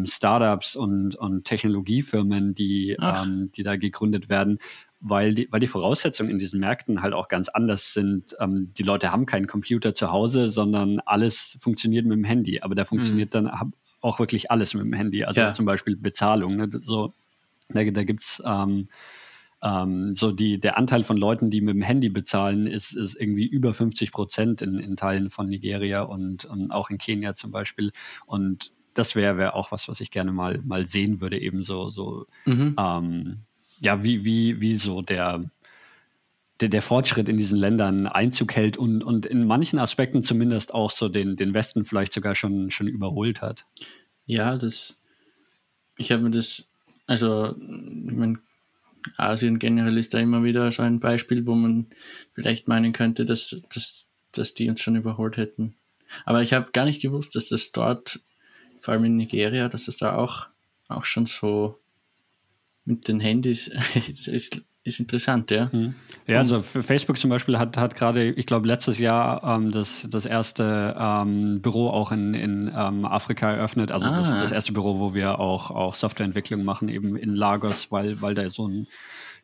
Startups 0.04 0.74
und, 0.74 1.16
und 1.16 1.44
Technologiefirmen, 1.44 2.54
die, 2.54 2.96
die 3.54 3.62
da 3.62 3.76
gegründet 3.76 4.30
werden, 4.30 4.58
weil 5.00 5.34
die, 5.34 5.48
weil 5.50 5.60
die 5.60 5.66
Voraussetzungen 5.66 6.30
in 6.30 6.38
diesen 6.38 6.60
Märkten 6.60 7.02
halt 7.02 7.14
auch 7.14 7.28
ganz 7.28 7.48
anders 7.48 7.92
sind. 7.92 8.36
Ähm, 8.40 8.72
die 8.76 8.82
Leute 8.82 9.12
haben 9.12 9.26
keinen 9.26 9.46
Computer 9.46 9.94
zu 9.94 10.10
Hause, 10.10 10.48
sondern 10.48 11.00
alles 11.00 11.56
funktioniert 11.60 12.06
mit 12.06 12.16
dem 12.16 12.24
Handy. 12.24 12.60
Aber 12.60 12.74
da 12.74 12.84
funktioniert 12.84 13.30
mhm. 13.30 13.46
dann 13.46 13.72
auch 14.00 14.18
wirklich 14.18 14.50
alles 14.50 14.74
mit 14.74 14.86
dem 14.86 14.92
Handy. 14.92 15.24
Also 15.24 15.40
ja. 15.40 15.52
zum 15.52 15.66
Beispiel 15.66 15.96
Bezahlung. 15.96 16.56
Ne? 16.56 16.70
So, 16.80 17.10
da, 17.68 17.84
da 17.84 18.04
gibt 18.04 18.22
es 18.22 18.42
ähm, 18.44 18.88
ähm, 19.62 20.14
so 20.14 20.32
die, 20.32 20.60
der 20.60 20.78
Anteil 20.78 21.04
von 21.04 21.16
Leuten, 21.16 21.50
die 21.50 21.60
mit 21.60 21.74
dem 21.74 21.82
Handy 21.82 22.08
bezahlen, 22.08 22.66
ist, 22.66 22.92
ist 22.92 23.16
irgendwie 23.16 23.46
über 23.46 23.74
50 23.74 24.12
Prozent 24.12 24.62
in, 24.62 24.78
in 24.78 24.96
Teilen 24.96 25.30
von 25.30 25.48
Nigeria 25.48 26.02
und, 26.02 26.44
und 26.44 26.70
auch 26.70 26.90
in 26.90 26.98
Kenia 26.98 27.34
zum 27.34 27.50
Beispiel. 27.50 27.92
Und 28.26 28.72
das 28.94 29.14
wäre 29.14 29.36
wär 29.36 29.54
auch 29.54 29.72
was, 29.72 29.88
was 29.88 30.00
ich 30.00 30.10
gerne 30.10 30.32
mal, 30.32 30.60
mal 30.62 30.86
sehen 30.86 31.20
würde, 31.20 31.40
eben 31.40 31.62
so, 31.62 31.90
so 31.90 32.26
mhm. 32.44 32.76
ähm, 32.78 33.38
ja, 33.80 34.02
wie, 34.02 34.24
wie, 34.24 34.60
wie 34.60 34.76
so 34.76 35.02
der, 35.02 35.40
der, 36.60 36.68
der, 36.68 36.82
Fortschritt 36.82 37.28
in 37.28 37.36
diesen 37.36 37.58
Ländern 37.58 38.06
Einzug 38.06 38.54
hält 38.54 38.76
und, 38.76 39.02
und 39.02 39.26
in 39.26 39.46
manchen 39.46 39.78
Aspekten 39.78 40.22
zumindest 40.22 40.74
auch 40.74 40.90
so 40.90 41.08
den, 41.08 41.36
den 41.36 41.54
Westen 41.54 41.84
vielleicht 41.84 42.12
sogar 42.12 42.34
schon, 42.34 42.70
schon 42.70 42.88
überholt 42.88 43.42
hat. 43.42 43.64
Ja, 44.24 44.56
das, 44.56 45.00
ich 45.96 46.12
habe 46.12 46.22
mir 46.22 46.30
das, 46.30 46.70
also, 47.06 47.54
ich 47.56 48.12
meine, 48.12 48.38
Asien 49.16 49.58
generell 49.58 49.96
ist 49.98 50.14
da 50.14 50.18
immer 50.18 50.42
wieder 50.42 50.70
so 50.72 50.82
ein 50.82 51.00
Beispiel, 51.00 51.46
wo 51.46 51.54
man 51.54 51.86
vielleicht 52.34 52.68
meinen 52.68 52.92
könnte, 52.92 53.24
dass, 53.24 53.60
dass, 53.72 54.10
dass 54.32 54.54
die 54.54 54.68
uns 54.68 54.80
schon 54.80 54.96
überholt 54.96 55.36
hätten. 55.36 55.76
Aber 56.24 56.42
ich 56.42 56.52
habe 56.52 56.70
gar 56.72 56.84
nicht 56.84 57.02
gewusst, 57.02 57.36
dass 57.36 57.48
das 57.48 57.72
dort, 57.72 58.20
vor 58.80 58.94
allem 58.94 59.04
in 59.04 59.16
Nigeria, 59.16 59.68
dass 59.68 59.88
es 59.88 59.96
da 59.96 60.16
auch, 60.16 60.48
auch 60.88 61.04
schon 61.04 61.26
so 61.26 61.78
mit 62.86 63.08
den 63.08 63.20
Handys 63.20 63.68
ist, 64.26 64.62
ist 64.82 65.00
interessant, 65.00 65.50
ja. 65.50 65.68
Mhm. 65.72 65.94
Ja, 66.26 66.38
also 66.38 66.62
Facebook 66.62 67.18
zum 67.18 67.30
Beispiel 67.30 67.58
hat, 67.58 67.76
hat 67.76 67.94
gerade, 67.94 68.30
ich 68.30 68.46
glaube, 68.46 68.66
letztes 68.66 68.98
Jahr 68.98 69.42
ähm, 69.44 69.70
das, 69.70 70.06
das 70.10 70.26
erste 70.26 70.96
ähm, 70.98 71.60
Büro 71.60 71.90
auch 71.90 72.10
in, 72.10 72.34
in 72.34 72.72
ähm, 72.74 73.04
Afrika 73.04 73.52
eröffnet. 73.52 73.92
Also 73.92 74.06
ah. 74.06 74.16
das, 74.16 74.30
das 74.30 74.52
erste 74.52 74.72
Büro, 74.72 74.98
wo 74.98 75.14
wir 75.14 75.38
auch, 75.38 75.70
auch 75.70 75.94
Softwareentwicklung 75.94 76.64
machen, 76.64 76.88
eben 76.88 77.16
in 77.16 77.34
Lagos, 77.34 77.92
weil, 77.92 78.20
weil 78.22 78.34
da 78.34 78.48
so 78.48 78.66
ein, 78.66 78.86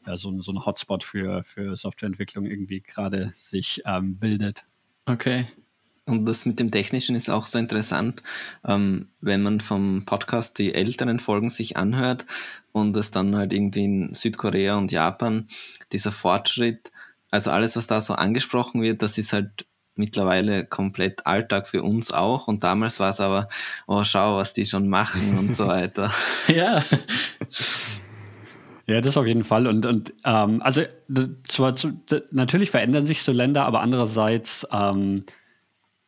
ja, 0.07 0.17
so 0.17 0.31
ein, 0.31 0.41
so 0.41 0.53
ein 0.53 0.65
Hotspot 0.65 1.05
für, 1.05 1.43
für 1.43 1.77
Softwareentwicklung 1.77 2.47
irgendwie 2.47 2.81
gerade 2.81 3.33
sich 3.35 3.83
ähm, 3.85 4.19
bildet. 4.19 4.65
Okay. 5.07 5.47
Und 6.05 6.27
das 6.27 6.47
mit 6.47 6.59
dem 6.59 6.71
Technischen 6.73 7.15
ist 7.15 7.31
auch 7.31 7.47
so 7.47 7.59
interessant, 7.59 8.23
ähm, 8.67 9.11
wenn 9.21 9.43
man 9.43 9.61
vom 9.61 10.05
Podcast 10.05 10.59
die 10.59 10.75
älteren 10.75 11.21
Folgen 11.21 11.49
sich 11.49 11.77
anhört 11.77 12.27
und 12.73 12.97
es 12.97 13.13
dann 13.13 13.37
halt 13.37 13.53
irgendwie 13.53 13.85
in 13.85 14.15
Südkorea 14.15 14.77
und 14.77 14.91
Japan, 14.91 15.47
dieser 15.93 16.11
Fortschritt, 16.11 16.91
also 17.31 17.51
alles, 17.53 17.77
was 17.77 17.87
da 17.87 18.01
so 18.01 18.15
angesprochen 18.15 18.83
wird, 18.83 19.01
das 19.03 19.17
ist 19.17 19.33
halt 19.33 19.67
mittlerweile 19.95 20.65
komplett 20.65 21.27
Alltag 21.27 21.69
für 21.69 21.83
uns 21.83 22.13
auch. 22.13 22.49
Und 22.49 22.65
damals 22.65 22.99
war 22.99 23.11
es 23.11 23.21
aber, 23.21 23.49
oh, 23.87 24.03
schau, 24.05 24.37
was 24.37 24.55
die 24.55 24.67
schon 24.67 24.89
machen 24.89 25.39
und 25.39 25.55
so 25.55 25.67
weiter. 25.69 26.13
ja. 26.49 26.83
Ja, 28.87 29.01
das 29.01 29.17
auf 29.17 29.27
jeden 29.27 29.45
Fall. 29.45 29.69
Und, 29.69 29.87
und 29.87 30.13
ähm, 30.25 30.61
also 30.61 30.83
zwar 31.47 31.75
zu, 31.77 32.01
natürlich 32.33 32.71
verändern 32.73 33.07
sich 33.07 33.23
so 33.23 33.31
Länder, 33.31 33.65
aber 33.65 33.81
andererseits 33.81 34.67
ähm, 34.73 35.25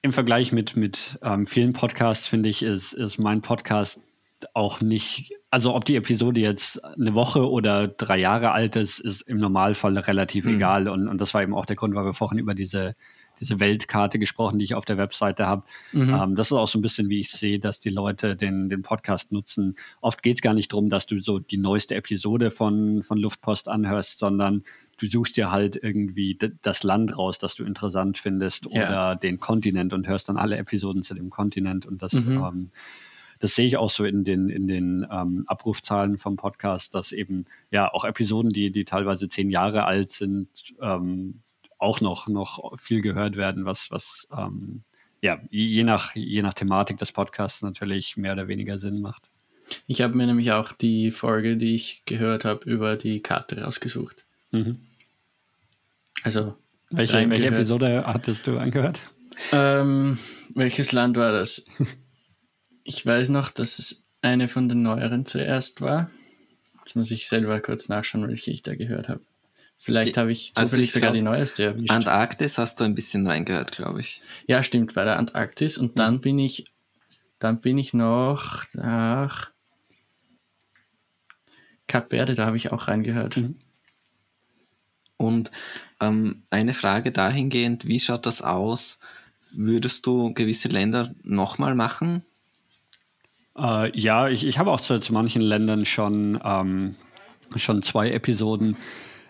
im 0.04 0.12
Vergleich 0.12 0.52
mit, 0.52 0.76
mit 0.76 1.18
ähm, 1.22 1.46
vielen 1.46 1.72
Podcasts, 1.72 2.28
finde 2.28 2.50
ich, 2.50 2.62
ist, 2.62 2.92
ist 2.92 3.16
mein 3.16 3.40
Podcast 3.40 4.02
auch 4.52 4.82
nicht, 4.82 5.32
also 5.48 5.74
ob 5.74 5.86
die 5.86 5.96
Episode 5.96 6.40
jetzt 6.40 6.84
eine 6.84 7.14
Woche 7.14 7.48
oder 7.48 7.88
drei 7.88 8.18
Jahre 8.18 8.52
alt 8.52 8.76
ist, 8.76 8.98
ist 8.98 9.22
im 9.22 9.38
Normalfall 9.38 9.96
relativ 9.96 10.44
mhm. 10.44 10.56
egal. 10.56 10.88
Und, 10.88 11.08
und 11.08 11.22
das 11.22 11.32
war 11.32 11.42
eben 11.42 11.54
auch 11.54 11.64
der 11.64 11.76
Grund, 11.76 11.94
weil 11.94 12.04
wir 12.04 12.12
vorhin 12.12 12.38
über 12.38 12.54
diese, 12.54 12.92
diese 13.40 13.60
Weltkarte 13.60 14.18
gesprochen, 14.18 14.58
die 14.58 14.64
ich 14.64 14.74
auf 14.74 14.84
der 14.84 14.98
Webseite 14.98 15.46
habe. 15.46 15.64
Mhm. 15.92 16.14
Ähm, 16.14 16.34
das 16.36 16.48
ist 16.48 16.52
auch 16.52 16.68
so 16.68 16.78
ein 16.78 16.82
bisschen, 16.82 17.08
wie 17.08 17.20
ich 17.20 17.30
sehe, 17.30 17.58
dass 17.58 17.80
die 17.80 17.90
Leute 17.90 18.36
den, 18.36 18.68
den 18.68 18.82
Podcast 18.82 19.32
nutzen. 19.32 19.74
Oft 20.00 20.22
geht 20.22 20.36
es 20.36 20.42
gar 20.42 20.54
nicht 20.54 20.72
darum, 20.72 20.88
dass 20.88 21.06
du 21.06 21.18
so 21.18 21.38
die 21.38 21.58
neueste 21.58 21.94
Episode 21.94 22.50
von, 22.50 23.02
von 23.02 23.18
Luftpost 23.18 23.68
anhörst, 23.68 24.18
sondern 24.18 24.62
du 24.98 25.06
suchst 25.06 25.36
dir 25.36 25.50
halt 25.50 25.76
irgendwie 25.76 26.38
das 26.62 26.82
Land 26.82 27.18
raus, 27.18 27.38
das 27.38 27.54
du 27.54 27.64
interessant 27.64 28.18
findest 28.18 28.66
ja. 28.70 28.86
oder 28.86 29.16
den 29.16 29.38
Kontinent 29.38 29.92
und 29.92 30.08
hörst 30.08 30.28
dann 30.28 30.36
alle 30.36 30.56
Episoden 30.56 31.02
zu 31.02 31.14
dem 31.14 31.30
Kontinent. 31.30 31.86
Und 31.86 32.02
das 32.02 32.12
mhm. 32.12 32.32
ähm, 32.32 32.70
das 33.40 33.54
sehe 33.56 33.66
ich 33.66 33.76
auch 33.76 33.90
so 33.90 34.04
in 34.04 34.24
den, 34.24 34.48
in 34.48 34.66
den 34.66 35.06
ähm, 35.10 35.44
Abrufzahlen 35.46 36.18
vom 36.18 36.36
Podcast, 36.36 36.94
dass 36.94 37.12
eben 37.12 37.44
ja 37.70 37.92
auch 37.92 38.04
Episoden, 38.04 38.52
die, 38.52 38.70
die 38.70 38.84
teilweise 38.84 39.28
zehn 39.28 39.50
Jahre 39.50 39.84
alt 39.84 40.10
sind, 40.10 40.48
ähm, 40.80 41.42
auch 41.78 42.00
noch, 42.00 42.28
noch 42.28 42.78
viel 42.78 43.00
gehört 43.00 43.36
werden, 43.36 43.64
was, 43.64 43.90
was 43.90 44.26
ähm, 44.36 44.82
ja, 45.20 45.40
je 45.50 45.84
nach, 45.84 46.14
je 46.14 46.42
nach 46.42 46.54
Thematik 46.54 46.98
des 46.98 47.12
Podcasts 47.12 47.62
natürlich 47.62 48.16
mehr 48.16 48.34
oder 48.34 48.46
weniger 48.46 48.78
Sinn 48.78 49.00
macht. 49.00 49.30
Ich 49.86 50.02
habe 50.02 50.14
mir 50.14 50.26
nämlich 50.26 50.52
auch 50.52 50.72
die 50.72 51.10
Folge, 51.10 51.56
die 51.56 51.74
ich 51.74 52.04
gehört 52.04 52.44
habe, 52.44 52.68
über 52.68 52.96
die 52.96 53.22
Karte 53.22 53.62
rausgesucht. 53.62 54.26
Mhm. 54.50 54.80
Also. 56.22 56.54
Welche, 56.90 57.28
welche 57.28 57.46
Episode 57.46 58.04
hattest 58.06 58.46
du 58.46 58.58
angehört? 58.58 59.00
Ähm, 59.50 60.18
welches 60.54 60.92
Land 60.92 61.16
war 61.16 61.32
das? 61.32 61.66
Ich 62.84 63.04
weiß 63.04 63.30
noch, 63.30 63.50
dass 63.50 63.78
es 63.78 64.04
eine 64.20 64.46
von 64.46 64.68
den 64.68 64.82
neueren 64.82 65.24
zuerst 65.24 65.80
war. 65.80 66.10
Jetzt 66.80 66.96
muss 66.96 67.10
ich 67.10 67.28
selber 67.28 67.58
kurz 67.60 67.88
nachschauen, 67.88 68.28
welche 68.28 68.50
ich 68.50 68.60
da 68.60 68.74
gehört 68.74 69.08
habe. 69.08 69.22
Vielleicht 69.78 70.16
habe 70.16 70.32
ich 70.32 70.52
also 70.56 70.70
zufällig 70.70 70.88
also 70.88 70.98
sogar 70.98 71.10
glaub, 71.10 71.14
die 71.14 71.22
neueste 71.22 71.64
erwischt. 71.64 71.90
Antarktis 71.90 72.58
hast 72.58 72.80
du 72.80 72.84
ein 72.84 72.94
bisschen 72.94 73.26
reingehört, 73.26 73.72
glaube 73.72 74.00
ich. 74.00 74.22
Ja, 74.46 74.62
stimmt, 74.62 74.94
bei 74.94 75.04
der 75.04 75.18
Antarktis. 75.18 75.76
Und 75.76 75.98
dann 75.98 76.20
bin 76.20 76.38
ich, 76.38 76.64
dann 77.38 77.60
bin 77.60 77.76
ich 77.76 77.92
noch 77.92 78.64
nach 78.72 79.50
Kap 81.86 82.10
Verde, 82.10 82.34
da 82.34 82.46
habe 82.46 82.56
ich 82.56 82.72
auch 82.72 82.88
reingehört. 82.88 83.36
Mhm. 83.36 83.56
Und 85.16 85.50
ähm, 86.00 86.42
eine 86.50 86.74
Frage 86.74 87.12
dahingehend, 87.12 87.86
wie 87.86 88.00
schaut 88.00 88.26
das 88.26 88.42
aus? 88.42 89.00
Würdest 89.52 90.06
du 90.06 90.34
gewisse 90.34 90.68
Länder 90.68 91.14
nochmal 91.22 91.74
machen? 91.74 92.24
Äh, 93.56 93.96
ja, 93.98 94.28
ich, 94.28 94.44
ich 94.44 94.58
habe 94.58 94.70
auch 94.70 94.80
zu, 94.80 94.98
zu, 94.98 95.12
manchen 95.12 95.42
Ländern 95.42 95.84
schon, 95.84 96.40
ähm, 96.44 96.96
schon 97.56 97.82
zwei 97.82 98.10
Episoden. 98.10 98.76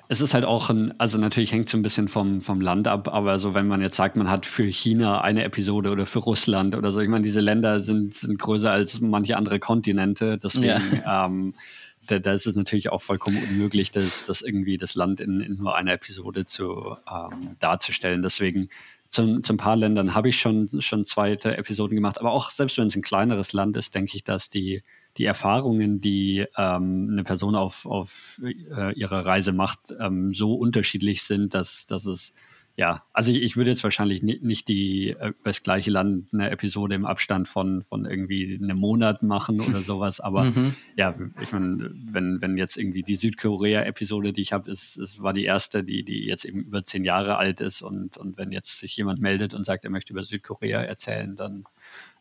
Es 0.08 0.20
ist 0.20 0.34
halt 0.34 0.44
auch 0.44 0.70
ein, 0.70 0.98
also 1.00 1.18
natürlich 1.18 1.52
hängt 1.52 1.68
es 1.68 1.74
ein 1.74 1.82
bisschen 1.82 2.08
vom, 2.08 2.42
vom 2.42 2.60
Land 2.60 2.88
ab, 2.88 3.08
aber 3.08 3.38
so 3.38 3.54
wenn 3.54 3.66
man 3.66 3.80
jetzt 3.80 3.96
sagt, 3.96 4.16
man 4.16 4.28
hat 4.28 4.44
für 4.44 4.64
China 4.64 5.22
eine 5.22 5.44
Episode 5.44 5.90
oder 5.90 6.04
für 6.04 6.18
Russland 6.18 6.74
oder 6.74 6.92
so, 6.92 7.00
ich 7.00 7.08
meine, 7.08 7.24
diese 7.24 7.40
Länder 7.40 7.80
sind, 7.80 8.12
sind 8.12 8.38
größer 8.38 8.70
als 8.70 9.00
manche 9.00 9.36
andere 9.36 9.58
Kontinente, 9.60 10.38
deswegen 10.38 11.00
ja. 11.04 11.26
ähm, 11.26 11.54
da, 12.06 12.18
da, 12.18 12.32
ist 12.32 12.46
es 12.46 12.54
natürlich 12.54 12.90
auch 12.90 13.00
vollkommen 13.00 13.42
unmöglich, 13.48 13.90
das, 13.90 14.24
das 14.24 14.42
irgendwie 14.42 14.76
das 14.76 14.94
Land 14.94 15.20
in, 15.20 15.40
in 15.40 15.56
nur 15.56 15.74
einer 15.74 15.92
Episode 15.92 16.44
zu 16.44 16.96
ähm, 17.10 17.56
darzustellen. 17.60 18.22
Deswegen 18.22 18.68
zu, 19.08 19.40
zu 19.40 19.54
ein 19.54 19.56
paar 19.56 19.76
Ländern 19.76 20.14
habe 20.14 20.28
ich 20.28 20.38
schon, 20.38 20.68
schon 20.80 21.04
zweite 21.04 21.56
Episoden 21.56 21.94
gemacht, 21.94 22.20
aber 22.20 22.32
auch 22.32 22.50
selbst 22.50 22.76
wenn 22.78 22.88
es 22.88 22.96
ein 22.96 23.02
kleineres 23.02 23.52
Land 23.52 23.76
ist, 23.76 23.94
denke 23.94 24.16
ich, 24.16 24.24
dass 24.24 24.48
die, 24.48 24.82
die 25.16 25.24
Erfahrungen, 25.24 26.00
die 26.00 26.44
ähm, 26.56 27.08
eine 27.10 27.24
Person 27.24 27.54
auf, 27.54 27.86
auf 27.86 28.40
äh, 28.42 28.92
ihrer 28.94 29.24
Reise 29.24 29.52
macht, 29.52 29.94
ähm, 30.00 30.32
so 30.32 30.54
unterschiedlich 30.54 31.22
sind, 31.22 31.54
dass, 31.54 31.86
dass 31.86 32.04
es 32.06 32.34
ja, 32.76 33.04
also 33.12 33.30
ich, 33.30 33.40
ich 33.40 33.56
würde 33.56 33.70
jetzt 33.70 33.84
wahrscheinlich 33.84 34.22
nicht 34.22 34.66
die 34.66 35.10
äh, 35.10 35.32
das 35.44 35.62
gleiche 35.62 35.92
Land 35.92 36.30
eine 36.32 36.50
Episode 36.50 36.96
im 36.96 37.06
Abstand 37.06 37.46
von, 37.46 37.84
von 37.84 38.04
irgendwie 38.04 38.58
einem 38.60 38.78
Monat 38.78 39.22
machen 39.22 39.60
oder 39.60 39.80
sowas, 39.80 40.20
aber 40.20 40.44
mhm. 40.44 40.74
ja, 40.96 41.14
ich 41.40 41.52
meine, 41.52 41.92
wenn, 41.94 42.42
wenn 42.42 42.56
jetzt 42.56 42.76
irgendwie 42.76 43.02
die 43.02 43.14
Südkorea-Episode, 43.14 44.32
die 44.32 44.40
ich 44.40 44.52
habe, 44.52 44.68
ist, 44.68 44.96
ist, 44.96 45.22
war 45.22 45.32
die 45.32 45.44
erste, 45.44 45.84
die, 45.84 46.02
die 46.02 46.24
jetzt 46.26 46.44
eben 46.44 46.64
über 46.64 46.82
zehn 46.82 47.04
Jahre 47.04 47.36
alt 47.36 47.60
ist 47.60 47.80
und, 47.80 48.16
und 48.16 48.38
wenn 48.38 48.50
jetzt 48.50 48.80
sich 48.80 48.96
jemand 48.96 49.20
meldet 49.20 49.54
und 49.54 49.62
sagt, 49.62 49.84
er 49.84 49.90
möchte 49.90 50.12
über 50.12 50.24
Südkorea 50.24 50.82
erzählen, 50.82 51.36
dann 51.36 51.62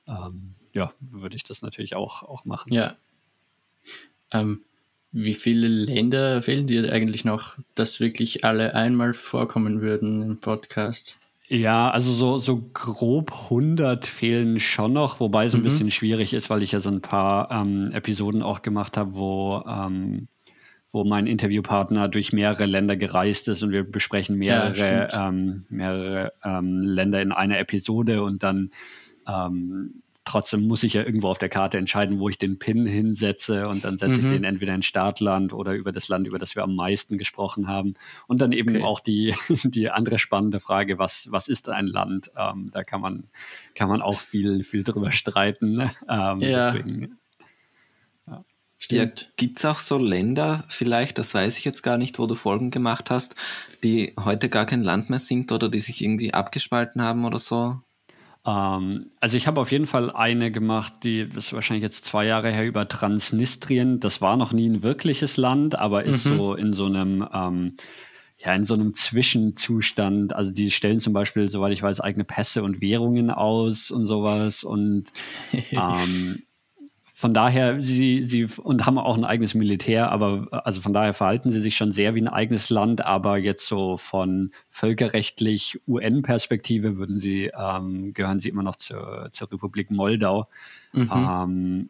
ähm, 0.07 0.55
ja, 0.73 0.91
würde 0.99 1.35
ich 1.35 1.43
das 1.43 1.61
natürlich 1.61 1.95
auch, 1.95 2.23
auch 2.23 2.45
machen. 2.45 2.73
Ja. 2.73 2.95
Ähm, 4.31 4.61
wie 5.11 5.35
viele 5.35 5.67
Länder 5.67 6.41
fehlen 6.41 6.65
dir 6.65 6.91
eigentlich 6.91 7.23
noch, 7.23 7.55
dass 7.75 7.99
wirklich 7.99 8.43
alle 8.43 8.73
einmal 8.73 9.13
vorkommen 9.13 9.81
würden 9.81 10.23
im 10.23 10.39
Podcast? 10.39 11.17
Ja, 11.47 11.91
also 11.91 12.11
so, 12.11 12.39
so 12.39 12.67
grob 12.73 13.31
100 13.31 14.07
fehlen 14.07 14.59
schon 14.59 14.93
noch, 14.93 15.19
wobei 15.19 15.45
es 15.45 15.53
ein 15.53 15.59
mhm. 15.59 15.65
bisschen 15.65 15.91
schwierig 15.91 16.33
ist, 16.33 16.49
weil 16.49 16.63
ich 16.63 16.71
ja 16.71 16.79
so 16.79 16.89
ein 16.89 17.01
paar 17.01 17.51
ähm, 17.51 17.91
Episoden 17.91 18.41
auch 18.41 18.63
gemacht 18.63 18.97
habe, 18.97 19.13
wo, 19.13 19.63
ähm, 19.67 20.29
wo 20.91 21.03
mein 21.03 21.27
Interviewpartner 21.27 22.07
durch 22.07 22.33
mehrere 22.33 22.65
Länder 22.65 22.95
gereist 22.95 23.47
ist 23.49 23.61
und 23.61 23.71
wir 23.71 23.83
besprechen 23.83 24.37
mehrere, 24.37 25.09
ja, 25.11 25.27
ähm, 25.27 25.65
mehrere 25.69 26.33
ähm, 26.43 26.79
Länder 26.81 27.21
in 27.21 27.31
einer 27.31 27.59
Episode 27.59 28.23
und 28.23 28.41
dann 28.41 28.71
ähm, 29.27 30.03
trotzdem 30.25 30.67
muss 30.67 30.83
ich 30.83 30.93
ja 30.93 31.03
irgendwo 31.03 31.27
auf 31.27 31.37
der 31.37 31.49
Karte 31.49 31.77
entscheiden, 31.77 32.19
wo 32.19 32.29
ich 32.29 32.37
den 32.37 32.57
Pin 32.57 32.85
hinsetze 32.85 33.67
und 33.67 33.83
dann 33.83 33.97
setze 33.97 34.19
mhm. 34.19 34.25
ich 34.25 34.31
den 34.31 34.43
entweder 34.43 34.73
in 34.73 34.83
Startland 34.83 35.53
oder 35.53 35.73
über 35.73 35.91
das 35.91 36.07
Land, 36.07 36.27
über 36.27 36.39
das 36.39 36.55
wir 36.55 36.63
am 36.63 36.75
meisten 36.75 37.17
gesprochen 37.17 37.67
haben. 37.67 37.95
Und 38.27 38.41
dann 38.41 38.51
eben 38.51 38.75
okay. 38.75 38.83
auch 38.83 38.99
die, 38.99 39.35
die 39.63 39.89
andere 39.89 40.19
spannende 40.19 40.59
Frage, 40.59 40.97
was, 40.97 41.27
was 41.31 41.47
ist 41.47 41.69
ein 41.69 41.87
Land? 41.87 42.31
Ähm, 42.37 42.69
da 42.73 42.83
kann 42.83 43.01
man, 43.01 43.25
kann 43.75 43.89
man 43.89 44.01
auch 44.01 44.19
viel, 44.19 44.63
viel 44.63 44.83
drüber 44.83 45.11
streiten. 45.11 45.89
Ähm, 46.09 46.41
ja. 46.41 46.71
Deswegen, 46.71 47.17
ja. 48.27 48.43
Ja, 48.89 49.05
Gibt 49.37 49.57
es 49.57 49.65
auch 49.65 49.79
so 49.79 49.97
Länder, 49.97 50.65
vielleicht, 50.67 51.17
das 51.17 51.33
weiß 51.33 51.57
ich 51.57 51.65
jetzt 51.65 51.81
gar 51.81 51.97
nicht, 51.97 52.19
wo 52.19 52.27
du 52.27 52.35
Folgen 52.35 52.71
gemacht 52.71 53.09
hast, 53.09 53.35
die 53.83 54.13
heute 54.19 54.49
gar 54.49 54.65
kein 54.65 54.83
Land 54.83 55.09
mehr 55.09 55.19
sind 55.19 55.51
oder 55.51 55.69
die 55.69 55.79
sich 55.79 56.01
irgendwie 56.03 56.33
abgespalten 56.33 57.01
haben 57.01 57.25
oder 57.25 57.39
so? 57.39 57.79
Ähm, 58.45 59.11
also 59.19 59.37
ich 59.37 59.47
habe 59.47 59.61
auf 59.61 59.71
jeden 59.71 59.87
Fall 59.87 60.11
eine 60.11 60.51
gemacht, 60.51 60.93
die 61.03 61.21
ist 61.21 61.53
wahrscheinlich 61.53 61.83
jetzt 61.83 62.05
zwei 62.05 62.25
Jahre 62.25 62.51
her 62.51 62.65
über 62.65 62.87
Transnistrien. 62.87 63.99
Das 63.99 64.21
war 64.21 64.37
noch 64.37 64.51
nie 64.51 64.69
ein 64.69 64.83
wirkliches 64.83 65.37
Land, 65.37 65.75
aber 65.75 66.03
ist 66.03 66.25
mhm. 66.25 66.37
so 66.37 66.53
in 66.55 66.73
so 66.73 66.85
einem 66.85 67.27
ähm, 67.33 67.75
ja, 68.37 68.53
in 68.53 68.65
so 68.65 68.73
einem 68.73 68.93
Zwischenzustand. 68.93 70.35
Also 70.35 70.51
die 70.51 70.69
stellen 70.71 70.99
zum 70.99 71.13
Beispiel, 71.13 71.49
soweit 71.49 71.71
ich 71.71 71.81
weiß, 71.81 72.01
eigene 72.01 72.25
Pässe 72.25 72.63
und 72.63 72.81
Währungen 72.81 73.31
aus 73.31 73.89
und 73.89 74.05
sowas. 74.05 74.63
Und 74.63 75.05
ähm, 75.71 76.43
von 77.23 77.33
daher, 77.33 77.81
sie, 77.81 78.21
sie 78.21 78.47
und 78.61 78.85
haben 78.85 78.97
auch 78.97 79.15
ein 79.15 79.23
eigenes 79.23 79.53
Militär, 79.53 80.11
aber 80.11 80.49
also 80.65 80.81
von 80.81 80.91
daher 80.91 81.13
verhalten 81.13 81.51
sie 81.51 81.61
sich 81.61 81.77
schon 81.77 81.89
sehr 81.89 82.15
wie 82.15 82.21
ein 82.21 82.27
eigenes 82.27 82.69
Land, 82.69 82.99
aber 82.99 83.37
jetzt 83.37 83.65
so 83.65 83.95
von 83.95 84.51
völkerrechtlich 84.69 85.79
UN-Perspektive 85.87 86.97
würden 86.97 87.19
sie, 87.19 87.49
ähm, 87.57 88.13
gehören 88.13 88.39
sie 88.39 88.49
immer 88.49 88.61
noch 88.61 88.75
zur, 88.75 89.29
zur 89.31 89.49
Republik 89.53 89.89
Moldau. 89.89 90.49
Mhm. 90.91 91.11
Ähm, 91.13 91.89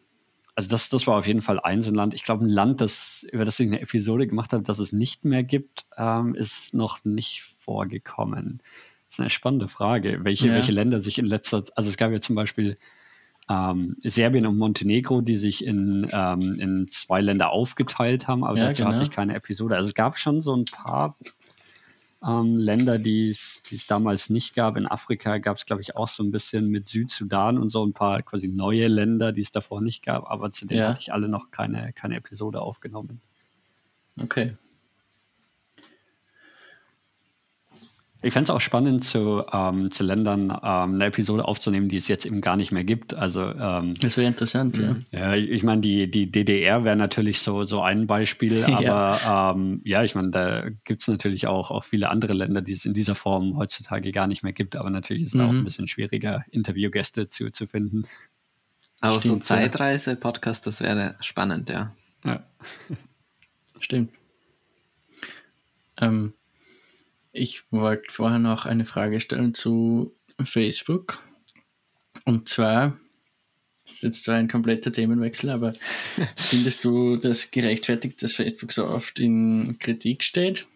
also 0.54 0.68
das, 0.68 0.88
das 0.88 1.04
war 1.08 1.18
auf 1.18 1.26
jeden 1.26 1.42
Fall 1.42 1.58
ein 1.58 1.82
so 1.82 1.90
ein 1.90 1.96
Land. 1.96 2.14
Ich 2.14 2.22
glaube, 2.22 2.44
ein 2.44 2.48
Land, 2.48 2.80
das, 2.80 3.26
über 3.32 3.44
das 3.44 3.58
ich 3.58 3.66
eine 3.66 3.80
Episode 3.80 4.28
gemacht 4.28 4.52
habe, 4.52 4.62
das 4.62 4.78
es 4.78 4.92
nicht 4.92 5.24
mehr 5.24 5.42
gibt, 5.42 5.86
ähm, 5.96 6.36
ist 6.36 6.74
noch 6.74 7.04
nicht 7.04 7.42
vorgekommen. 7.42 8.60
Das 9.06 9.14
ist 9.14 9.20
eine 9.20 9.30
spannende 9.30 9.66
Frage, 9.66 10.20
welche, 10.22 10.46
ja. 10.46 10.54
welche 10.54 10.70
Länder 10.70 11.00
sich 11.00 11.18
in 11.18 11.26
letzter 11.26 11.64
Zeit, 11.64 11.76
also 11.76 11.90
es 11.90 11.96
gab 11.96 12.12
ja 12.12 12.20
zum 12.20 12.36
Beispiel 12.36 12.76
ähm, 13.48 13.96
Serbien 14.02 14.46
und 14.46 14.56
Montenegro, 14.56 15.20
die 15.20 15.36
sich 15.36 15.64
in, 15.64 16.06
ähm, 16.12 16.58
in 16.58 16.88
zwei 16.88 17.20
Länder 17.20 17.50
aufgeteilt 17.50 18.26
haben, 18.26 18.44
aber 18.44 18.58
ja, 18.58 18.66
dazu 18.66 18.82
genau. 18.82 18.94
hatte 18.94 19.02
ich 19.02 19.10
keine 19.10 19.34
Episode. 19.34 19.76
Also 19.76 19.88
es 19.88 19.94
gab 19.94 20.16
schon 20.16 20.40
so 20.40 20.56
ein 20.56 20.64
paar 20.64 21.16
ähm, 22.26 22.56
Länder, 22.56 22.98
die 22.98 23.28
es 23.28 23.62
damals 23.86 24.30
nicht 24.30 24.54
gab. 24.54 24.76
In 24.76 24.86
Afrika 24.86 25.38
gab 25.38 25.58
es, 25.58 25.66
glaube 25.66 25.82
ich, 25.82 25.94
auch 25.96 26.08
so 26.08 26.22
ein 26.22 26.30
bisschen 26.30 26.68
mit 26.68 26.86
Südsudan 26.86 27.58
und 27.58 27.68
so 27.68 27.84
ein 27.84 27.92
paar 27.92 28.22
quasi 28.22 28.48
neue 28.48 28.88
Länder, 28.88 29.32
die 29.32 29.42
es 29.42 29.50
davor 29.50 29.82
nicht 29.82 30.02
gab, 30.02 30.30
aber 30.30 30.50
zu 30.50 30.66
denen 30.66 30.80
ja. 30.80 30.88
hatte 30.88 31.00
ich 31.00 31.12
alle 31.12 31.28
noch 31.28 31.50
keine, 31.50 31.92
keine 31.92 32.16
Episode 32.16 32.62
aufgenommen. 32.62 33.20
Okay. 34.20 34.54
Ich 38.24 38.32
fände 38.32 38.44
es 38.44 38.50
auch 38.50 38.60
spannend, 38.60 39.04
zu, 39.04 39.44
ähm, 39.52 39.90
zu 39.90 40.02
Ländern 40.02 40.50
ähm, 40.50 40.94
eine 40.94 41.06
Episode 41.06 41.44
aufzunehmen, 41.44 41.88
die 41.88 41.96
es 41.96 42.08
jetzt 42.08 42.24
eben 42.24 42.40
gar 42.40 42.56
nicht 42.56 42.72
mehr 42.72 42.84
gibt. 42.84 43.14
Also, 43.14 43.42
ähm, 43.42 43.92
das 44.00 44.16
wäre 44.16 44.26
interessant, 44.26 44.78
ja. 44.78 44.96
Ja, 45.12 45.34
ich, 45.34 45.50
ich 45.50 45.62
meine, 45.62 45.80
die, 45.80 46.10
die 46.10 46.30
DDR 46.30 46.84
wäre 46.84 46.96
natürlich 46.96 47.40
so, 47.40 47.64
so 47.64 47.82
ein 47.82 48.06
Beispiel, 48.06 48.64
aber 48.68 48.82
ja, 48.82 49.52
ähm, 49.52 49.80
ja 49.84 50.02
ich 50.02 50.14
meine, 50.14 50.30
da 50.30 50.64
gibt 50.84 51.02
es 51.02 51.08
natürlich 51.08 51.46
auch, 51.46 51.70
auch 51.70 51.84
viele 51.84 52.08
andere 52.08 52.32
Länder, 52.32 52.62
die 52.62 52.72
es 52.72 52.84
in 52.84 52.94
dieser 52.94 53.14
Form 53.14 53.56
heutzutage 53.56 54.10
gar 54.12 54.26
nicht 54.26 54.42
mehr 54.42 54.52
gibt. 54.52 54.76
Aber 54.76 54.90
natürlich 54.90 55.24
ist 55.24 55.34
es 55.34 55.40
mhm. 55.40 55.46
auch 55.46 55.52
ein 55.52 55.64
bisschen 55.64 55.86
schwieriger, 55.86 56.44
Interviewgäste 56.50 57.28
zu, 57.28 57.50
zu 57.50 57.66
finden. 57.66 58.06
Aber 59.00 59.20
Stimmt, 59.20 59.44
so 59.44 59.54
Zeitreise-Podcast, 59.54 60.66
das 60.66 60.80
wäre 60.80 61.16
spannend, 61.20 61.68
ja. 61.68 61.92
Ja. 62.24 62.42
Stimmt. 63.78 64.10
Ähm, 66.00 66.32
ich 67.34 67.64
wollte 67.70 68.12
vorher 68.12 68.38
noch 68.38 68.64
eine 68.64 68.84
Frage 68.84 69.20
stellen 69.20 69.54
zu 69.54 70.14
Facebook. 70.42 71.18
Und 72.24 72.48
zwar, 72.48 72.96
das 73.84 73.96
ist 73.96 74.02
jetzt 74.02 74.24
zwar 74.24 74.36
ein 74.36 74.48
kompletter 74.48 74.92
Themenwechsel, 74.92 75.50
aber 75.50 75.72
findest 76.36 76.84
du 76.84 77.16
das 77.16 77.50
gerechtfertigt, 77.50 78.22
dass 78.22 78.32
Facebook 78.32 78.72
so 78.72 78.86
oft 78.86 79.18
in 79.18 79.78
Kritik 79.80 80.22
steht? 80.22 80.66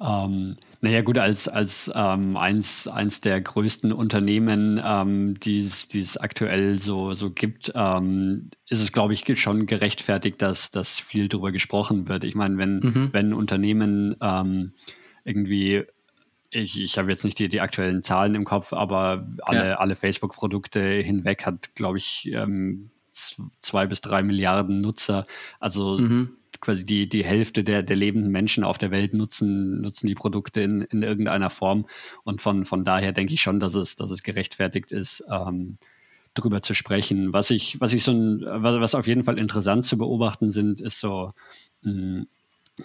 Ähm, 0.00 0.56
naja, 0.80 1.02
gut, 1.02 1.18
als, 1.18 1.48
als 1.48 1.90
ähm, 1.94 2.36
eins, 2.36 2.88
eins 2.88 3.20
der 3.20 3.40
größten 3.40 3.92
Unternehmen, 3.92 4.80
ähm, 4.84 5.40
die 5.40 5.60
es 5.60 6.16
aktuell 6.16 6.78
so, 6.78 7.14
so 7.14 7.30
gibt, 7.30 7.72
ähm, 7.74 8.50
ist 8.68 8.80
es, 8.80 8.92
glaube 8.92 9.14
ich, 9.14 9.38
schon 9.40 9.66
gerechtfertigt, 9.66 10.40
dass, 10.42 10.70
dass 10.70 10.98
viel 10.98 11.28
darüber 11.28 11.52
gesprochen 11.52 12.08
wird. 12.08 12.24
Ich 12.24 12.34
meine, 12.34 12.58
wenn, 12.58 12.78
mhm. 12.78 13.08
wenn 13.12 13.34
Unternehmen 13.34 14.16
ähm, 14.20 14.72
irgendwie 15.24 15.84
ich, 16.50 16.80
ich 16.80 16.96
habe 16.96 17.10
jetzt 17.10 17.24
nicht 17.24 17.38
die, 17.38 17.48
die 17.48 17.60
aktuellen 17.60 18.02
Zahlen 18.02 18.34
im 18.34 18.44
Kopf, 18.44 18.72
aber 18.72 19.28
alle, 19.42 19.68
ja. 19.70 19.74
alle 19.78 19.96
Facebook-Produkte 19.96 20.80
hinweg 20.80 21.44
hat, 21.44 21.74
glaube 21.74 21.98
ich, 21.98 22.30
ähm, 22.32 22.90
zwei 23.12 23.86
bis 23.86 24.00
drei 24.00 24.22
Milliarden 24.22 24.80
Nutzer. 24.80 25.26
Also 25.58 25.98
mhm. 25.98 26.36
Quasi 26.60 26.84
die, 26.84 27.08
die 27.08 27.24
Hälfte 27.24 27.64
der, 27.64 27.82
der 27.82 27.96
lebenden 27.96 28.30
Menschen 28.30 28.64
auf 28.64 28.78
der 28.78 28.90
Welt 28.90 29.14
nutzen, 29.14 29.80
nutzen 29.80 30.06
die 30.06 30.14
Produkte 30.14 30.60
in, 30.60 30.82
in 30.82 31.02
irgendeiner 31.02 31.50
Form. 31.50 31.86
Und 32.24 32.40
von, 32.40 32.64
von 32.64 32.84
daher 32.84 33.12
denke 33.12 33.34
ich 33.34 33.40
schon, 33.40 33.60
dass 33.60 33.74
es, 33.74 33.96
dass 33.96 34.10
es 34.10 34.22
gerechtfertigt 34.22 34.92
ist, 34.92 35.24
ähm, 35.30 35.78
darüber 36.34 36.62
zu 36.62 36.74
sprechen. 36.74 37.32
Was 37.32 37.50
ich, 37.50 37.80
was 37.80 37.92
ich 37.92 38.04
so 38.04 38.12
ein, 38.12 38.42
was 38.44 38.94
auf 38.94 39.06
jeden 39.06 39.24
Fall 39.24 39.38
interessant 39.38 39.84
zu 39.84 39.98
beobachten 39.98 40.50
sind, 40.50 40.80
ist 40.80 41.00
so 41.00 41.32
mh, 41.82 41.92
hm, 41.92 42.26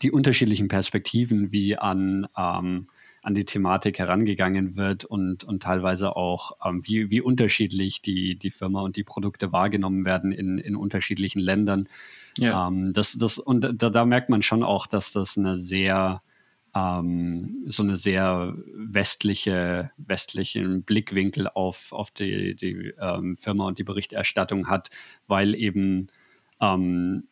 die 0.02 0.12
unterschiedlichen 0.12 0.70
Perspektiven, 0.70 1.52
wie 1.52 1.78
an 1.78 2.28
ähm, 2.38 2.88
an 3.22 3.36
die 3.36 3.46
Thematik 3.46 4.00
herangegangen 4.00 4.76
wird 4.76 5.06
und, 5.06 5.44
und 5.44 5.62
teilweise 5.62 6.16
auch, 6.16 6.54
ähm, 6.66 6.82
wie, 6.86 7.12
wie 7.12 7.22
unterschiedlich 7.22 8.02
die, 8.02 8.36
die 8.36 8.52
Firma 8.52 8.82
und 8.82 8.96
die 8.96 9.04
Produkte 9.04 9.52
wahrgenommen 9.52 10.06
werden 10.06 10.32
in, 10.32 10.58
in 10.58 10.76
unterschiedlichen 10.76 11.40
Ländern. 11.40 11.88
Ja. 12.38 12.68
Ähm, 12.68 12.94
das, 12.94 13.14
das, 13.14 13.38
und 13.38 13.62
da, 13.62 13.90
da 13.90 14.06
merkt 14.06 14.30
man 14.30 14.42
schon 14.42 14.64
auch, 14.64 14.88
dass 14.88 15.12
das 15.12 15.38
eine 15.38 15.56
sehr, 15.56 16.24
ähm, 16.74 17.64
so 17.68 17.84
eine 17.84 17.96
sehr 17.96 18.56
westliche, 18.74 19.92
westlichen 19.98 20.84
Blickwinkel 20.84 21.48
auf, 21.48 21.94
auf 21.94 22.10
die, 22.10 22.56
die 22.56 22.94
ähm, 23.00 23.38
Firma 23.38 23.68
und 23.68 23.78
die 23.78 23.84
Berichterstattung 23.84 24.68
hat, 24.68 24.90
weil 25.28 25.54
eben 25.54 26.08
ähm, 26.60 27.28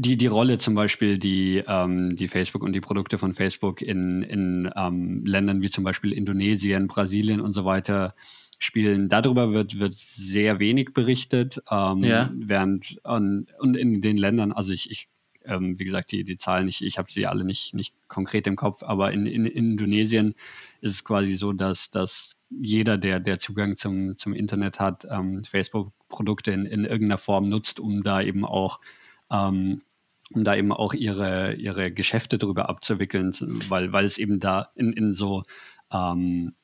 die, 0.00 0.16
die 0.16 0.26
Rolle 0.28 0.56
zum 0.56 0.74
Beispiel, 0.74 1.18
die, 1.18 1.62
ähm, 1.66 2.16
die 2.16 2.28
Facebook 2.28 2.62
und 2.62 2.72
die 2.72 2.80
Produkte 2.80 3.18
von 3.18 3.34
Facebook 3.34 3.82
in, 3.82 4.22
in 4.22 4.70
ähm, 4.74 5.24
Ländern 5.26 5.60
wie 5.60 5.68
zum 5.68 5.84
Beispiel 5.84 6.12
Indonesien, 6.12 6.88
Brasilien 6.88 7.40
und 7.40 7.52
so 7.52 7.66
weiter 7.66 8.14
spielen, 8.58 9.10
darüber 9.10 9.52
wird, 9.52 9.78
wird 9.78 9.94
sehr 9.94 10.58
wenig 10.58 10.94
berichtet. 10.94 11.62
Ähm, 11.70 12.02
ja. 12.02 12.30
Während 12.32 12.98
und, 13.04 13.48
und 13.58 13.76
in 13.76 14.00
den 14.00 14.16
Ländern, 14.16 14.52
also 14.52 14.72
ich, 14.72 14.90
ich 14.90 15.08
ähm, 15.44 15.78
wie 15.78 15.84
gesagt, 15.84 16.12
die, 16.12 16.24
die 16.24 16.38
Zahlen, 16.38 16.68
ich, 16.68 16.82
ich 16.82 16.96
habe 16.96 17.10
sie 17.10 17.26
alle 17.26 17.44
nicht, 17.44 17.74
nicht 17.74 17.94
konkret 18.08 18.46
im 18.46 18.56
Kopf, 18.56 18.82
aber 18.82 19.12
in, 19.12 19.26
in, 19.26 19.44
in 19.44 19.72
Indonesien 19.72 20.34
ist 20.80 20.92
es 20.92 21.04
quasi 21.04 21.34
so, 21.34 21.52
dass, 21.52 21.90
dass 21.90 22.36
jeder, 22.48 22.96
der, 22.96 23.20
der 23.20 23.38
Zugang 23.38 23.76
zum, 23.76 24.16
zum 24.16 24.32
Internet 24.32 24.80
hat, 24.80 25.06
ähm, 25.10 25.44
Facebook-Produkte 25.44 26.52
in, 26.52 26.64
in 26.64 26.84
irgendeiner 26.84 27.18
Form 27.18 27.50
nutzt, 27.50 27.80
um 27.80 28.02
da 28.02 28.22
eben 28.22 28.44
auch 28.44 28.80
ähm, 29.30 29.82
um 30.32 30.44
da 30.44 30.54
eben 30.54 30.72
auch 30.72 30.94
ihre, 30.94 31.54
ihre 31.54 31.90
Geschäfte 31.90 32.38
darüber 32.38 32.68
abzuwickeln, 32.68 33.32
weil, 33.68 33.92
weil 33.92 34.04
es 34.04 34.18
eben 34.18 34.40
da 34.40 34.70
in, 34.74 34.92
in 34.92 35.14
so 35.14 35.42
ähm, 35.92 36.54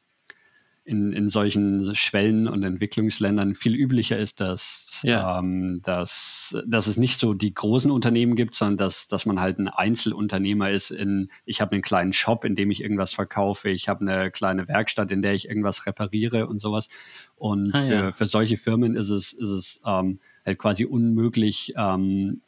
in, 0.86 1.12
in 1.12 1.28
solchen 1.28 1.94
Schwellen- 1.96 2.46
und 2.46 2.62
Entwicklungsländern 2.62 3.56
viel 3.56 3.74
üblicher 3.74 4.18
ist, 4.18 4.40
dass, 4.40 5.00
ja. 5.02 5.38
ähm, 5.38 5.80
dass, 5.82 6.56
dass 6.64 6.86
es 6.86 6.96
nicht 6.96 7.18
so 7.18 7.34
die 7.34 7.52
großen 7.52 7.90
Unternehmen 7.90 8.36
gibt, 8.36 8.54
sondern 8.54 8.76
dass, 8.76 9.08
dass 9.08 9.26
man 9.26 9.40
halt 9.40 9.58
ein 9.58 9.68
Einzelunternehmer 9.68 10.70
ist 10.70 10.92
in, 10.92 11.28
ich 11.44 11.60
habe 11.60 11.72
einen 11.72 11.82
kleinen 11.82 12.12
Shop, 12.12 12.44
in 12.44 12.54
dem 12.54 12.70
ich 12.70 12.82
irgendwas 12.82 13.12
verkaufe, 13.12 13.68
ich 13.68 13.88
habe 13.88 14.02
eine 14.02 14.30
kleine 14.30 14.68
Werkstatt, 14.68 15.10
in 15.10 15.22
der 15.22 15.34
ich 15.34 15.48
irgendwas 15.48 15.86
repariere 15.86 16.46
und 16.46 16.60
sowas. 16.60 16.88
Und 17.34 17.74
ah, 17.74 17.82
für, 17.82 17.92
ja. 17.92 18.12
für 18.12 18.26
solche 18.26 18.56
Firmen 18.56 18.94
ist 18.94 19.10
es, 19.10 19.32
ist 19.32 19.50
es 19.50 19.80
ähm, 19.84 20.20
halt 20.44 20.58
quasi 20.58 20.84
unmöglich, 20.84 21.74
ähm, 21.76 22.40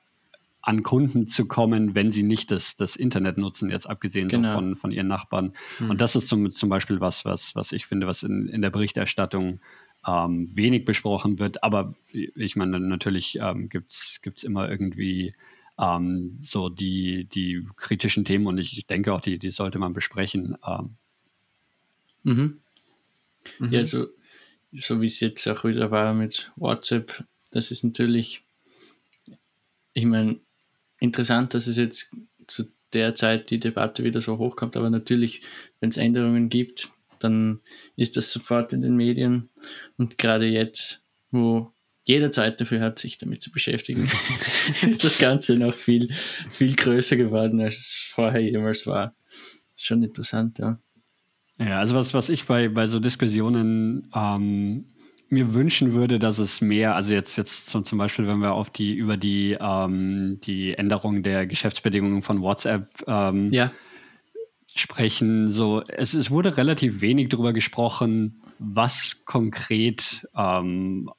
an 0.60 0.82
Kunden 0.82 1.26
zu 1.26 1.46
kommen, 1.46 1.94
wenn 1.94 2.10
sie 2.10 2.22
nicht 2.22 2.50
das, 2.50 2.76
das 2.76 2.96
Internet 2.96 3.38
nutzen, 3.38 3.70
jetzt 3.70 3.88
abgesehen 3.88 4.28
genau. 4.28 4.48
so 4.48 4.54
von, 4.54 4.74
von 4.74 4.92
ihren 4.92 5.08
Nachbarn. 5.08 5.52
Mhm. 5.78 5.90
Und 5.90 6.00
das 6.00 6.16
ist 6.16 6.28
zum, 6.28 6.50
zum 6.50 6.68
Beispiel 6.68 7.00
was, 7.00 7.24
was, 7.24 7.54
was 7.54 7.72
ich 7.72 7.86
finde, 7.86 8.06
was 8.06 8.22
in, 8.22 8.48
in 8.48 8.60
der 8.60 8.70
Berichterstattung 8.70 9.60
ähm, 10.06 10.48
wenig 10.52 10.84
besprochen 10.84 11.38
wird. 11.38 11.62
Aber 11.62 11.94
ich 12.12 12.56
meine, 12.56 12.80
natürlich 12.80 13.38
ähm, 13.40 13.68
gibt 13.68 13.92
es 13.92 14.42
immer 14.42 14.68
irgendwie 14.68 15.32
ähm, 15.78 16.36
so 16.40 16.68
die, 16.68 17.24
die 17.24 17.64
kritischen 17.76 18.24
Themen 18.24 18.46
und 18.46 18.58
ich 18.58 18.86
denke 18.86 19.12
auch, 19.12 19.20
die, 19.20 19.38
die 19.38 19.50
sollte 19.50 19.78
man 19.78 19.92
besprechen. 19.92 20.56
Ähm. 20.66 20.94
Mhm. 22.24 22.60
Mhm. 23.58 23.70
Ja, 23.70 23.84
so, 23.84 24.08
so 24.72 25.00
wie 25.00 25.06
es 25.06 25.20
jetzt 25.20 25.46
auch 25.46 25.64
wieder 25.64 25.90
war 25.90 26.14
mit 26.14 26.52
WhatsApp, 26.56 27.24
das 27.52 27.70
ist 27.70 27.84
natürlich, 27.84 28.42
ich 29.94 30.04
meine, 30.04 30.40
interessant, 31.00 31.54
dass 31.54 31.66
es 31.66 31.76
jetzt 31.76 32.16
zu 32.46 32.64
der 32.92 33.14
Zeit 33.14 33.50
die 33.50 33.60
Debatte 33.60 34.04
wieder 34.04 34.20
so 34.20 34.38
hochkommt, 34.38 34.76
aber 34.76 34.90
natürlich, 34.90 35.42
wenn 35.80 35.90
es 35.90 35.96
Änderungen 35.96 36.48
gibt, 36.48 36.88
dann 37.18 37.60
ist 37.96 38.16
das 38.16 38.32
sofort 38.32 38.72
in 38.72 38.82
den 38.82 38.96
Medien 38.96 39.50
und 39.96 40.18
gerade 40.18 40.46
jetzt, 40.46 41.02
wo 41.30 41.72
jeder 42.04 42.30
Zeit 42.30 42.60
dafür 42.60 42.80
hat, 42.80 42.98
sich 42.98 43.18
damit 43.18 43.42
zu 43.42 43.52
beschäftigen, 43.52 44.08
ist 44.88 45.04
das 45.04 45.18
Ganze 45.18 45.56
noch 45.56 45.74
viel, 45.74 46.10
viel 46.50 46.74
größer 46.74 47.16
geworden, 47.16 47.60
als 47.60 47.78
es 47.78 48.10
vorher 48.10 48.40
jemals 48.40 48.86
war. 48.86 49.14
Schon 49.76 50.02
interessant, 50.02 50.58
ja. 50.58 50.80
Ja, 51.58 51.80
also 51.80 51.94
was, 51.94 52.14
was 52.14 52.28
ich 52.28 52.46
bei, 52.46 52.68
bei 52.68 52.86
so 52.86 53.00
Diskussionen 53.00 54.10
ähm, 54.14 54.86
mir 55.30 55.54
wünschen 55.54 55.92
würde, 55.92 56.18
dass 56.18 56.38
es 56.38 56.60
mehr, 56.60 56.94
also 56.94 57.14
jetzt, 57.14 57.36
jetzt 57.36 57.66
zum, 57.66 57.84
zum 57.84 57.98
Beispiel, 57.98 58.26
wenn 58.26 58.38
wir 58.38 58.52
auf 58.52 58.70
die, 58.70 58.94
über 58.94 59.16
die, 59.16 59.56
ähm, 59.60 60.40
die 60.42 60.74
Änderung 60.74 61.22
der 61.22 61.46
Geschäftsbedingungen 61.46 62.22
von 62.22 62.40
WhatsApp 62.40 62.88
ähm, 63.06 63.50
ja. 63.52 63.70
sprechen, 64.74 65.50
so, 65.50 65.82
es, 65.88 66.14
es 66.14 66.30
wurde 66.30 66.56
relativ 66.56 67.00
wenig 67.00 67.28
darüber 67.28 67.52
gesprochen, 67.52 68.42
was 68.58 69.24
konkret 69.24 70.26
ähm, 70.36 71.10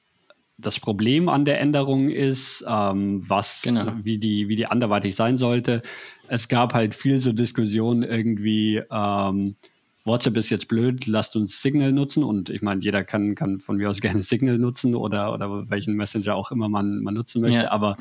das 0.57 0.79
Problem 0.79 1.29
an 1.29 1.45
der 1.45 1.59
Änderung 1.61 2.09
ist, 2.09 2.65
ähm, 2.67 3.23
was, 3.27 3.61
genau. 3.61 3.93
wie, 4.01 4.17
die, 4.17 4.49
wie 4.49 4.55
die 4.55 4.67
anderweitig 4.67 5.15
sein 5.15 5.37
sollte. 5.37 5.81
Es 6.27 6.47
gab 6.49 6.73
halt 6.73 6.95
viel 6.95 7.19
so 7.19 7.31
Diskussionen 7.31 8.03
irgendwie, 8.03 8.81
ähm, 8.91 9.55
WhatsApp 10.05 10.37
ist 10.37 10.49
jetzt 10.49 10.67
blöd, 10.67 11.05
lasst 11.07 11.35
uns 11.35 11.61
Signal 11.61 11.91
nutzen. 11.91 12.23
Und 12.23 12.49
ich 12.49 12.61
meine, 12.61 12.81
jeder 12.81 13.03
kann, 13.03 13.35
kann 13.35 13.59
von 13.59 13.77
mir 13.77 13.89
aus 13.89 14.01
gerne 14.01 14.21
Signal 14.21 14.57
nutzen 14.57 14.95
oder, 14.95 15.33
oder 15.33 15.69
welchen 15.69 15.95
Messenger 15.95 16.35
auch 16.35 16.51
immer 16.51 16.69
man, 16.69 16.99
man 16.99 17.13
nutzen 17.13 17.41
möchte. 17.41 17.59
Ja. 17.59 17.71
Aber 17.71 17.95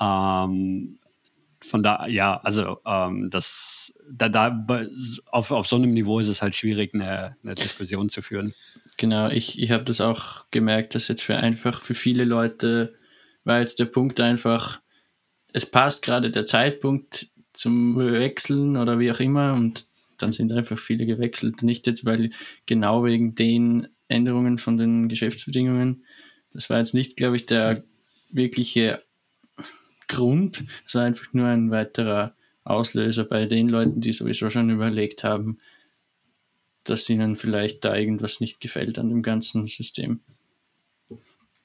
ähm, 0.00 0.98
von 1.62 1.82
da, 1.82 2.06
ja, 2.06 2.40
also 2.40 2.78
ähm, 2.86 3.30
das, 3.30 3.92
da, 4.10 4.28
da 4.28 4.66
auf, 5.26 5.50
auf 5.50 5.66
so 5.66 5.76
einem 5.76 5.92
Niveau 5.92 6.18
ist 6.18 6.28
es 6.28 6.42
halt 6.42 6.54
schwierig, 6.54 6.94
eine, 6.94 7.36
eine 7.42 7.54
Diskussion 7.54 8.08
zu 8.08 8.22
führen. 8.22 8.54
Genau, 8.96 9.28
ich, 9.28 9.60
ich 9.60 9.70
habe 9.70 9.84
das 9.84 10.00
auch 10.00 10.46
gemerkt, 10.50 10.94
dass 10.94 11.08
jetzt 11.08 11.22
für 11.22 11.36
einfach 11.36 11.80
für 11.80 11.94
viele 11.94 12.24
Leute 12.24 12.94
war 13.44 13.60
jetzt 13.60 13.78
der 13.78 13.86
Punkt 13.86 14.20
einfach, 14.20 14.80
es 15.52 15.70
passt 15.70 16.04
gerade 16.04 16.30
der 16.30 16.44
Zeitpunkt 16.44 17.28
zum 17.52 17.96
Wechseln 17.96 18.76
oder 18.76 18.98
wie 18.98 19.10
auch 19.10 19.20
immer 19.20 19.54
und 19.54 19.89
dann 20.22 20.32
sind 20.32 20.52
einfach 20.52 20.78
viele 20.78 21.06
gewechselt. 21.06 21.62
Nicht 21.62 21.86
jetzt, 21.86 22.04
weil 22.04 22.30
genau 22.66 23.04
wegen 23.04 23.34
den 23.34 23.88
Änderungen 24.08 24.58
von 24.58 24.76
den 24.76 25.08
Geschäftsbedingungen. 25.08 26.04
Das 26.52 26.68
war 26.70 26.78
jetzt 26.78 26.94
nicht, 26.94 27.16
glaube 27.16 27.36
ich, 27.36 27.46
der 27.46 27.84
wirkliche 28.32 29.00
Grund. 30.08 30.64
Es 30.86 30.94
war 30.94 31.04
einfach 31.04 31.32
nur 31.32 31.46
ein 31.46 31.70
weiterer 31.70 32.34
Auslöser 32.64 33.24
bei 33.24 33.46
den 33.46 33.68
Leuten, 33.68 34.00
die 34.00 34.12
sowieso 34.12 34.50
schon 34.50 34.70
überlegt 34.70 35.24
haben, 35.24 35.58
dass 36.84 37.08
ihnen 37.08 37.36
vielleicht 37.36 37.84
da 37.84 37.96
irgendwas 37.96 38.40
nicht 38.40 38.60
gefällt 38.60 38.98
an 38.98 39.08
dem 39.08 39.22
ganzen 39.22 39.66
System. 39.66 40.20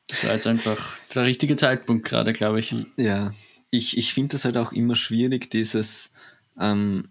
Das 0.08 0.24
war 0.24 0.34
jetzt 0.34 0.48
einfach 0.48 0.98
der 1.13 1.24
richtige 1.24 1.56
Zeitpunkt 1.56 2.06
gerade, 2.06 2.34
glaube 2.34 2.60
ich. 2.60 2.76
Ja, 2.98 3.34
ich, 3.72 3.98
ich 3.98 4.13
finde 4.13 4.34
das 4.34 4.46
halt 4.46 4.58
auch 4.58 4.72
immer 4.72 4.96
schwierig, 4.96 5.50
dieses 5.50 6.12
ähm, 6.60 7.10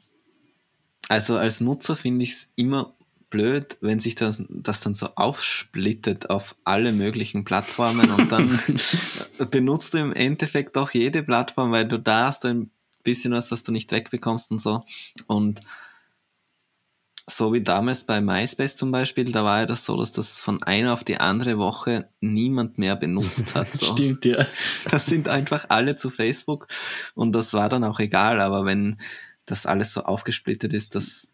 also 1.08 1.36
als 1.36 1.60
Nutzer 1.60 1.96
finde 1.96 2.24
ich 2.24 2.32
es 2.32 2.48
immer 2.56 2.94
blöd, 3.30 3.78
wenn 3.80 3.98
sich 3.98 4.14
das, 4.14 4.42
das 4.48 4.80
dann 4.80 4.94
so 4.94 5.08
aufsplittet 5.16 6.30
auf 6.30 6.54
alle 6.64 6.92
möglichen 6.92 7.44
Plattformen 7.44 8.10
und 8.12 8.30
dann 8.30 8.58
benutzt 9.50 9.94
du 9.94 9.98
im 9.98 10.12
Endeffekt 10.12 10.78
auch 10.78 10.90
jede 10.90 11.22
Plattform, 11.22 11.72
weil 11.72 11.86
du 11.86 11.98
da 11.98 12.26
hast 12.26 12.44
ein 12.46 12.70
bisschen 13.02 13.32
was, 13.32 13.48
das 13.48 13.64
du 13.64 13.72
nicht 13.72 13.90
wegbekommst 13.90 14.52
und 14.52 14.60
so. 14.60 14.84
Und 15.26 15.60
so 17.26 17.52
wie 17.52 17.62
damals 17.62 18.04
bei 18.04 18.20
MySpace 18.20 18.76
zum 18.76 18.92
Beispiel, 18.92 19.24
da 19.24 19.44
war 19.44 19.60
ja 19.60 19.66
das 19.66 19.84
so, 19.84 19.96
dass 19.96 20.12
das 20.12 20.38
von 20.38 20.62
einer 20.62 20.92
auf 20.92 21.04
die 21.04 21.18
andere 21.18 21.58
Woche 21.58 22.08
niemand 22.20 22.78
mehr 22.78 22.96
benutzt 22.96 23.54
hat. 23.54 23.68
So. 23.74 23.92
Stimmt, 23.92 24.24
ja. 24.24 24.46
Das 24.90 25.06
sind 25.06 25.28
einfach 25.28 25.66
alle 25.70 25.96
zu 25.96 26.10
Facebook 26.10 26.68
und 27.14 27.32
das 27.32 27.52
war 27.52 27.68
dann 27.68 27.82
auch 27.82 27.98
egal, 27.98 28.40
aber 28.40 28.64
wenn 28.64 28.98
das 29.46 29.66
alles 29.66 29.92
so 29.92 30.02
aufgesplittet 30.02 30.72
ist, 30.72 30.94
das 30.94 31.33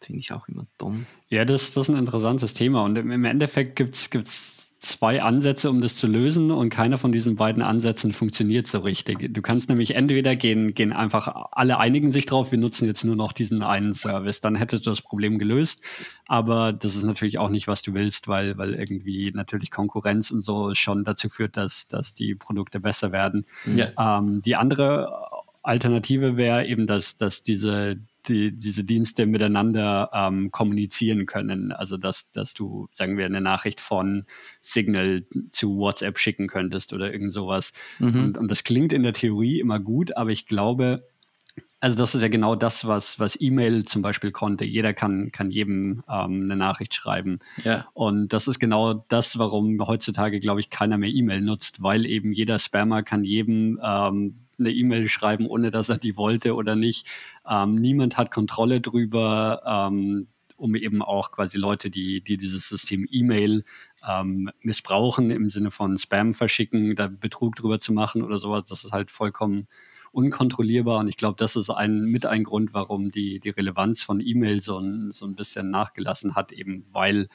finde 0.00 0.20
ich 0.20 0.32
auch 0.32 0.48
immer 0.48 0.66
dumm. 0.78 1.06
Ja, 1.28 1.44
das, 1.44 1.72
das 1.72 1.88
ist 1.88 1.94
ein 1.94 1.98
interessantes 1.98 2.54
Thema 2.54 2.82
und 2.82 2.96
im 2.96 3.24
Endeffekt 3.24 3.76
gibt 3.76 3.94
es 3.94 4.56
zwei 4.78 5.22
Ansätze, 5.22 5.70
um 5.70 5.80
das 5.80 5.96
zu 5.96 6.06
lösen 6.06 6.50
und 6.50 6.70
keiner 6.70 6.98
von 6.98 7.10
diesen 7.10 7.36
beiden 7.36 7.62
Ansätzen 7.62 8.12
funktioniert 8.12 8.66
so 8.66 8.80
richtig. 8.80 9.32
Du 9.32 9.42
kannst 9.42 9.68
nämlich 9.68 9.94
entweder 9.94 10.36
gehen, 10.36 10.74
gehen 10.74 10.92
einfach 10.92 11.28
alle 11.52 11.78
einigen 11.78 12.10
sich 12.10 12.26
drauf, 12.26 12.52
wir 12.52 12.58
nutzen 12.58 12.86
jetzt 12.86 13.04
nur 13.04 13.16
noch 13.16 13.32
diesen 13.32 13.62
einen 13.62 13.94
Service, 13.94 14.40
dann 14.40 14.54
hättest 14.54 14.86
du 14.86 14.90
das 14.90 15.02
Problem 15.02 15.38
gelöst, 15.38 15.82
aber 16.26 16.72
das 16.72 16.94
ist 16.94 17.04
natürlich 17.04 17.38
auch 17.38 17.50
nicht, 17.50 17.68
was 17.68 17.82
du 17.82 17.94
willst, 17.94 18.28
weil, 18.28 18.58
weil 18.58 18.74
irgendwie 18.74 19.32
natürlich 19.34 19.70
Konkurrenz 19.70 20.30
und 20.30 20.40
so 20.40 20.74
schon 20.74 21.04
dazu 21.04 21.28
führt, 21.28 21.56
dass, 21.56 21.88
dass 21.88 22.14
die 22.14 22.34
Produkte 22.34 22.78
besser 22.78 23.12
werden. 23.12 23.46
Ja. 23.74 24.18
Ähm, 24.18 24.42
die 24.42 24.56
andere 24.56 25.30
Alternative 25.66 26.36
wäre 26.36 26.66
eben, 26.66 26.86
dass, 26.86 27.16
dass 27.16 27.42
diese 27.42 27.98
die, 28.28 28.56
diese 28.56 28.84
Dienste 28.84 29.26
miteinander 29.26 30.10
ähm, 30.12 30.50
kommunizieren 30.50 31.26
können. 31.26 31.72
Also 31.72 31.96
dass, 31.96 32.30
dass 32.32 32.54
du, 32.54 32.88
sagen 32.90 33.16
wir, 33.16 33.26
eine 33.26 33.40
Nachricht 33.40 33.80
von 33.80 34.24
Signal 34.60 35.24
zu 35.50 35.76
WhatsApp 35.76 36.18
schicken 36.18 36.48
könntest 36.48 36.92
oder 36.92 37.12
irgend 37.12 37.32
sowas. 37.32 37.72
Mhm. 37.98 38.24
Und, 38.24 38.38
und 38.38 38.50
das 38.50 38.64
klingt 38.64 38.92
in 38.92 39.02
der 39.02 39.12
Theorie 39.12 39.60
immer 39.60 39.80
gut, 39.80 40.16
aber 40.16 40.30
ich 40.30 40.46
glaube, 40.46 40.96
also 41.78 41.98
das 41.98 42.14
ist 42.14 42.22
ja 42.22 42.28
genau 42.28 42.56
das, 42.56 42.86
was, 42.86 43.20
was 43.20 43.40
E-Mail 43.40 43.84
zum 43.84 44.02
Beispiel 44.02 44.32
konnte. 44.32 44.64
Jeder 44.64 44.94
kann, 44.94 45.30
kann 45.30 45.50
jedem 45.50 46.02
ähm, 46.08 46.42
eine 46.44 46.56
Nachricht 46.56 46.94
schreiben. 46.94 47.36
Ja. 47.64 47.86
Und 47.92 48.32
das 48.32 48.48
ist 48.48 48.58
genau 48.58 49.04
das, 49.08 49.38
warum 49.38 49.78
heutzutage, 49.86 50.40
glaube 50.40 50.60
ich, 50.60 50.70
keiner 50.70 50.96
mehr 50.98 51.10
E-Mail 51.10 51.42
nutzt, 51.42 51.82
weil 51.82 52.06
eben 52.06 52.32
jeder 52.32 52.58
Spammer 52.58 53.02
kann 53.02 53.24
jedem 53.24 53.78
ähm, 53.84 54.45
eine 54.58 54.70
E-Mail 54.70 55.08
schreiben, 55.08 55.46
ohne 55.46 55.70
dass 55.70 55.88
er 55.88 55.98
die 55.98 56.16
wollte 56.16 56.54
oder 56.54 56.76
nicht. 56.76 57.06
Ähm, 57.48 57.76
niemand 57.76 58.16
hat 58.16 58.30
Kontrolle 58.30 58.80
drüber, 58.80 59.62
ähm, 59.66 60.28
um 60.56 60.74
eben 60.74 61.02
auch 61.02 61.32
quasi 61.32 61.58
Leute, 61.58 61.90
die, 61.90 62.22
die 62.22 62.36
dieses 62.36 62.68
System 62.68 63.06
E-Mail 63.10 63.64
ähm, 64.06 64.50
missbrauchen, 64.60 65.30
im 65.30 65.50
Sinne 65.50 65.70
von 65.70 65.98
Spam 65.98 66.34
verschicken, 66.34 66.96
da 66.96 67.08
Betrug 67.08 67.56
drüber 67.56 67.78
zu 67.78 67.92
machen 67.92 68.22
oder 68.22 68.38
sowas. 68.38 68.64
Das 68.66 68.84
ist 68.84 68.92
halt 68.92 69.10
vollkommen 69.10 69.68
unkontrollierbar. 70.12 71.00
Und 71.00 71.08
ich 71.08 71.18
glaube, 71.18 71.36
das 71.36 71.56
ist 71.56 71.68
ein, 71.68 72.04
mit 72.04 72.24
ein 72.24 72.44
Grund, 72.44 72.72
warum 72.72 73.10
die, 73.10 73.38
die 73.38 73.50
Relevanz 73.50 74.02
von 74.02 74.20
E-Mail 74.20 74.60
so 74.60 74.78
ein, 74.78 75.12
so 75.12 75.26
ein 75.26 75.36
bisschen 75.36 75.70
nachgelassen 75.70 76.34
hat, 76.34 76.52
eben 76.52 76.86
weil 76.90 77.28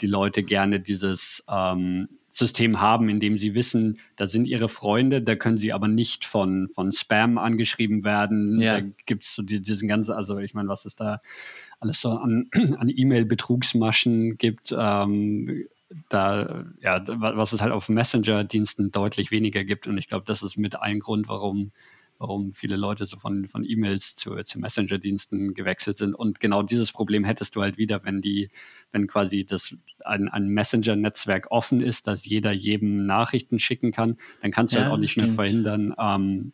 die 0.00 0.06
Leute 0.06 0.42
gerne 0.42 0.78
dieses 0.78 1.42
ähm, 1.48 2.08
System 2.38 2.80
haben, 2.80 3.08
in 3.08 3.20
dem 3.20 3.38
sie 3.38 3.54
wissen, 3.54 3.98
da 4.16 4.26
sind 4.26 4.46
ihre 4.46 4.68
Freunde, 4.68 5.22
da 5.22 5.36
können 5.36 5.58
sie 5.58 5.72
aber 5.72 5.88
nicht 5.88 6.24
von, 6.24 6.68
von 6.68 6.92
Spam 6.92 7.38
angeschrieben 7.38 8.04
werden. 8.04 8.60
Ja. 8.60 8.80
Da 8.80 8.86
gibt 9.06 9.24
es 9.24 9.34
so 9.34 9.42
die, 9.42 9.60
diesen 9.60 9.88
ganzen, 9.88 10.12
also 10.12 10.38
ich 10.38 10.54
meine, 10.54 10.68
was 10.68 10.84
es 10.84 10.96
da 10.96 11.20
alles 11.80 12.00
so 12.00 12.10
an, 12.10 12.48
an 12.78 12.88
E-Mail-Betrugsmaschen 12.88 14.38
gibt. 14.38 14.74
Ähm, 14.76 15.66
da, 16.08 16.64
ja, 16.80 17.02
was 17.06 17.52
es 17.52 17.62
halt 17.62 17.72
auf 17.72 17.88
Messenger-Diensten 17.88 18.90
deutlich 18.90 19.30
weniger 19.30 19.64
gibt. 19.64 19.86
Und 19.86 19.96
ich 19.98 20.08
glaube, 20.08 20.24
das 20.26 20.42
ist 20.42 20.58
mit 20.58 20.80
ein 20.80 21.00
Grund, 21.00 21.28
warum 21.28 21.72
warum 22.18 22.50
viele 22.50 22.76
Leute 22.76 23.06
so 23.06 23.16
von, 23.16 23.46
von 23.46 23.64
E-Mails 23.64 24.16
zu, 24.16 24.34
zu 24.42 24.58
Messenger-Diensten 24.58 25.54
gewechselt 25.54 25.98
sind. 25.98 26.14
Und 26.14 26.40
genau 26.40 26.62
dieses 26.62 26.92
Problem 26.92 27.24
hättest 27.24 27.54
du 27.54 27.62
halt 27.62 27.78
wieder, 27.78 28.04
wenn 28.04 28.20
die, 28.20 28.50
wenn 28.90 29.06
quasi 29.06 29.44
das 29.44 29.74
ein, 30.04 30.28
ein 30.28 30.48
Messenger-Netzwerk 30.48 31.50
offen 31.50 31.80
ist, 31.80 32.08
dass 32.08 32.24
jeder 32.24 32.52
jedem 32.52 33.06
Nachrichten 33.06 33.58
schicken 33.58 33.92
kann, 33.92 34.16
dann 34.42 34.50
kannst 34.50 34.74
du 34.74 34.78
ja, 34.78 34.84
halt 34.84 34.92
auch 34.92 34.98
nicht 34.98 35.12
stimmt. 35.12 35.28
mehr 35.28 35.34
verhindern, 35.34 35.94
ähm, 35.98 36.52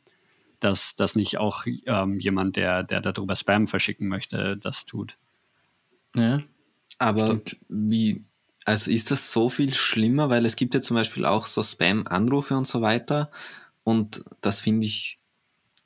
dass, 0.60 0.96
dass 0.96 1.16
nicht 1.16 1.38
auch 1.38 1.64
ähm, 1.86 2.20
jemand, 2.20 2.56
der, 2.56 2.82
der 2.82 3.00
darüber 3.00 3.34
Spam 3.34 3.66
verschicken 3.66 4.08
möchte, 4.08 4.56
das 4.56 4.84
tut. 4.84 5.16
Ja. 6.14 6.40
Aber 6.98 7.26
stimmt. 7.26 7.56
wie, 7.68 8.22
also 8.64 8.90
ist 8.90 9.10
das 9.10 9.32
so 9.32 9.48
viel 9.48 9.72
schlimmer, 9.72 10.28
weil 10.28 10.44
es 10.44 10.56
gibt 10.56 10.74
ja 10.74 10.80
zum 10.80 10.96
Beispiel 10.96 11.24
auch 11.24 11.46
so 11.46 11.62
Spam-Anrufe 11.62 12.54
und 12.56 12.66
so 12.66 12.82
weiter. 12.82 13.30
Und 13.82 14.24
das 14.40 14.60
finde 14.60 14.86
ich 14.86 15.18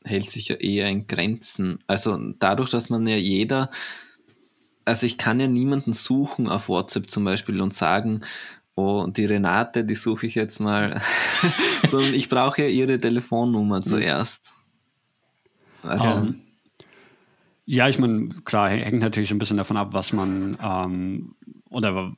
hält 0.04 0.30
sich 0.30 0.48
ja 0.48 0.56
eher 0.56 0.88
in 0.88 1.06
Grenzen. 1.06 1.78
Also 1.86 2.18
dadurch, 2.38 2.70
dass 2.70 2.90
man 2.90 3.06
ja 3.06 3.16
jeder, 3.16 3.70
also 4.84 5.06
ich 5.06 5.18
kann 5.18 5.40
ja 5.40 5.46
niemanden 5.46 5.92
suchen 5.92 6.48
auf 6.48 6.68
WhatsApp 6.68 7.10
zum 7.10 7.24
Beispiel 7.24 7.60
und 7.60 7.74
sagen, 7.74 8.22
oh, 8.74 9.06
die 9.08 9.26
Renate, 9.26 9.84
die 9.84 9.96
suche 9.96 10.26
ich 10.26 10.34
jetzt 10.34 10.60
mal, 10.60 11.00
sondern 11.88 12.14
ich 12.14 12.28
brauche 12.28 12.62
ja 12.62 12.68
ihre 12.68 12.98
Telefonnummer 12.98 13.82
zuerst. 13.82 14.54
Also, 15.82 16.12
um, 16.12 16.18
ähm, 16.18 16.40
ja, 17.66 17.88
ich 17.88 17.98
meine, 17.98 18.28
klar, 18.44 18.70
hängt 18.70 19.00
natürlich 19.00 19.30
ein 19.30 19.38
bisschen 19.38 19.56
davon 19.58 19.76
ab, 19.76 19.92
was 19.92 20.12
man 20.12 20.56
ähm, 20.62 21.34
oder 21.70 22.12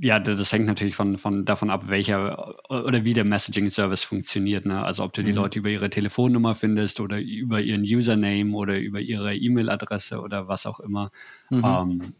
ja, 0.00 0.20
das 0.20 0.52
hängt 0.52 0.66
natürlich 0.66 0.94
von, 0.94 1.18
von 1.18 1.44
davon 1.44 1.70
ab, 1.70 1.88
welcher 1.88 2.54
oder 2.70 3.04
wie 3.04 3.14
der 3.14 3.24
Messaging-Service 3.24 4.04
funktioniert. 4.04 4.64
Ne? 4.64 4.82
Also 4.82 5.02
ob 5.02 5.12
du 5.12 5.22
die 5.22 5.30
mhm. 5.30 5.36
Leute 5.36 5.58
über 5.58 5.70
ihre 5.70 5.90
Telefonnummer 5.90 6.54
findest 6.54 7.00
oder 7.00 7.20
über 7.20 7.60
ihren 7.60 7.82
Username 7.82 8.54
oder 8.54 8.78
über 8.78 9.00
ihre 9.00 9.34
E-Mail-Adresse 9.34 10.20
oder 10.20 10.46
was 10.46 10.66
auch 10.66 10.80
immer. 10.80 11.10
Mhm. 11.50 11.64
Ähm, 11.64 12.14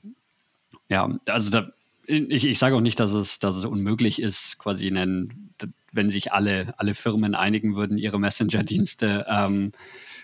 ja, 0.88 1.18
also 1.26 1.50
da, 1.50 1.68
ich, 2.06 2.46
ich 2.46 2.58
sage 2.58 2.74
auch 2.74 2.80
nicht, 2.80 2.98
dass 2.98 3.12
es, 3.12 3.38
dass 3.38 3.54
es 3.54 3.64
unmöglich 3.64 4.20
ist, 4.20 4.58
quasi 4.58 4.86
einen, 4.88 5.54
wenn 5.92 6.10
sich 6.10 6.32
alle, 6.32 6.74
alle 6.78 6.94
Firmen 6.94 7.34
einigen 7.34 7.76
würden, 7.76 7.98
ihre 7.98 8.18
Messenger-Dienste 8.18 9.26
ähm, 9.28 9.72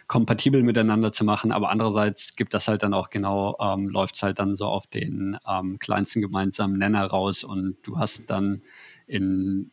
kompatibel 0.07 0.63
miteinander 0.63 1.13
zu 1.13 1.25
machen. 1.25 1.53
Aber 1.53 1.71
andererseits 1.71 2.37
gibt 2.37 2.55
das 2.55 2.69
halt 2.69 2.83
dann 2.83 2.95
auch 2.95 3.11
genau, 3.11 3.57
ähm, 3.61 3.89
läuft 3.89 4.17
es 4.17 4.23
halt 4.23 4.39
dann 4.39 4.57
so 4.57 4.67
auf 4.67 4.87
den 4.87 5.39
ähm, 5.49 5.79
kleinsten 5.79 6.21
gemeinsamen 6.21 6.79
Nenner 6.79 7.05
raus 7.07 7.45
und 7.45 7.77
du 7.83 7.99
hast 7.99 8.31
dann 8.31 8.63
in, 9.07 9.71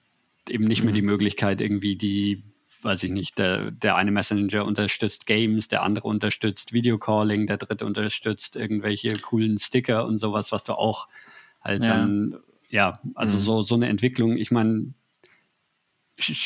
eben 0.49 0.65
nicht 0.65 0.83
mehr 0.83 0.93
die 0.93 1.01
mhm. 1.01 1.09
Möglichkeit, 1.09 1.61
irgendwie 1.61 1.95
die, 1.95 2.43
weiß 2.81 3.03
ich 3.03 3.11
nicht, 3.11 3.37
der, 3.37 3.71
der 3.71 3.95
eine 3.95 4.11
Messenger 4.11 4.65
unterstützt 4.65 5.25
Games, 5.25 5.67
der 5.67 5.83
andere 5.83 6.07
unterstützt 6.07 6.73
Videocalling, 6.73 7.47
der 7.47 7.57
dritte 7.57 7.85
unterstützt 7.85 8.55
irgendwelche 8.55 9.17
coolen 9.19 9.57
Sticker 9.57 10.05
und 10.05 10.17
sowas, 10.17 10.51
was 10.51 10.63
du 10.63 10.73
auch 10.73 11.07
halt 11.61 11.81
ja. 11.81 11.87
dann, 11.87 12.37
ja, 12.69 12.99
also 13.15 13.37
mhm. 13.37 13.41
so, 13.41 13.61
so 13.61 13.75
eine 13.75 13.87
Entwicklung, 13.87 14.37
ich 14.37 14.51
meine, 14.51 14.93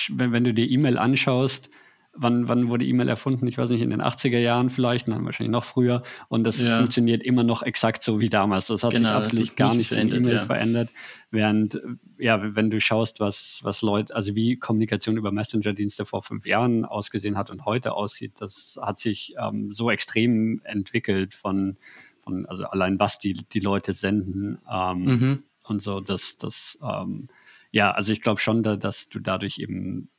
wenn, 0.10 0.32
wenn 0.32 0.43
du 0.43 0.54
dir 0.54 0.69
E-Mail 0.69 0.98
anschaust, 0.98 1.69
wann, 2.15 2.47
wann 2.47 2.69
wurde 2.69 2.86
E-Mail 2.86 3.10
erfunden? 3.10 3.47
Ich 3.47 3.58
weiß 3.58 3.69
nicht, 3.69 3.82
in 3.82 3.89
den 3.89 4.01
80er 4.01 4.39
Jahren 4.39 4.69
vielleicht, 4.69 5.08
nein, 5.08 5.25
wahrscheinlich 5.25 5.51
noch 5.51 5.65
früher. 5.65 6.04
Und 6.30 6.43
das 6.43 6.62
ja. 6.62 6.78
funktioniert 6.78 7.23
immer 7.23 7.43
noch 7.43 7.63
exakt 7.63 8.04
so 8.04 8.19
wie 8.19 8.30
damals. 8.30 8.67
Das 8.67 8.84
hat 8.84 8.93
genau, 8.93 9.10
sich 9.10 9.17
absolut 9.17 9.45
sich 9.47 9.56
gar 9.56 9.73
nichts 9.73 9.91
in 9.91 10.12
E-Mail 10.13 10.36
ja. 10.36 10.41
verändert. 10.41 10.89
Während, 11.32 11.80
ja, 12.17 12.56
wenn 12.56 12.69
du 12.69 12.80
schaust, 12.80 13.19
was, 13.19 13.60
was 13.63 13.82
Leute, 13.82 14.15
also 14.15 14.36
wie 14.36 14.58
Kommunikation 14.58 15.17
über 15.17 15.32
Messenger-Dienste 15.32 16.06
vor 16.06 16.23
fünf 16.23 16.45
Jahren 16.45 16.86
ausgesehen 16.86 17.38
hat 17.38 17.49
und 17.51 17.65
heute 17.65 17.93
aussieht, 17.93 18.34
das 18.39 18.80
hat 18.82 18.97
sich 18.97 19.36
ähm, 19.38 19.71
so 19.71 19.91
extrem 19.91 20.62
entwickelt 20.63 21.36
von, 21.36 21.78
von, 22.19 22.45
also 22.45 22.65
allein 22.65 22.99
was 22.99 23.17
die, 23.17 23.34
die 23.34 23.60
Leute 23.60 23.93
senden 23.93 24.60
ähm, 24.71 25.04
mhm. 25.04 25.43
und 25.63 25.82
so, 25.82 25.99
dass 25.99 26.38
das, 26.38 26.78
ähm, 26.82 27.28
ja, 27.71 27.91
also 27.91 28.13
ich 28.13 28.21
glaube 28.21 28.39
schon, 28.39 28.63
da, 28.63 28.78
dass 28.78 29.10
du 29.10 29.19
dadurch 29.19 29.60
eben 29.60 30.10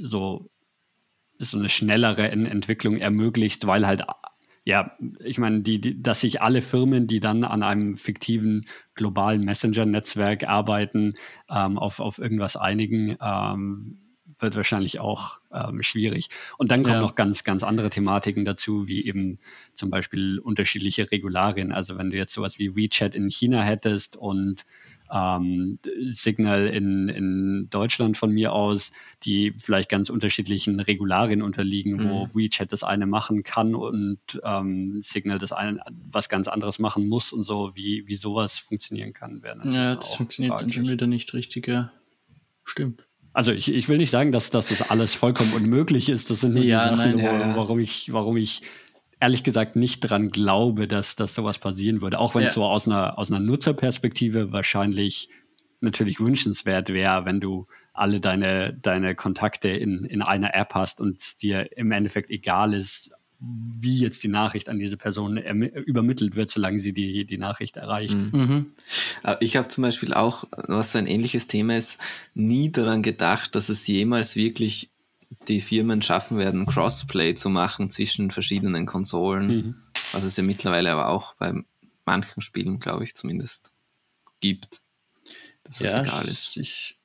so 0.00 0.48
so 1.50 1.58
eine 1.58 1.68
schnellere 1.68 2.30
Entwicklung 2.30 2.98
ermöglicht, 2.98 3.66
weil 3.66 3.86
halt 3.86 4.04
ja, 4.64 4.96
ich 5.24 5.38
meine, 5.38 5.62
die, 5.62 5.80
die, 5.80 6.02
dass 6.02 6.20
sich 6.20 6.40
alle 6.40 6.62
Firmen, 6.62 7.08
die 7.08 7.18
dann 7.18 7.42
an 7.42 7.64
einem 7.64 7.96
fiktiven 7.96 8.64
globalen 8.94 9.44
Messenger-Netzwerk 9.44 10.44
arbeiten, 10.44 11.14
ähm, 11.50 11.78
auf, 11.78 11.98
auf 11.98 12.18
irgendwas 12.18 12.56
einigen, 12.56 13.16
ähm, 13.20 13.98
wird 14.38 14.56
wahrscheinlich 14.56 15.00
auch 15.00 15.40
ähm, 15.52 15.82
schwierig. 15.82 16.28
Und 16.58 16.70
dann 16.70 16.82
kommen 16.82 16.96
ja. 16.96 17.00
noch 17.00 17.14
ganz, 17.14 17.44
ganz 17.44 17.62
andere 17.62 17.90
Thematiken 17.90 18.44
dazu, 18.44 18.86
wie 18.86 19.04
eben 19.04 19.38
zum 19.72 19.90
Beispiel 19.90 20.38
unterschiedliche 20.38 21.10
Regularien. 21.10 21.72
Also 21.72 21.96
wenn 21.96 22.10
du 22.10 22.16
jetzt 22.16 22.32
sowas 22.32 22.58
wie 22.58 22.76
WeChat 22.76 23.14
in 23.14 23.30
China 23.30 23.62
hättest 23.62 24.16
und 24.16 24.64
ähm, 25.12 25.78
Signal 26.06 26.66
in, 26.66 27.08
in 27.08 27.68
Deutschland 27.70 28.16
von 28.16 28.30
mir 28.30 28.52
aus, 28.52 28.92
die 29.24 29.52
vielleicht 29.58 29.88
ganz 29.88 30.08
unterschiedlichen 30.08 30.80
Regularien 30.80 31.42
unterliegen, 31.42 31.96
mhm. 31.96 32.08
wo 32.08 32.28
WeChat 32.32 32.72
das 32.72 32.82
eine 32.82 33.06
machen 33.06 33.42
kann 33.42 33.74
und 33.74 34.18
ähm, 34.42 35.00
Signal 35.02 35.38
das 35.38 35.52
eine 35.52 35.80
was 36.10 36.28
ganz 36.28 36.48
anderes 36.48 36.78
machen 36.78 37.08
muss 37.08 37.32
und 37.32 37.44
so, 37.44 37.72
wie, 37.74 38.06
wie 38.06 38.14
sowas 38.14 38.58
funktionieren 38.58 39.12
kann. 39.12 39.42
Ja, 39.64 39.96
das 39.96 40.14
funktioniert 40.14 40.52
fraglich. 40.52 40.74
dann 40.74 40.84
schon 40.84 40.92
wieder 40.92 41.06
nicht 41.06 41.34
richtig, 41.34 41.68
ja. 41.68 41.92
Stimmt. 42.64 43.06
Also 43.34 43.52
ich, 43.52 43.72
ich 43.72 43.88
will 43.88 43.96
nicht 43.96 44.10
sagen, 44.10 44.30
dass, 44.30 44.50
dass 44.50 44.68
das 44.68 44.90
alles 44.90 45.14
vollkommen 45.14 45.52
unmöglich 45.54 46.08
ist. 46.10 46.30
Das 46.30 46.42
sind 46.42 46.54
nur 46.54 46.62
ja, 46.62 46.90
die 46.90 46.96
Sachen, 46.96 47.16
nein, 47.16 47.24
ja. 47.24 47.56
warum 47.56 47.80
ich, 47.80 48.12
warum 48.12 48.36
ich 48.36 48.62
ehrlich 49.22 49.44
gesagt 49.44 49.76
nicht 49.76 50.00
dran 50.00 50.30
glaube, 50.30 50.88
dass, 50.88 51.14
dass 51.14 51.34
sowas 51.34 51.58
passieren 51.58 52.02
würde. 52.02 52.18
Auch 52.18 52.34
wenn 52.34 52.42
ja. 52.42 52.48
es 52.48 52.54
so 52.54 52.64
aus 52.64 52.88
einer, 52.88 53.18
aus 53.18 53.30
einer 53.30 53.38
Nutzerperspektive 53.38 54.50
wahrscheinlich 54.50 55.28
natürlich 55.80 56.18
wünschenswert 56.18 56.88
wäre, 56.88 57.24
wenn 57.24 57.40
du 57.40 57.64
alle 57.92 58.20
deine, 58.20 58.74
deine 58.74 59.14
Kontakte 59.14 59.68
in, 59.68 60.04
in 60.04 60.22
einer 60.22 60.54
App 60.54 60.74
hast 60.74 61.00
und 61.00 61.20
es 61.20 61.36
dir 61.36 61.76
im 61.76 61.92
Endeffekt 61.92 62.30
egal 62.30 62.74
ist, 62.74 63.12
wie 63.38 63.98
jetzt 63.98 64.24
die 64.24 64.28
Nachricht 64.28 64.68
an 64.68 64.80
diese 64.80 64.96
Person 64.96 65.36
übermittelt 65.36 66.34
wird, 66.34 66.50
solange 66.50 66.80
sie 66.80 66.92
die, 66.92 67.24
die 67.24 67.38
Nachricht 67.38 67.76
erreicht. 67.76 68.20
Mhm. 68.20 68.30
mhm. 68.32 68.66
Ich 69.38 69.56
habe 69.56 69.68
zum 69.68 69.82
Beispiel 69.82 70.14
auch, 70.14 70.44
was 70.50 70.92
so 70.92 70.98
ein 70.98 71.06
ähnliches 71.06 71.46
Thema 71.46 71.76
ist, 71.76 72.00
nie 72.34 72.72
daran 72.72 73.02
gedacht, 73.02 73.54
dass 73.54 73.68
es 73.68 73.86
jemals 73.86 74.34
wirklich 74.34 74.90
die 75.48 75.60
Firmen 75.60 76.02
schaffen 76.02 76.38
werden, 76.38 76.66
Crossplay 76.66 77.34
zu 77.34 77.48
machen 77.48 77.90
zwischen 77.90 78.30
verschiedenen 78.30 78.86
Konsolen. 78.86 79.46
Mhm. 79.46 79.74
Was 80.12 80.24
es 80.24 80.36
ja 80.36 80.42
mittlerweile 80.42 80.92
aber 80.92 81.08
auch 81.08 81.34
bei 81.36 81.54
manchen 82.04 82.42
Spielen, 82.42 82.78
glaube 82.78 83.04
ich, 83.04 83.14
zumindest 83.14 83.72
gibt. 84.40 84.82
Dass 85.64 85.78
das 85.78 85.92
ja, 85.92 86.02
egal 86.02 86.24
ist. 86.24 86.56
ist 86.56 86.96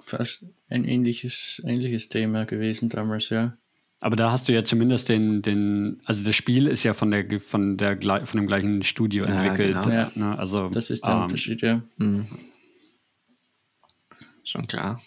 fast 0.00 0.44
ein 0.68 0.84
ähnliches, 0.84 1.62
ähnliches 1.64 2.08
Thema 2.08 2.44
gewesen 2.44 2.88
damals, 2.88 3.30
ja. 3.30 3.56
Aber 4.02 4.14
da 4.14 4.30
hast 4.30 4.48
du 4.48 4.52
ja 4.52 4.62
zumindest 4.62 5.08
den, 5.08 5.40
den, 5.40 6.02
also 6.04 6.22
das 6.22 6.36
Spiel 6.36 6.66
ist 6.66 6.82
ja 6.82 6.92
von 6.92 7.10
der 7.10 7.40
von 7.40 7.78
der 7.78 7.98
von 8.26 8.38
dem 8.38 8.46
gleichen 8.46 8.82
Studio 8.82 9.24
ja, 9.24 9.42
entwickelt. 9.42 9.82
Genau. 9.84 9.96
Ja. 9.96 10.12
Ne? 10.14 10.38
Also, 10.38 10.68
das 10.68 10.90
ist 10.90 11.06
der 11.06 11.14
ähm, 11.14 11.22
Unterschied, 11.22 11.62
ja. 11.62 11.82
Mhm. 11.96 12.26
Schon 14.44 14.62
klar. 14.62 15.00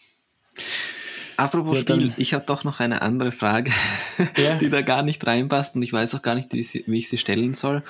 Apropos 1.39 1.83
ja, 1.87 1.95
Spiel, 1.95 2.13
ich 2.17 2.33
habe 2.33 2.45
doch 2.45 2.65
noch 2.65 2.81
eine 2.81 3.01
andere 3.01 3.31
Frage, 3.31 3.71
ja. 4.37 4.55
die 4.55 4.69
da 4.69 4.81
gar 4.81 5.03
nicht 5.03 5.25
reinpasst 5.25 5.75
und 5.75 5.81
ich 5.81 5.93
weiß 5.93 6.13
auch 6.15 6.21
gar 6.21 6.35
nicht, 6.35 6.51
wie, 6.51 6.63
sie, 6.63 6.83
wie, 6.85 6.97
ich 6.97 7.09
sie 7.09 7.17
stellen 7.17 7.53
soll. 7.53 7.81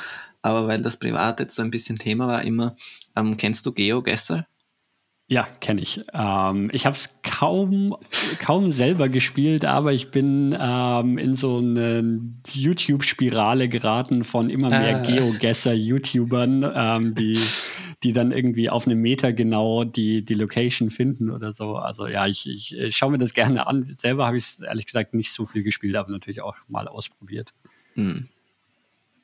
Aber 0.41 0.67
weil 0.67 0.81
das 0.81 0.97
privat 0.97 1.39
jetzt 1.39 1.55
so 1.55 1.63
ein 1.63 1.71
bisschen 1.71 1.97
Thema 1.97 2.27
war, 2.27 2.43
immer, 2.43 2.75
ähm, 3.15 3.37
kennst 3.37 3.65
du 3.65 3.71
GeoGuessr? 3.71 4.45
Ja, 5.31 5.47
kenne 5.61 5.81
ich. 5.81 6.01
Ähm, 6.13 6.69
ich 6.73 6.85
habe 6.85 6.95
es 6.95 7.19
kaum, 7.23 7.95
kaum 8.39 8.71
selber 8.71 9.09
gespielt, 9.09 9.63
aber 9.63 9.93
ich 9.93 10.09
bin 10.09 10.57
ähm, 10.59 11.17
in 11.17 11.35
so 11.35 11.57
eine 11.57 12.19
YouTube-Spirale 12.51 13.69
geraten 13.69 14.23
von 14.23 14.49
immer 14.49 14.69
mehr 14.69 14.97
ah. 14.97 15.03
Geogesser-YouTubern, 15.03 16.71
ähm, 16.75 17.15
die, 17.15 17.39
die 18.03 18.13
dann 18.13 18.31
irgendwie 18.31 18.69
auf 18.69 18.85
einem 18.85 19.01
Meter 19.01 19.33
genau 19.33 19.83
die, 19.83 20.23
die 20.23 20.33
Location 20.33 20.89
finden 20.89 21.29
oder 21.29 21.51
so. 21.51 21.75
Also 21.75 22.07
ja, 22.07 22.27
ich, 22.27 22.47
ich, 22.47 22.75
ich 22.75 22.95
schaue 22.95 23.11
mir 23.11 23.17
das 23.17 23.33
gerne 23.33 23.67
an. 23.67 23.83
Selber 23.91 24.25
habe 24.25 24.37
ich 24.37 24.45
es 24.45 24.59
ehrlich 24.61 24.85
gesagt 24.85 25.13
nicht 25.13 25.33
so 25.33 25.45
viel 25.45 25.63
gespielt, 25.63 25.95
aber 25.95 26.11
natürlich 26.11 26.41
auch 26.41 26.55
mal 26.69 26.87
ausprobiert. 26.87 27.53
Hm. 27.95 28.29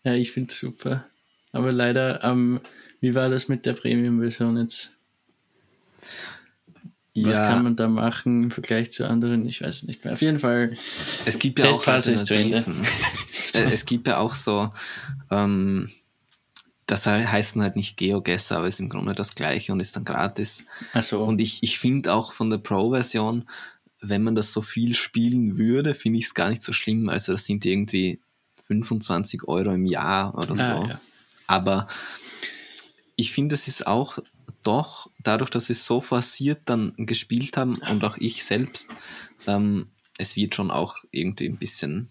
Ja, 0.04 0.14
ich 0.14 0.32
finde 0.32 0.52
es 0.52 0.60
super. 0.60 1.06
Aber 1.54 1.72
leider, 1.72 2.24
ähm, 2.24 2.60
wie 3.00 3.16
war 3.16 3.30
das 3.30 3.48
mit 3.48 3.66
der 3.66 3.74
Premium-Version 3.74 4.58
jetzt? 4.58 4.92
Was 7.18 7.38
ja. 7.38 7.48
kann 7.48 7.64
man 7.64 7.78
da 7.78 7.88
machen 7.88 8.44
im 8.44 8.52
Vergleich 8.52 8.92
zu 8.92 9.08
anderen? 9.08 9.48
Ich 9.48 9.62
weiß 9.62 9.84
nicht 9.84 10.04
mehr. 10.04 10.14
Auf 10.14 10.22
jeden 10.22 10.40
Fall. 10.40 10.74
Es 11.26 11.40
gibt 11.40 11.60
ja 11.60 11.68
Testphase 11.68 12.12
auch 12.12 12.16
ist 12.16 12.26
zu 12.26 12.36
Ende. 12.36 12.64
Es 13.72 13.86
gibt 13.86 14.08
ja 14.08 14.18
auch 14.18 14.36
so, 14.36 14.74
ähm, 15.32 15.90
das 16.86 17.08
heißt 17.08 17.56
halt 17.56 17.76
nicht 17.76 17.98
GeoGuessr, 17.98 18.58
aber 18.58 18.68
ist 18.68 18.80
im 18.80 18.90
Grunde 18.90 19.14
das 19.14 19.36
gleiche 19.36 19.72
und 19.72 19.80
ist 19.80 19.96
dann 19.96 20.06
gratis. 20.06 20.66
Ach 20.94 21.04
so. 21.04 21.24
Und 21.24 21.42
ich, 21.42 21.64
ich 21.64 21.80
finde 21.80 22.14
auch 22.14 22.32
von 22.32 22.50
der 22.50 22.60
Pro-Version, 22.60 23.50
wenn 24.02 24.24
man 24.24 24.36
das 24.36 24.54
so 24.54 24.62
viel 24.62 24.94
spielen 24.94 25.58
würde, 25.58 25.96
finde 25.96 26.20
ich 26.20 26.26
es 26.26 26.34
gar 26.34 26.50
nicht 26.50 26.62
so 26.62 26.74
schlimm. 26.74 27.10
Also 27.10 27.32
das 27.32 27.46
sind 27.46 27.66
irgendwie 27.66 28.20
25 28.68 29.48
Euro 29.48 29.74
im 29.74 29.86
Jahr 29.86 30.36
oder 30.36 30.52
ah, 30.52 30.56
so. 30.56 30.90
Ja. 30.90 31.00
Aber 31.48 31.88
ich 33.16 33.32
finde, 33.32 33.56
es 33.56 33.68
ist 33.68 33.88
auch 33.88 34.20
doch, 34.62 35.10
dadurch, 35.24 35.50
dass 35.50 35.70
wir 35.70 35.76
so 35.76 36.02
forciert 36.02 36.62
dann 36.66 36.94
gespielt 36.98 37.58
haben 37.58 37.76
und 37.90 38.04
auch 38.04 38.18
ich 38.18 38.44
selbst, 38.44 38.90
ähm, 39.48 39.88
es 40.18 40.36
wird 40.36 40.56
schon 40.56 40.72
auch 40.72 40.96
irgendwie 41.12 41.48
ein 41.48 41.58
bisschen 41.58 42.10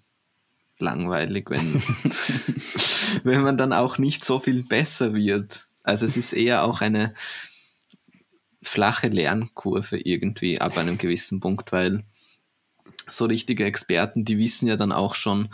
langweilig, 0.78 1.50
wenn, 1.50 1.74
wenn 3.24 3.42
man 3.42 3.56
dann 3.56 3.72
auch 3.72 3.98
nicht 3.98 4.24
so 4.24 4.38
viel 4.38 4.62
besser 4.62 5.14
wird. 5.14 5.68
Also 5.82 6.06
es 6.06 6.16
ist 6.16 6.32
eher 6.32 6.64
auch 6.64 6.80
eine 6.80 7.14
flache 8.62 9.08
Lernkurve 9.08 9.98
irgendwie 9.98 10.60
ab 10.60 10.78
einem 10.78 10.98
gewissen 10.98 11.40
Punkt, 11.40 11.70
weil 11.72 12.04
so 13.08 13.26
richtige 13.26 13.64
Experten, 13.64 14.24
die 14.24 14.38
wissen 14.38 14.66
ja 14.66 14.76
dann 14.76 14.92
auch 14.92 15.14
schon, 15.14 15.50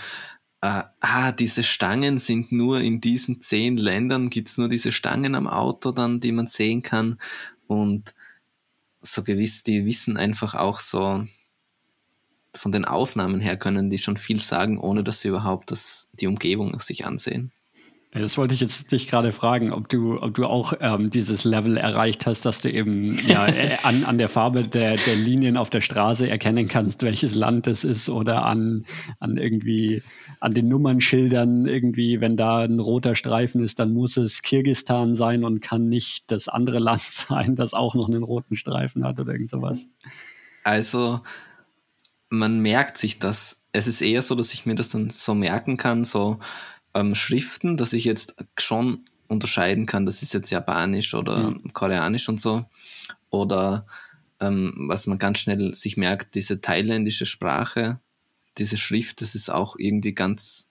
äh, 0.60 0.82
ah, 1.00 1.32
diese 1.32 1.62
Stangen 1.62 2.18
sind 2.18 2.52
nur 2.52 2.80
in 2.80 3.00
diesen 3.00 3.40
zehn 3.40 3.76
Ländern, 3.76 4.30
gibt's 4.30 4.58
nur 4.58 4.68
diese 4.68 4.92
Stangen 4.92 5.34
am 5.34 5.48
Auto 5.48 5.90
dann, 5.90 6.20
die 6.20 6.32
man 6.32 6.46
sehen 6.46 6.82
kann. 6.82 7.18
Und 7.66 8.14
so 9.00 9.22
gewiss, 9.24 9.62
die 9.62 9.86
wissen 9.86 10.16
einfach 10.16 10.54
auch 10.54 10.78
so, 10.80 11.24
von 12.54 12.72
den 12.72 12.84
Aufnahmen 12.84 13.40
her 13.40 13.56
können 13.56 13.90
die 13.90 13.98
schon 13.98 14.16
viel 14.16 14.40
sagen, 14.40 14.78
ohne 14.78 15.04
dass 15.04 15.20
sie 15.20 15.28
überhaupt 15.28 15.70
das, 15.70 16.08
die 16.12 16.26
Umgebung 16.26 16.78
sich 16.80 17.06
ansehen. 17.06 17.52
Das 18.12 18.36
wollte 18.36 18.54
ich 18.54 18.60
jetzt 18.60 18.90
dich 18.90 19.06
gerade 19.06 19.30
fragen, 19.30 19.72
ob 19.72 19.88
du, 19.88 20.20
ob 20.20 20.34
du 20.34 20.44
auch 20.44 20.72
ähm, 20.80 21.10
dieses 21.10 21.44
Level 21.44 21.76
erreicht 21.76 22.26
hast, 22.26 22.44
dass 22.44 22.60
du 22.60 22.68
eben 22.68 23.16
ja, 23.24 23.46
äh, 23.48 23.76
an, 23.84 24.02
an 24.02 24.18
der 24.18 24.28
Farbe 24.28 24.64
der, 24.64 24.96
der 24.96 25.14
Linien 25.14 25.56
auf 25.56 25.70
der 25.70 25.80
Straße 25.80 26.28
erkennen 26.28 26.66
kannst, 26.66 27.04
welches 27.04 27.36
Land 27.36 27.68
es 27.68 27.84
ist 27.84 28.08
oder 28.08 28.44
an, 28.46 28.84
an 29.20 29.36
irgendwie 29.36 30.02
an 30.40 30.52
den 30.52 30.66
Nummernschildern 30.66 31.66
irgendwie, 31.66 32.20
wenn 32.20 32.36
da 32.36 32.64
ein 32.64 32.80
roter 32.80 33.14
Streifen 33.14 33.62
ist, 33.62 33.78
dann 33.78 33.92
muss 33.92 34.16
es 34.16 34.42
Kirgistan 34.42 35.14
sein 35.14 35.44
und 35.44 35.60
kann 35.60 35.88
nicht 35.88 36.32
das 36.32 36.48
andere 36.48 36.78
Land 36.80 37.02
sein, 37.02 37.54
das 37.54 37.74
auch 37.74 37.94
noch 37.94 38.08
einen 38.08 38.24
roten 38.24 38.56
Streifen 38.56 39.04
hat 39.04 39.20
oder 39.20 39.32
irgend 39.34 39.50
sowas. 39.50 39.88
Also 40.64 41.20
man 42.30 42.60
merkt 42.60 42.96
sich 42.96 43.18
das. 43.18 43.62
Es 43.72 43.86
ist 43.86 44.00
eher 44.00 44.22
so, 44.22 44.34
dass 44.34 44.54
ich 44.54 44.64
mir 44.66 44.74
das 44.74 44.88
dann 44.88 45.10
so 45.10 45.34
merken 45.34 45.76
kann, 45.76 46.04
so 46.04 46.38
ähm, 46.94 47.14
Schriften, 47.14 47.76
dass 47.76 47.92
ich 47.92 48.04
jetzt 48.04 48.34
schon 48.58 49.04
unterscheiden 49.28 49.86
kann, 49.86 50.06
das 50.06 50.22
ist 50.22 50.34
jetzt 50.34 50.50
Japanisch 50.50 51.14
oder 51.14 51.50
mhm. 51.50 51.72
Koreanisch 51.72 52.28
und 52.28 52.40
so. 52.40 52.64
Oder 53.30 53.86
ähm, 54.40 54.86
was 54.88 55.06
man 55.06 55.18
ganz 55.18 55.38
schnell 55.38 55.72
sich 55.74 55.96
merkt, 55.96 56.34
diese 56.34 56.60
thailändische 56.60 57.26
Sprache, 57.26 58.00
diese 58.58 58.76
Schrift, 58.76 59.20
das 59.20 59.36
ist 59.36 59.48
auch 59.48 59.76
irgendwie 59.78 60.14
ganz 60.14 60.70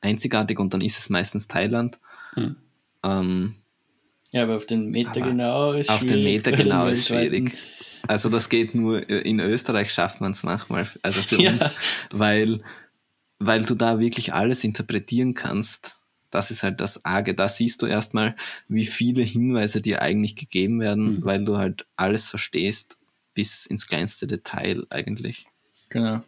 einzigartig 0.00 0.58
und 0.58 0.74
dann 0.74 0.80
ist 0.80 0.98
es 0.98 1.10
meistens 1.10 1.46
Thailand. 1.46 2.00
Mhm. 2.34 2.56
Ähm, 3.04 3.54
ja, 4.32 4.42
aber 4.44 4.56
auf 4.56 4.66
den 4.66 4.90
Meter 4.90 5.20
genau 5.20 5.72
ist 5.72 5.90
Auf 5.90 6.00
schwierig. 6.00 6.16
den 6.16 6.24
Meter 6.24 6.52
genau 6.52 6.86
ist 6.88 7.06
schwierig. 7.06 7.56
Also 8.08 8.28
das 8.28 8.48
geht 8.48 8.74
nur, 8.74 9.08
in 9.08 9.40
Österreich 9.40 9.92
schafft 9.92 10.20
man 10.20 10.32
es 10.32 10.42
manchmal, 10.42 10.88
also 11.02 11.20
für 11.22 11.36
ja. 11.40 11.52
uns, 11.52 11.70
weil 12.10 12.60
weil 13.46 13.62
du 13.62 13.74
da 13.74 13.98
wirklich 13.98 14.32
alles 14.32 14.64
interpretieren 14.64 15.34
kannst. 15.34 15.96
Das 16.30 16.50
ist 16.50 16.62
halt 16.62 16.80
das 16.80 17.04
Arge. 17.04 17.34
Da 17.34 17.48
siehst 17.48 17.82
du 17.82 17.86
erstmal, 17.86 18.36
wie 18.68 18.86
viele 18.86 19.22
Hinweise 19.22 19.80
dir 19.80 20.00
eigentlich 20.00 20.36
gegeben 20.36 20.80
werden, 20.80 21.16
mhm. 21.16 21.24
weil 21.24 21.44
du 21.44 21.58
halt 21.58 21.86
alles 21.96 22.28
verstehst, 22.28 22.98
bis 23.34 23.66
ins 23.66 23.86
kleinste 23.86 24.26
Detail 24.26 24.84
eigentlich. 24.90 25.46
Genau. 25.88 26.22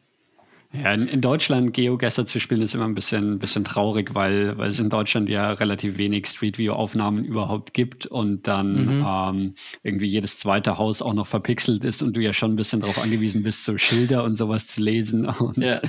Ja, 0.82 0.92
in, 0.92 1.06
in 1.06 1.20
Deutschland 1.20 1.72
Geogesser 1.72 2.26
zu 2.26 2.40
spielen 2.40 2.60
ist 2.60 2.74
immer 2.74 2.86
ein 2.86 2.94
bisschen, 2.94 3.38
bisschen 3.38 3.64
traurig, 3.64 4.14
weil, 4.14 4.58
weil 4.58 4.70
es 4.70 4.80
in 4.80 4.88
Deutschland 4.88 5.28
ja 5.28 5.52
relativ 5.52 5.98
wenig 5.98 6.26
Street 6.26 6.58
View 6.58 6.72
Aufnahmen 6.72 7.24
überhaupt 7.24 7.74
gibt 7.74 8.06
und 8.06 8.48
dann 8.48 8.98
mhm. 8.98 9.06
ähm, 9.06 9.54
irgendwie 9.84 10.06
jedes 10.06 10.38
zweite 10.38 10.76
Haus 10.76 11.00
auch 11.00 11.14
noch 11.14 11.28
verpixelt 11.28 11.84
ist 11.84 12.02
und 12.02 12.16
du 12.16 12.20
ja 12.20 12.32
schon 12.32 12.52
ein 12.52 12.56
bisschen 12.56 12.80
darauf 12.80 13.00
angewiesen 13.00 13.44
bist, 13.44 13.64
so 13.64 13.78
Schilder 13.78 14.24
und 14.24 14.34
sowas 14.34 14.66
zu 14.66 14.82
lesen. 14.82 15.26
Und 15.44 15.58
ja. 15.58 15.80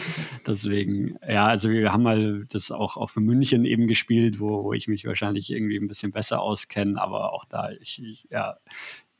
deswegen, 0.45 1.17
ja, 1.27 1.45
also 1.45 1.69
wir 1.69 1.91
haben 1.91 2.03
mal 2.03 2.45
das 2.49 2.71
auch, 2.71 2.97
auch 2.97 3.09
für 3.09 3.21
München 3.21 3.63
eben 3.63 3.87
gespielt, 3.87 4.39
wo, 4.39 4.63
wo 4.63 4.73
ich 4.73 4.87
mich 4.87 5.05
wahrscheinlich 5.05 5.51
irgendwie 5.51 5.77
ein 5.77 5.87
bisschen 5.87 6.11
besser 6.11 6.41
auskenne, 6.41 7.01
aber 7.01 7.33
auch 7.33 7.45
da, 7.45 7.69
ich, 7.79 8.01
ich 8.03 8.27
ja, 8.29 8.57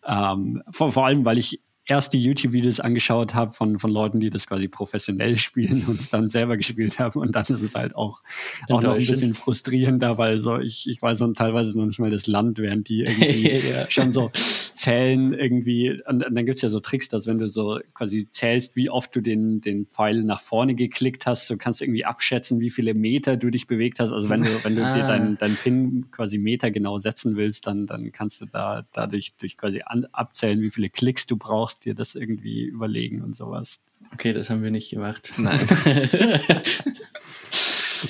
ähm, 0.06 0.62
vor, 0.72 0.92
vor 0.92 1.06
allem, 1.06 1.26
weil 1.26 1.38
ich 1.38 1.62
erst 1.86 2.14
die 2.14 2.22
YouTube-Videos 2.22 2.80
angeschaut 2.80 3.36
habe 3.36 3.54
von, 3.54 3.80
von 3.80 3.92
Leuten, 3.92 4.20
die 4.20 4.30
das 4.30 4.48
quasi 4.48 4.68
professionell 4.68 5.36
spielen 5.38 5.86
und 5.88 6.00
es 6.00 6.10
dann 6.10 6.28
selber 6.28 6.58
gespielt 6.58 7.00
haben. 7.00 7.20
Und 7.20 7.36
dann 7.36 7.46
ist 7.46 7.62
es 7.62 7.76
halt 7.76 7.96
auch, 7.96 8.22
auch 8.70 8.82
noch 8.82 8.96
ein 8.96 9.06
bisschen 9.06 9.34
frustrierender, 9.34 10.18
weil 10.18 10.40
so 10.40 10.58
ich, 10.58 10.90
ich 10.90 11.02
weiß 11.02 11.20
so 11.20 11.32
teilweise 11.34 11.78
noch 11.78 11.86
nicht 11.86 12.00
mal 12.00 12.12
das 12.12 12.28
Land, 12.28 12.58
während 12.58 12.90
die 12.90 13.02
irgendwie 13.06 13.70
ja. 13.70 13.90
schon 13.90 14.12
so 14.12 14.32
abzählen 14.76 15.34
irgendwie. 15.34 15.92
Und, 16.06 16.26
und 16.26 16.36
dann 16.36 16.46
gibt 16.46 16.58
es 16.58 16.62
ja 16.62 16.70
so 16.70 16.82
Tricks, 16.82 17.08
dass 17.08 17.28
wenn 17.28 17.38
du 17.38 17.48
so 17.48 17.80
quasi 17.94 18.28
zählst, 18.30 18.76
wie 18.76 18.90
oft 18.90 19.16
du 19.16 19.22
den, 19.22 19.62
den 19.62 19.86
Pfeil 19.86 20.24
nach 20.24 20.42
vorne 20.42 20.76
geklickt 20.76 21.26
hast, 21.26 21.50
du 21.50 21.58
kannst 21.58 21.82
irgendwie 21.82 22.04
abschätzen, 22.04 22.60
wie 22.60 22.70
viele 22.70 22.94
Meter 22.94 23.38
du 23.38 23.50
dich 23.50 23.68
bewegt 23.68 24.00
hast. 24.00 24.12
Also 24.12 24.30
wenn 24.30 24.44
du, 24.44 24.50
wenn 24.64 24.76
du 24.76 24.86
ah. 24.86 24.94
dir 24.94 25.04
deinen 25.04 25.38
dein 25.38 25.56
Pin 25.56 26.12
quasi 26.12 26.38
Meter 26.38 26.72
genau 26.72 26.98
setzen 26.98 27.38
willst, 27.38 27.68
dann, 27.68 27.88
dann 27.88 28.12
kannst 28.12 28.42
du 28.42 28.46
da 28.46 28.86
dadurch 28.92 29.36
durch 29.38 29.56
quasi 29.56 29.82
an, 29.86 30.08
abzählen, 30.12 30.62
wie 30.62 30.70
viele 30.70 30.90
Klicks 30.90 31.26
du 31.26 31.38
brauchst, 31.38 31.86
dir 31.86 31.96
das 31.96 32.16
irgendwie 32.16 32.64
überlegen 32.64 33.22
und 33.22 33.34
sowas. 33.34 33.80
Okay, 34.14 34.34
das 34.34 34.50
haben 34.50 34.62
wir 34.62 34.72
nicht 34.72 34.90
gemacht. 34.90 35.34
Nein. 35.38 35.60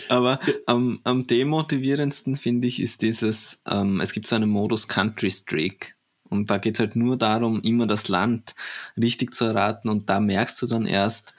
Aber 0.10 0.40
am, 0.66 1.00
am 1.04 1.28
demotivierendsten 1.28 2.36
finde 2.36 2.68
ich 2.68 2.82
ist 2.82 3.02
dieses, 3.02 3.62
ähm, 3.70 4.02
es 4.02 4.12
gibt 4.12 4.28
so 4.28 4.36
einen 4.36 4.50
Modus 4.50 4.88
Country 4.88 5.32
Streak. 5.32 5.95
Und 6.30 6.50
da 6.50 6.58
geht 6.58 6.76
es 6.76 6.80
halt 6.80 6.96
nur 6.96 7.18
darum, 7.18 7.62
immer 7.62 7.88
das 7.88 8.08
Land 8.08 8.56
richtig 8.98 9.34
zu 9.34 9.46
erraten. 9.46 9.90
Und 9.90 10.10
da 10.10 10.20
merkst 10.20 10.62
du 10.62 10.68
dann 10.68 10.86
erst, 10.86 11.34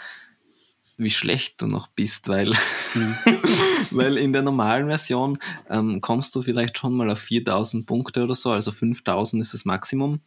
wie 0.96 1.10
schlecht 1.10 1.60
du 1.60 1.66
noch 1.66 1.88
bist, 1.88 2.28
weil, 2.28 2.48
mhm. 2.94 3.16
weil 3.90 4.16
in 4.16 4.32
der 4.32 4.42
normalen 4.42 4.86
Version 4.86 5.38
ähm, 5.68 6.00
kommst 6.00 6.34
du 6.34 6.42
vielleicht 6.42 6.78
schon 6.78 6.94
mal 6.94 7.10
auf 7.10 7.18
4000 7.18 7.86
Punkte 7.86 8.24
oder 8.24 8.34
so, 8.34 8.50
also 8.50 8.72
5000 8.72 9.42
ist 9.42 9.54
das 9.54 9.64
Maximum. 9.64 10.20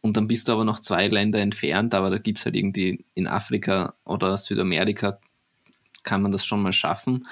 Und 0.00 0.16
dann 0.16 0.28
bist 0.28 0.48
du 0.48 0.52
aber 0.52 0.64
noch 0.64 0.80
zwei 0.80 1.08
Länder 1.08 1.40
entfernt, 1.40 1.94
aber 1.94 2.10
da 2.10 2.18
gibt 2.18 2.38
es 2.38 2.44
halt 2.44 2.56
irgendwie 2.56 3.04
in 3.14 3.26
Afrika 3.26 3.94
oder 4.04 4.36
Südamerika 4.36 5.18
kann 6.02 6.22
man 6.22 6.32
das 6.32 6.46
schon 6.46 6.62
mal 6.62 6.72
schaffen. 6.72 7.26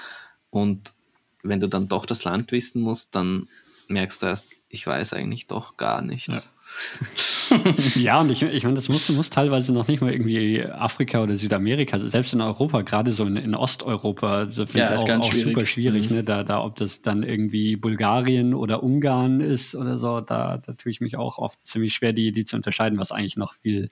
Und 0.49 0.93
wenn 1.41 1.59
du 1.59 1.67
dann 1.67 1.87
doch 1.87 2.05
das 2.05 2.23
Land 2.23 2.51
wissen 2.51 2.81
musst, 2.81 3.15
dann 3.15 3.47
merkst 3.87 4.21
du 4.21 4.27
erst, 4.27 4.53
ich 4.69 4.85
weiß 4.85 5.13
eigentlich 5.13 5.47
doch 5.47 5.77
gar 5.77 6.01
nichts. 6.01 6.27
Ja, 6.27 6.41
ja 7.95 8.19
und 8.21 8.31
ich, 8.31 8.41
ich 8.41 8.63
meine, 8.63 8.75
das 8.75 8.89
muss, 8.89 9.07
muss 9.09 9.29
teilweise 9.29 9.73
noch 9.73 9.87
nicht 9.87 10.01
mal 10.01 10.11
irgendwie 10.11 10.63
Afrika 10.63 11.23
oder 11.23 11.35
Südamerika, 11.35 11.93
also 11.93 12.07
selbst 12.07 12.33
in 12.33 12.41
Europa, 12.41 12.81
gerade 12.81 13.11
so 13.11 13.25
in, 13.25 13.37
in 13.37 13.55
Osteuropa, 13.55 14.45
das 14.45 14.71
finde 14.71 14.79
ja, 14.79 14.95
ich 14.95 15.01
auch, 15.01 15.19
auch 15.19 15.33
super 15.33 15.65
schwierig, 15.65 16.09
mhm. 16.09 16.17
ne? 16.17 16.23
da, 16.23 16.43
da, 16.43 16.63
ob 16.63 16.75
das 16.75 17.01
dann 17.01 17.23
irgendwie 17.23 17.75
Bulgarien 17.75 18.53
oder 18.53 18.83
Ungarn 18.83 19.41
ist 19.41 19.75
oder 19.75 19.97
so, 19.97 20.21
da, 20.21 20.57
da 20.57 20.73
tue 20.73 20.91
ich 20.91 21.01
mich 21.01 21.17
auch 21.17 21.37
oft 21.37 21.63
ziemlich 21.63 21.93
schwer, 21.93 22.13
die, 22.13 22.31
die 22.31 22.45
zu 22.45 22.55
unterscheiden, 22.55 22.99
was 22.99 23.11
eigentlich 23.11 23.37
noch 23.37 23.53
viel 23.53 23.89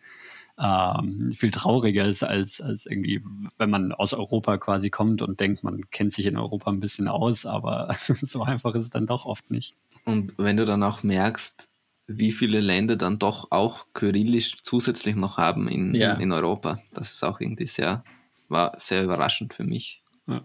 ähm, 0.59 1.31
viel 1.35 1.51
trauriger 1.51 2.05
ist, 2.05 2.23
als, 2.23 2.61
als 2.61 2.85
irgendwie, 2.85 3.23
wenn 3.57 3.69
man 3.69 3.91
aus 3.91 4.13
Europa 4.13 4.57
quasi 4.57 4.89
kommt 4.89 5.21
und 5.21 5.39
denkt, 5.39 5.63
man 5.63 5.89
kennt 5.89 6.13
sich 6.13 6.27
in 6.27 6.37
Europa 6.37 6.69
ein 6.69 6.79
bisschen 6.79 7.07
aus, 7.07 7.45
aber 7.45 7.95
so 8.21 8.43
einfach 8.43 8.75
ist 8.75 8.83
es 8.83 8.89
dann 8.89 9.07
doch 9.07 9.25
oft 9.25 9.49
nicht. 9.49 9.73
Und 10.05 10.33
wenn 10.37 10.57
du 10.57 10.65
dann 10.65 10.83
auch 10.83 11.01
merkst, 11.01 11.69
wie 12.07 12.31
viele 12.31 12.59
Länder 12.59 12.95
dann 12.95 13.19
doch 13.19 13.51
auch 13.51 13.85
Kyrillisch 13.93 14.63
zusätzlich 14.63 15.15
noch 15.15 15.37
haben 15.37 15.67
in, 15.67 15.95
ja. 15.95 16.15
in 16.15 16.31
Europa, 16.31 16.79
das 16.93 17.13
ist 17.13 17.23
auch 17.23 17.39
irgendwie 17.39 17.67
sehr, 17.67 18.03
war 18.49 18.73
sehr 18.77 19.03
überraschend 19.03 19.53
für 19.53 19.63
mich. 19.63 20.03
Ja. 20.27 20.43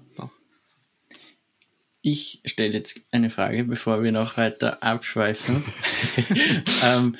Ich 2.01 2.41
stelle 2.45 2.75
jetzt 2.75 3.07
eine 3.13 3.29
Frage, 3.29 3.65
bevor 3.65 4.03
wir 4.03 4.13
noch 4.13 4.37
weiter 4.37 4.83
abschweifen. 4.83 5.65
ähm, 6.85 7.17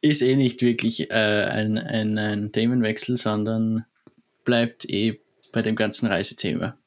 ist 0.00 0.22
eh 0.22 0.36
nicht 0.36 0.62
wirklich 0.62 1.10
äh, 1.10 1.44
ein, 1.44 1.76
ein, 1.78 2.16
ein, 2.16 2.52
Themenwechsel, 2.52 3.16
sondern 3.16 3.84
bleibt 4.44 4.88
eh 4.88 5.20
bei 5.52 5.62
dem 5.62 5.76
ganzen 5.76 6.06
Reisethema. 6.06 6.78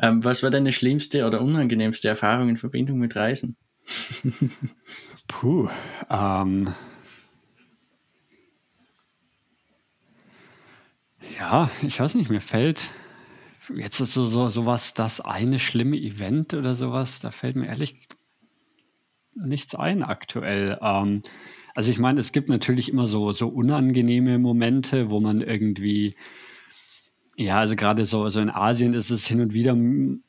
Ähm, 0.00 0.22
was 0.24 0.42
war 0.42 0.50
deine 0.50 0.72
schlimmste 0.72 1.26
oder 1.26 1.40
unangenehmste 1.40 2.08
Erfahrung 2.08 2.48
in 2.48 2.56
Verbindung 2.56 2.98
mit 2.98 3.16
Reisen? 3.16 3.56
Puh, 5.28 5.68
ähm, 6.10 6.74
ja, 11.38 11.70
ich 11.82 12.00
weiß 12.00 12.14
nicht, 12.14 12.30
mir 12.30 12.40
fällt 12.40 12.90
jetzt 13.74 13.98
so, 13.98 14.24
so, 14.24 14.48
sowas, 14.48 14.94
das 14.94 15.20
eine 15.20 15.58
schlimme 15.58 15.96
Event 15.96 16.54
oder 16.54 16.74
sowas, 16.74 17.20
da 17.20 17.30
fällt 17.30 17.56
mir 17.56 17.66
ehrlich 17.66 17.96
nichts 19.34 19.74
ein 19.74 20.02
aktuell. 20.02 20.78
Ähm, 20.82 21.22
also 21.74 21.90
ich 21.90 21.98
meine, 21.98 22.20
es 22.20 22.32
gibt 22.32 22.48
natürlich 22.48 22.88
immer 22.88 23.06
so, 23.06 23.32
so 23.32 23.48
unangenehme 23.48 24.38
Momente, 24.38 25.10
wo 25.10 25.20
man 25.20 25.40
irgendwie, 25.40 26.14
ja, 27.40 27.58
also 27.58 27.74
gerade 27.74 28.04
so, 28.04 28.28
so 28.28 28.38
in 28.38 28.50
Asien 28.50 28.92
ist 28.92 29.08
es 29.08 29.26
hin 29.26 29.40
und 29.40 29.54
wieder 29.54 29.74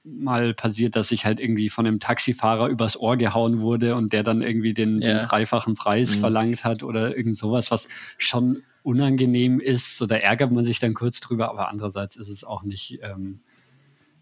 mal 0.05 0.53
passiert, 0.53 0.95
dass 0.95 1.12
ich 1.12 1.26
halt 1.26 1.41
irgendwie 1.41 1.70
von 1.70 1.86
einem 1.86 1.99
Taxifahrer 1.99 2.70
übers 2.70 2.97
Ohr 2.97 3.18
gehauen 3.18 3.59
wurde 3.59 3.95
und 3.95 4.14
der 4.14 4.24
dann 4.24 4.41
irgendwie 4.41 4.74
den, 4.74 5.01
ja. 5.01 5.18
den 5.18 5.28
dreifachen 5.28 5.76
Preis 5.76 6.16
mhm. 6.16 6.20
verlangt 6.22 6.64
hat 6.64 6.84
oder 6.84 7.18
irgend 7.18 7.36
sowas, 7.36 7.70
was 7.70 7.89
schon 8.18 8.64
unangenehm 8.82 9.59
ist. 9.59 9.97
So, 9.97 10.05
da 10.05 10.16
ärgert 10.16 10.53
man 10.53 10.64
sich 10.64 10.80
dann 10.80 10.93
kurz 10.93 11.20
drüber, 11.20 11.49
aber 11.49 11.68
andererseits 11.68 12.16
ist 12.16 12.30
es 12.30 12.45
auch 12.45 12.64
nicht. 12.64 12.99
Ähm, 13.03 13.41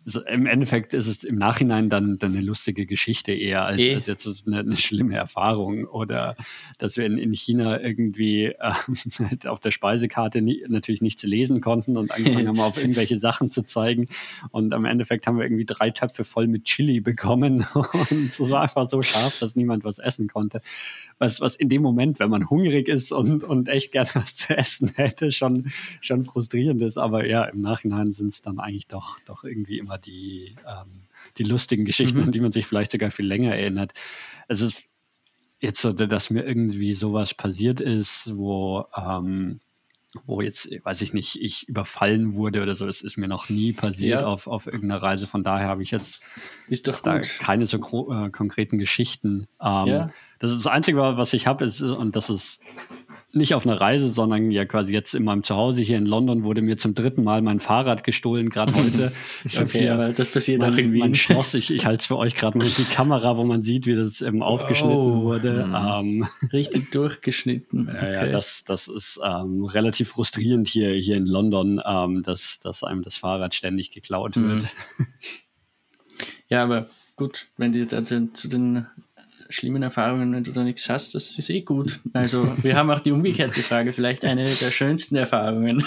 also 0.10 0.26
im 0.26 0.47
Endeffekt 0.47 0.95
ist 0.95 1.05
es 1.05 1.24
im 1.24 1.36
Nachhinein 1.36 1.88
dann, 1.88 2.18
dann 2.18 2.32
eine 2.32 2.41
lustige 2.41 2.88
Geschichte 2.88 3.32
eher 3.32 3.64
als, 3.66 3.80
e. 3.80 3.93
als 3.93 4.07
jetzt 4.07 4.28
eine, 4.47 4.60
eine, 4.62 4.76
schlimme 4.76 5.16
Erfahrung. 5.16 5.86
Oder 5.86 6.36
dass 6.80 6.97
wir 6.97 7.05
in, 7.05 7.20
in 7.20 7.32
China 7.36 7.80
irgendwie 7.80 8.45
äh, 8.45 8.74
halt 9.20 9.45
auf 9.45 9.60
der 9.60 9.70
Speisekarte 9.70 10.41
nie, 10.41 10.64
natürlich 10.68 11.01
nichts 11.01 11.22
lesen 11.22 11.62
konnten 11.62 11.95
und 11.95 12.12
angefangen 12.12 12.47
haben, 12.47 12.60
auf 12.60 12.78
irgendwelche 12.78 13.20
Sachen 13.20 13.51
zu 13.51 13.64
zeigen. 13.64 14.07
Und 14.49 14.74
am 14.74 14.86
Endeffekt 14.86 15.28
haben 15.28 15.38
wir 15.38 15.45
irgendwie 15.45 15.66
drei 15.66 15.91
Töpfe 15.91 16.24
voll 16.24 16.47
mit 16.47 16.64
Chili 16.64 17.01
bekommen. 17.01 17.68
Und 17.74 18.26
es 18.26 18.39
war 18.49 18.62
einfach 18.64 18.88
so 18.88 19.03
scharf, 19.03 19.38
dass 19.39 19.55
niemand 19.55 19.84
was 19.84 19.99
essen 19.99 20.28
konnte. 20.28 20.62
Was, 21.20 21.39
was 21.39 21.55
in 21.55 21.70
dem 21.70 21.84
Moment, 21.84 22.20
wenn 22.20 22.32
man 22.32 22.49
hungrig 22.49 22.88
ist 22.88 23.12
und, 23.12 23.43
und 23.43 23.68
echt 23.68 23.91
gerne 23.91 24.10
was 24.16 24.34
zu 24.34 24.57
essen 24.57 24.91
hätte, 24.95 25.32
schon, 25.32 25.70
schon 26.01 26.24
frustrierend 26.24 26.82
ist. 26.82 26.97
Aber 26.97 27.28
ja, 27.28 27.43
im 27.43 27.62
Nachhinein 27.62 28.12
sind 28.12 28.30
es 28.30 28.41
dann 28.41 28.60
eigentlich 28.60 28.88
doch, 28.88 29.20
doch 29.26 29.43
irgendwie 29.43 29.78
immer 29.78 29.99
die, 30.06 30.56
ähm, 30.68 31.04
die 31.38 31.43
lustigen 31.43 31.86
Geschichten, 31.86 32.20
mhm. 32.20 32.26
an 32.26 32.32
die 32.32 32.39
man 32.39 32.52
sich 32.52 32.66
vielleicht 32.66 32.91
sogar 32.91 33.12
viel 33.12 33.26
länger 33.26 33.56
erinnert. 33.56 33.93
Es 34.47 34.62
ist 34.62 34.86
jetzt 35.60 35.82
so, 35.82 35.91
dass 35.91 36.30
mir 36.30 36.45
irgendwie 36.45 36.93
sowas 36.93 37.34
passiert 37.34 37.82
ist, 37.82 38.36
wo, 38.36 38.86
ähm, 38.95 39.60
wo 40.26 40.41
jetzt, 40.41 40.70
weiß 40.84 41.02
ich 41.02 41.14
nicht, 41.14 41.41
ich 41.41 41.68
überfallen 41.68 42.34
wurde 42.34 42.64
oder 42.64 42.74
so, 42.74 42.86
das 42.86 43.02
ist 43.02 43.18
mir 43.18 43.28
noch 43.28 43.50
nie 43.50 43.74
passiert 43.74 44.22
ja. 44.22 44.28
auf, 44.28 44.47
auf 44.47 44.66
irgendeiner 44.66 45.02
Reise. 45.02 45.28
Von 45.28 45.43
daher 45.43 45.68
habe 45.68 45.84
ich 45.84 45.91
jetzt 45.91 46.26
ist 46.68 46.88
doch 46.88 47.00
da 47.02 47.20
keine 47.20 47.66
so 47.66 47.78
äh, 47.78 48.30
konkreten 48.30 48.80
Geschichten. 48.80 49.47
Ähm, 49.62 49.88
ja. 49.88 50.12
Das 50.39 50.52
ist 50.52 50.66
das 50.66 50.72
Einzige, 50.72 50.97
was 50.97 51.34
ich 51.34 51.45
habe, 51.45 51.66
ist, 51.66 51.82
und 51.82 52.16
das 52.16 52.30
ist 52.30 52.62
nicht 53.34 53.54
auf 53.54 53.66
einer 53.66 53.80
Reise, 53.80 54.10
sondern 54.10 54.50
ja 54.52 54.66
quasi 54.66 54.94
jetzt 54.94 55.14
in 55.14 55.24
meinem 55.24 55.44
Zuhause 55.44 55.82
hier 55.82 55.98
in 55.98 56.06
London 56.06 56.44
wurde 56.44 56.62
mir 56.62 56.78
zum 56.78 56.96
dritten 56.96 57.24
Mal 57.24 57.42
mein 57.42 57.60
Fahrrad 57.60 58.04
gestohlen, 58.04 58.50
gerade 58.50 58.74
heute. 58.76 59.12
okay, 59.60 59.90
aber 59.90 60.12
das 60.14 60.30
passiert 60.30 60.62
mein, 60.62 60.74
auch 60.74 60.78
in 60.78 60.94
Wien. 60.94 61.00
Mein 61.00 61.16
Schloss, 61.16 61.54
ich, 61.54 61.72
ich 61.72 61.86
halte 61.86 62.00
es 62.00 62.06
für 62.08 62.18
euch 62.18 62.36
gerade 62.36 62.58
mal 62.58 62.68
die 62.68 62.84
Kamera, 62.86 63.38
wo 63.38 63.44
man 63.44 63.62
sieht, 63.62 63.86
wie 63.86 63.96
das 63.96 64.22
ähm, 64.22 64.42
aufgeschnitten 64.42 64.98
oh, 64.98 65.24
wurde. 65.24 65.68
Mhm. 65.68 65.76
Ähm, 65.76 66.28
Richtig 66.52 66.92
durchgeschnitten. 66.92 67.90
Okay. 67.90 68.14
Ja, 68.14 68.26
das, 68.28 68.64
das 68.64 68.88
ist 68.88 69.20
ähm, 69.24 69.66
relativ 69.66 70.10
frustrierend 70.10 70.68
hier, 70.68 70.92
hier 70.94 71.18
in 71.18 71.26
London, 71.26 71.82
ähm, 71.86 72.24
dass, 72.24 72.60
dass 72.60 72.84
einem 72.84 73.04
das 73.04 73.18
Fahrrad 73.18 73.54
ständig 73.54 73.92
geklaut 73.92 74.36
mhm. 74.38 74.50
wird. 74.50 74.66
Ja, 76.50 76.64
aber 76.64 76.88
gut, 77.16 77.48
wenn 77.58 77.72
die 77.72 77.80
jetzt 77.80 77.94
also 77.94 78.26
zu 78.34 78.48
den 78.48 78.88
schlimmen 79.50 79.82
Erfahrungen, 79.82 80.32
wenn 80.34 80.43
du 80.43 80.52
da 80.52 80.64
nichts 80.64 80.89
hast, 80.89 81.16
das 81.16 81.38
ist 81.38 81.50
eh 81.50 81.62
gut. 81.62 82.00
Also 82.14 82.47
wir 82.62 82.76
haben 82.76 82.89
auch 82.91 83.00
die 83.00 83.12
umgekehrte 83.12 83.62
Frage, 83.62 83.93
vielleicht 83.93 84.24
eine 84.24 84.43
der 84.43 84.72
schönsten 84.72 85.16
Erfahrungen. 85.16 85.84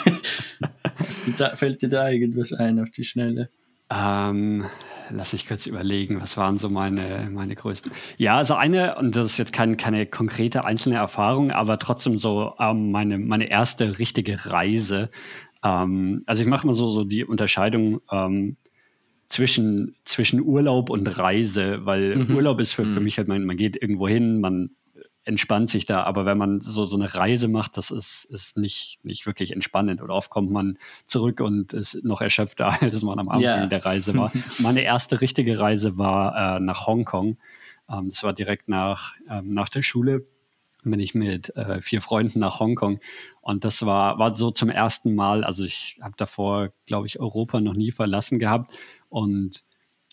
da, 1.39 1.57
fällt 1.57 1.81
dir 1.81 1.89
da 1.89 2.11
irgendwas 2.11 2.53
ein 2.53 2.81
auf 2.81 2.91
die 2.91 3.05
Schnelle? 3.05 3.51
Ähm, 3.89 4.67
lass 5.11 5.33
ich 5.33 5.47
kurz 5.47 5.67
überlegen, 5.67 6.21
was 6.21 6.37
waren 6.37 6.59
so 6.59 6.69
meine, 6.69 7.29
meine 7.31 7.55
größten. 7.55 7.93
Ja, 8.19 8.37
also 8.37 8.55
eine, 8.55 8.97
und 8.97 9.15
das 9.15 9.29
ist 9.29 9.39
jetzt 9.39 9.53
kein, 9.53 9.77
keine 9.77 10.07
konkrete 10.07 10.65
einzelne 10.65 10.97
Erfahrung, 10.97 11.53
aber 11.53 11.79
trotzdem 11.79 12.19
so 12.19 12.55
ähm, 12.59 12.91
meine, 12.91 13.19
meine 13.19 13.49
erste 13.49 13.99
richtige 13.99 14.47
Reise. 14.47 15.11
Ähm, 15.63 16.25
also 16.27 16.43
ich 16.43 16.49
mache 16.49 16.67
mal 16.67 16.75
so, 16.75 16.89
so 16.89 17.05
die 17.05 17.25
Unterscheidung, 17.25 18.01
ähm, 18.11 18.57
zwischen, 19.33 19.97
zwischen 20.05 20.43
Urlaub 20.43 20.91
und 20.91 21.07
Reise, 21.07 21.87
weil 21.87 22.17
mhm. 22.17 22.37
Urlaub 22.37 22.61
ist 22.61 22.75
für, 22.75 22.85
für 22.85 22.99
mhm. 22.99 23.05
mich 23.05 23.17
halt, 23.17 23.29
man, 23.29 23.47
man 23.47 23.57
geht 23.57 23.81
irgendwo 23.81 24.07
hin, 24.07 24.41
man 24.41 24.71
entspannt 25.25 25.71
sich 25.71 25.87
da, 25.87 26.03
aber 26.03 26.27
wenn 26.27 26.37
man 26.37 26.61
so, 26.61 26.85
so 26.85 26.97
eine 26.97 27.15
Reise 27.15 27.49
macht, 27.49 27.79
das 27.79 27.91
ist, 27.91 28.25
ist 28.25 28.59
nicht, 28.59 28.99
nicht 29.05 29.25
wirklich 29.25 29.53
entspannend. 29.53 30.03
Oder 30.03 30.15
oft 30.15 30.29
kommt 30.29 30.51
man 30.51 30.77
zurück 31.07 31.41
und 31.41 31.73
ist 31.73 32.05
noch 32.05 32.21
erschöpfter, 32.21 32.77
als 32.83 33.03
man 33.03 33.19
am 33.19 33.29
Anfang 33.29 33.43
yeah. 33.43 33.67
der 33.67 33.87
Reise 33.87 34.19
war. 34.19 34.31
Meine 34.59 34.83
erste 34.83 35.23
richtige 35.23 35.59
Reise 35.59 35.97
war 35.97 36.57
äh, 36.57 36.61
nach 36.61 36.87
Hongkong. 36.87 37.39
Ähm, 37.89 38.11
das 38.11 38.23
war 38.25 38.35
direkt 38.35 38.69
nach, 38.69 39.15
ähm, 39.31 39.55
nach 39.55 39.71
der 39.71 39.83
Schule 39.83 40.19
bin 40.85 41.01
ich 41.01 41.15
mit 41.15 41.55
äh, 41.57 41.81
vier 41.81 42.03
Freunden 42.03 42.41
nach 42.41 42.61
Hongkong. 42.61 42.99
Und 43.41 43.65
das 43.65 43.87
war, 43.87 44.19
war 44.19 44.35
so 44.35 44.51
zum 44.51 44.69
ersten 44.69 45.15
Mal, 45.15 45.45
also 45.45 45.65
ich 45.65 45.99
habe 46.03 46.15
davor, 46.17 46.71
glaube 46.87 47.07
ich, 47.07 47.21
Europa 47.21 47.61
noch 47.61 47.75
nie 47.75 47.93
verlassen 47.93 48.39
gehabt. 48.39 48.73
Und 49.13 49.65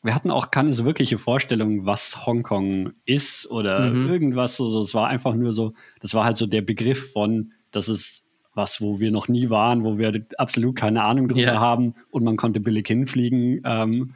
wir 0.03 0.13
hatten 0.13 0.29
auch 0.29 0.51
keine 0.51 0.73
so 0.73 0.85
wirkliche 0.85 1.17
Vorstellung, 1.17 1.85
was 1.85 2.25
Hongkong 2.25 2.91
ist 3.05 3.49
oder 3.49 3.89
mhm. 3.89 4.09
irgendwas. 4.09 4.57
So, 4.57 4.79
es 4.79 4.93
war 4.93 5.07
einfach 5.07 5.33
nur 5.35 5.53
so, 5.53 5.71
das 6.01 6.13
war 6.13 6.25
halt 6.25 6.37
so 6.37 6.45
der 6.45 6.61
Begriff 6.61 7.13
von, 7.13 7.53
das 7.71 7.89
ist 7.89 8.25
was, 8.53 8.81
wo 8.81 8.99
wir 8.99 9.11
noch 9.11 9.29
nie 9.29 9.49
waren, 9.49 9.83
wo 9.83 9.97
wir 9.97 10.25
absolut 10.37 10.75
keine 10.75 11.03
Ahnung 11.03 11.29
drüber 11.29 11.53
ja. 11.53 11.59
haben 11.59 11.95
und 12.09 12.23
man 12.25 12.35
konnte 12.35 12.59
billig 12.59 12.87
hinfliegen. 12.87 13.61
Ähm, 13.63 14.13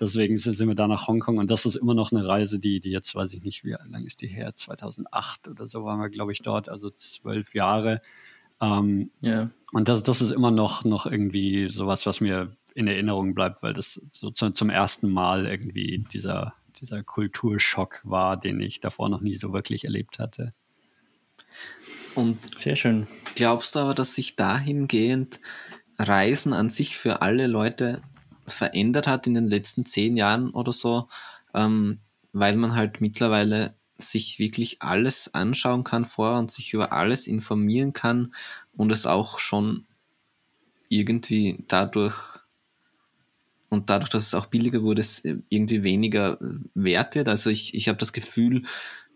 deswegen 0.00 0.36
sind 0.36 0.66
wir 0.66 0.74
da 0.74 0.88
nach 0.88 1.06
Hongkong 1.06 1.38
und 1.38 1.50
das 1.50 1.64
ist 1.64 1.76
immer 1.76 1.94
noch 1.94 2.10
eine 2.10 2.26
Reise, 2.26 2.58
die, 2.58 2.80
die 2.80 2.90
jetzt 2.90 3.14
weiß 3.14 3.34
ich 3.34 3.44
nicht, 3.44 3.64
wie 3.64 3.76
lange 3.88 4.06
ist 4.06 4.20
die 4.20 4.26
her? 4.26 4.54
2008 4.54 5.48
oder 5.48 5.68
so 5.68 5.84
waren 5.84 6.00
wir, 6.00 6.08
glaube 6.08 6.32
ich, 6.32 6.42
dort, 6.42 6.68
also 6.68 6.90
zwölf 6.90 7.54
Jahre. 7.54 8.00
Ähm, 8.60 9.10
ja. 9.20 9.50
Und 9.72 9.88
das, 9.88 10.02
das 10.02 10.22
ist 10.22 10.32
immer 10.32 10.50
noch, 10.50 10.84
noch 10.84 11.06
irgendwie 11.06 11.68
sowas, 11.68 12.06
was 12.06 12.20
mir 12.20 12.56
in 12.74 12.88
Erinnerung 12.88 13.34
bleibt, 13.34 13.62
weil 13.62 13.72
das 13.72 14.00
so 14.10 14.30
zu, 14.30 14.50
zum 14.50 14.70
ersten 14.70 15.10
Mal 15.10 15.46
irgendwie 15.46 16.04
dieser, 16.12 16.54
dieser 16.80 17.02
Kulturschock 17.02 18.00
war, 18.04 18.36
den 18.36 18.60
ich 18.60 18.80
davor 18.80 19.08
noch 19.08 19.20
nie 19.20 19.36
so 19.36 19.52
wirklich 19.52 19.84
erlebt 19.84 20.18
hatte. 20.18 20.52
Und 22.14 22.60
sehr 22.60 22.76
schön. 22.76 23.06
Glaubst 23.34 23.74
du 23.74 23.80
aber, 23.80 23.94
dass 23.94 24.14
sich 24.14 24.36
dahingehend 24.36 25.40
Reisen 25.98 26.52
an 26.52 26.70
sich 26.70 26.96
für 26.96 27.22
alle 27.22 27.46
Leute 27.46 28.02
verändert 28.46 29.06
hat 29.06 29.26
in 29.26 29.34
den 29.34 29.48
letzten 29.48 29.86
zehn 29.86 30.16
Jahren 30.16 30.50
oder 30.50 30.72
so, 30.72 31.08
ähm, 31.54 31.98
weil 32.32 32.56
man 32.56 32.74
halt 32.74 33.00
mittlerweile 33.00 33.74
sich 33.96 34.38
wirklich 34.38 34.82
alles 34.82 35.32
anschauen 35.34 35.84
kann 35.84 36.04
vorher 36.04 36.38
und 36.38 36.50
sich 36.50 36.72
über 36.72 36.92
alles 36.92 37.26
informieren 37.26 37.92
kann 37.92 38.34
und 38.76 38.90
es 38.90 39.06
auch 39.06 39.38
schon 39.38 39.86
irgendwie 40.88 41.64
dadurch 41.68 42.16
und 43.74 43.90
dadurch, 43.90 44.08
dass 44.08 44.26
es 44.26 44.34
auch 44.34 44.46
billiger 44.46 44.82
wurde, 44.82 45.02
es 45.02 45.22
irgendwie 45.48 45.82
weniger 45.82 46.38
wert 46.74 47.14
wird. 47.14 47.28
Also 47.28 47.50
ich, 47.50 47.74
ich 47.74 47.88
habe 47.88 47.98
das 47.98 48.12
Gefühl, 48.12 48.62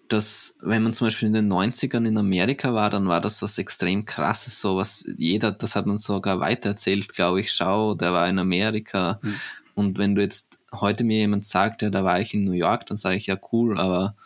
dass 0.08 0.56
wenn 0.60 0.82
man 0.82 0.94
zum 0.94 1.06
Beispiel 1.06 1.28
in 1.28 1.34
den 1.34 1.52
90ern 1.52 2.06
in 2.06 2.18
Amerika 2.18 2.74
war, 2.74 2.90
dann 2.90 3.08
war 3.08 3.20
das 3.20 3.42
was 3.42 3.58
extrem 3.58 4.04
krasses, 4.04 4.60
so 4.60 4.76
was 4.76 5.06
jeder, 5.16 5.52
das 5.52 5.76
hat 5.76 5.86
man 5.86 5.98
sogar 5.98 6.40
weitererzählt, 6.40 7.14
glaube 7.14 7.40
ich, 7.40 7.52
schau, 7.52 7.94
der 7.94 8.12
war 8.12 8.28
in 8.28 8.38
Amerika. 8.38 9.20
Mhm. 9.22 9.34
Und 9.74 9.98
wenn 9.98 10.14
du 10.14 10.22
jetzt 10.22 10.58
heute 10.72 11.04
mir 11.04 11.18
jemand 11.18 11.46
sagt, 11.46 11.82
ja, 11.82 11.90
da 11.90 12.04
war 12.04 12.20
ich 12.20 12.34
in 12.34 12.44
New 12.44 12.52
York, 12.52 12.86
dann 12.86 12.96
sage 12.96 13.16
ich 13.16 13.26
ja 13.26 13.36
cool, 13.52 13.78
aber 13.78 14.16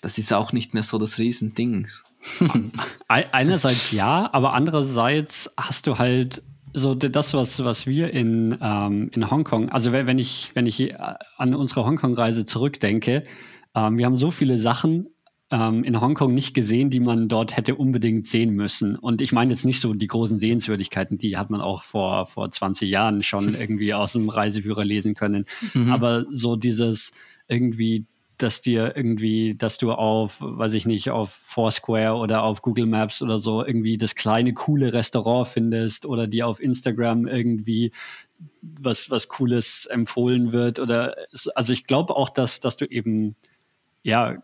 das 0.00 0.16
ist 0.18 0.32
auch 0.32 0.52
nicht 0.52 0.74
mehr 0.74 0.82
so 0.82 0.98
das 0.98 1.18
Riesending. 1.18 1.88
Einerseits 3.08 3.92
ja, 3.92 4.28
aber 4.32 4.54
andererseits 4.54 5.50
hast 5.56 5.86
du 5.86 5.98
halt 5.98 6.42
so 6.74 6.94
das, 6.94 7.34
was, 7.34 7.62
was 7.64 7.86
wir 7.86 8.12
in, 8.12 8.56
ähm, 8.60 9.10
in 9.12 9.30
Hongkong, 9.30 9.68
also 9.70 9.92
wenn 9.92 10.18
ich, 10.18 10.50
wenn 10.54 10.66
ich 10.66 10.94
an 11.36 11.54
unsere 11.54 11.84
Hongkong-Reise 11.84 12.44
zurückdenke, 12.44 13.22
ähm, 13.74 13.98
wir 13.98 14.06
haben 14.06 14.16
so 14.16 14.30
viele 14.30 14.58
Sachen 14.58 15.08
ähm, 15.50 15.84
in 15.84 16.00
Hongkong 16.00 16.34
nicht 16.34 16.54
gesehen, 16.54 16.90
die 16.90 17.00
man 17.00 17.28
dort 17.28 17.56
hätte 17.56 17.74
unbedingt 17.74 18.26
sehen 18.26 18.50
müssen. 18.50 18.96
Und 18.96 19.22
ich 19.22 19.32
meine 19.32 19.50
jetzt 19.50 19.64
nicht 19.64 19.80
so 19.80 19.94
die 19.94 20.06
großen 20.06 20.38
Sehenswürdigkeiten, 20.38 21.18
die 21.18 21.36
hat 21.36 21.50
man 21.50 21.60
auch 21.60 21.82
vor, 21.84 22.26
vor 22.26 22.50
20 22.50 22.88
Jahren 22.88 23.22
schon 23.22 23.54
irgendwie 23.58 23.94
aus 23.94 24.12
dem 24.12 24.28
Reiseführer 24.28 24.84
lesen 24.84 25.14
können. 25.14 25.44
Mhm. 25.72 25.90
Aber 25.90 26.26
so 26.30 26.56
dieses 26.56 27.12
irgendwie 27.48 28.06
dass 28.38 28.60
dir 28.60 28.96
irgendwie, 28.96 29.54
dass 29.54 29.78
du 29.78 29.92
auf, 29.92 30.38
weiß 30.40 30.74
ich 30.74 30.86
nicht, 30.86 31.10
auf 31.10 31.30
Foursquare 31.30 32.14
oder 32.14 32.42
auf 32.42 32.62
Google 32.62 32.86
Maps 32.86 33.22
oder 33.22 33.38
so 33.38 33.64
irgendwie 33.64 33.98
das 33.98 34.14
kleine, 34.14 34.54
coole 34.54 34.92
Restaurant 34.92 35.48
findest 35.48 36.06
oder 36.06 36.26
dir 36.26 36.46
auf 36.46 36.60
Instagram 36.60 37.26
irgendwie 37.26 37.92
was, 38.62 39.10
was 39.10 39.28
Cooles 39.28 39.86
empfohlen 39.86 40.52
wird. 40.52 40.78
Oder 40.78 41.14
also 41.54 41.72
ich 41.72 41.86
glaube 41.86 42.16
auch, 42.16 42.28
dass, 42.28 42.60
dass 42.60 42.76
du 42.76 42.84
eben 42.86 43.36
ja, 44.02 44.38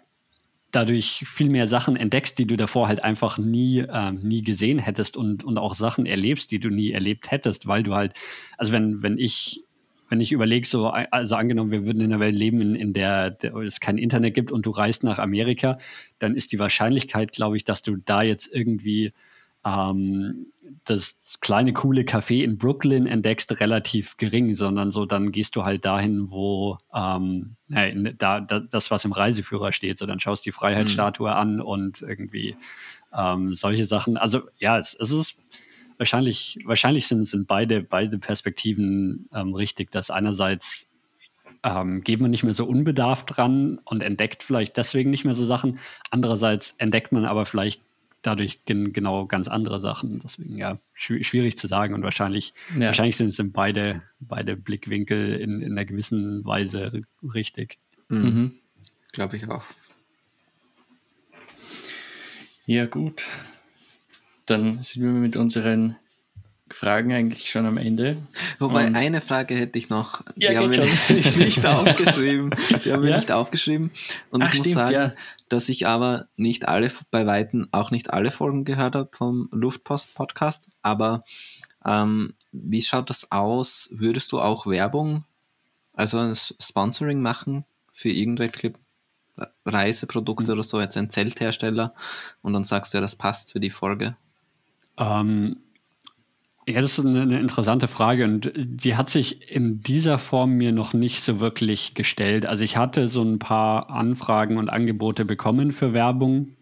dadurch 0.75 1.25
viel 1.27 1.51
mehr 1.51 1.69
Sachen 1.69 1.97
entdeckst, 1.97 2.39
die 2.39 2.47
du 2.47 2.57
davor 2.57 2.89
halt 2.89 3.05
einfach 3.05 3.39
nie, 3.39 3.85
ähm, 3.89 4.21
nie 4.23 4.43
gesehen 4.43 4.79
hättest 4.79 5.17
und, 5.17 5.45
und 5.45 5.59
auch 5.59 5.75
Sachen 5.75 6.07
erlebst, 6.07 6.51
die 6.51 6.59
du 6.59 6.69
nie 6.69 6.91
erlebt 6.91 7.31
hättest, 7.31 7.67
weil 7.67 7.83
du 7.83 7.95
halt, 7.95 8.15
also 8.59 8.73
wenn, 8.73 9.03
wenn 9.03 9.19
ich, 9.19 9.64
wenn 10.09 10.21
ich 10.21 10.33
überlege, 10.33 10.67
so, 10.67 10.89
also 10.89 11.37
angenommen, 11.37 11.71
wir 11.71 11.87
würden 11.87 12.01
in 12.01 12.13
einer 12.13 12.21
Welt 12.21 12.35
leben, 12.35 12.61
in, 12.61 12.75
in 12.75 12.93
der, 12.93 13.31
der, 13.31 13.55
es 13.57 13.81
kein 13.81 13.99
Internet 13.99 14.35
gibt 14.35 14.53
und 14.53 14.67
du 14.67 14.71
reist 14.71 15.05
nach 15.05 15.19
Amerika, 15.19 15.79
dann 16.19 16.37
ist 16.37 16.53
die 16.53 16.59
Wahrscheinlichkeit, 16.59 17.33
glaube 17.33 17.57
ich, 17.57 17.65
dass 17.65 17.83
du 17.83 17.97
da 17.97 18.23
jetzt 18.23 18.53
irgendwie 18.53 19.13
ähm, 19.65 20.47
das 20.85 21.39
kleine 21.41 21.73
coole 21.73 22.03
Café 22.03 22.43
in 22.43 22.59
Brooklyn 22.59 23.07
entdeckst, 23.07 23.61
relativ 23.61 24.17
gering, 24.17 24.55
sondern 24.55 24.91
so 24.91 25.07
dann 25.07 25.33
gehst 25.33 25.57
du 25.57 25.65
halt 25.65 25.85
dahin, 25.85 26.31
wo 26.31 26.79
ähm, 26.95 27.57
da, 27.69 28.41
da, 28.41 28.61
das, 28.61 28.91
was 28.91 29.05
im 29.05 29.13
Reiseführer 29.13 29.73
steht, 29.73 29.99
so 29.99 30.07
dann 30.07 30.21
schaust 30.21 30.45
die 30.45 30.53
Freiheitsstatue 30.53 31.31
mhm. 31.31 31.37
an 31.37 31.61
und 31.61 32.03
irgendwie 32.03 32.57
ähm, 33.17 33.55
solche 33.55 33.87
Sachen. 33.87 34.17
Also 34.17 34.43
ja, 34.59 34.79
es, 34.79 34.95
es 34.95 35.11
ist 35.11 35.39
wahrscheinlich, 35.99 36.59
wahrscheinlich 36.65 37.07
sind, 37.07 37.25
sind 37.25 37.47
beide, 37.47 37.83
beide 37.83 38.19
Perspektiven 38.19 39.29
ähm, 39.33 39.55
richtig, 39.55 39.91
dass 39.91 40.11
einerseits 40.11 40.91
ähm, 41.63 42.03
geht 42.03 42.21
man 42.21 42.31
nicht 42.31 42.45
mehr 42.45 42.55
so 42.55 42.67
unbedarft 42.67 43.37
dran 43.37 43.81
und 43.85 44.03
entdeckt 44.03 44.43
vielleicht 44.43 44.77
deswegen 44.77 45.11
nicht 45.11 45.25
mehr 45.25 45.35
so 45.35 45.47
Sachen. 45.47 45.79
Andererseits 46.11 46.75
entdeckt 46.79 47.13
man 47.13 47.25
aber 47.25 47.47
vielleicht 47.47 47.81
dadurch 48.23 48.65
gen 48.65 48.93
genau 48.93 49.27
ganz 49.27 49.49
andere 49.49 49.81
Sachen. 49.81 50.21
Deswegen 50.21 50.59
ja, 50.59 50.79
schwierig 50.93 51.57
zu 51.57 51.67
sagen 51.67 51.95
und 51.95 52.03
wahrscheinlich, 52.03 52.55
ja. 52.75 52.87
wahrscheinlich 52.87 53.17
sind, 53.17 53.33
sind 53.33 53.53
beide, 53.53 54.03
beide 54.21 54.57
Blickwinkel 54.57 55.37
in, 55.37 55.61
in 55.63 55.73
einer 55.73 55.85
gewissen 55.85 56.45
Weise 56.45 57.01
richtig. 57.23 57.79
Mhm. 58.09 58.19
Mhm. 58.19 58.53
Glaube 59.13 59.37
ich 59.37 59.49
auch. 59.49 59.65
Ja, 62.67 62.87
gut. 62.87 63.27
Dann 64.47 64.83
sind 64.83 65.03
wir 65.03 65.11
mit 65.11 65.37
unseren 65.37 65.97
Fragen 66.71 67.13
eigentlich 67.13 67.51
schon 67.51 67.67
am 67.67 67.77
Ende. 67.77 68.17
Wobei 68.59 68.87
und 68.87 68.97
eine 68.97 69.21
Frage 69.21 69.55
hätte 69.55 69.79
ich 69.79 69.91
noch. 69.91 70.23
Die 70.35 70.47
ja, 70.47 70.61
haben 70.61 70.73
wir 70.73 70.81
nicht, 70.81 71.37
nicht 71.37 71.67
aufgeschrieben. 71.67 72.51
Die 72.85 72.93
haben 72.93 73.03
wir 73.03 73.11
ja? 73.11 73.17
nicht 73.17 73.31
aufgeschrieben. 73.31 73.91
Und 74.31 74.43
Ach, 74.43 74.53
ich 74.53 74.59
muss 74.59 74.67
stimmt, 74.67 74.89
sagen, 74.89 74.93
ja. 74.93 75.13
dass 75.49 75.69
ich 75.69 75.87
aber 75.87 76.29
nicht 76.37 76.67
alle, 76.67 76.91
bei 77.11 77.27
Weitem 77.27 77.69
auch 77.71 77.91
nicht 77.91 78.13
alle 78.13 78.31
Folgen 78.31 78.65
gehört 78.65 78.95
habe 78.95 79.11
vom 79.13 79.49
Luftpost-Podcast. 79.53 80.69
Aber 80.83 81.25
ähm, 81.85 82.35
wie 82.51 82.83
schaut 82.83 83.11
das 83.11 83.31
aus? 83.31 83.89
Würdest 83.93 84.33
du 84.33 84.41
auch 84.41 84.67
Werbung, 84.67 85.25
also 85.93 86.19
ein 86.19 86.35
Sponsoring 86.35 87.21
machen 87.21 87.65
für 87.93 88.09
irgendwelche 88.09 88.73
Reiseprodukte 89.67 90.47
mhm. 90.47 90.53
oder 90.53 90.63
so, 90.63 90.81
jetzt 90.81 90.97
ein 90.97 91.11
Zelthersteller 91.11 91.95
und 92.43 92.53
dann 92.53 92.65
sagst 92.65 92.95
du 92.95 92.99
ja, 92.99 93.03
das 93.03 93.17
passt 93.17 93.53
für 93.53 93.61
die 93.61 93.71
Folge? 93.71 94.17
Ähm, 94.99 95.57
ja, 96.67 96.81
das 96.81 96.99
ist 96.99 97.05
eine, 97.05 97.23
eine, 97.23 97.41
interessante 97.41 97.89
Frage 97.89 98.25
und 98.25 98.51
die 98.57 98.97
hat 98.97 99.11
sich 99.11 99.51
in 99.51 99.83
dieser 99.83 100.19
Form 100.19 100.53
mir 100.53 100.73
noch 100.73 100.95
nicht 100.95 101.23
so 101.23 101.39
wirklich 101.39 101.95
gestellt. 101.95 102.47
Also 102.47 102.65
ich 102.65 102.77
hatte 102.77 103.09
so 103.09 103.23
ein 103.23 103.39
paar 103.39 103.91
Anfragen 103.91 104.57
und 104.57 104.71
Angebote 104.71 105.27
bekommen 105.27 105.73
für 105.73 105.93
Werbung. 105.93 106.57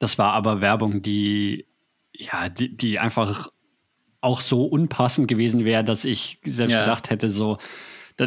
Das 0.00 0.18
war 0.18 0.32
aber 0.32 0.60
Werbung, 0.60 1.02
die, 1.02 1.66
ja, 2.12 2.48
die, 2.48 2.76
die 2.76 2.98
einfach 2.98 3.48
auch 4.20 4.40
so 4.40 4.64
unpassend 4.64 5.28
gewesen 5.28 5.64
wäre, 5.64 5.84
dass 5.84 6.04
ich 6.04 6.40
selbst 6.44 6.74
ja. 6.74 6.80
gedacht 6.80 7.10
hätte, 7.10 7.28
so, 7.28 7.56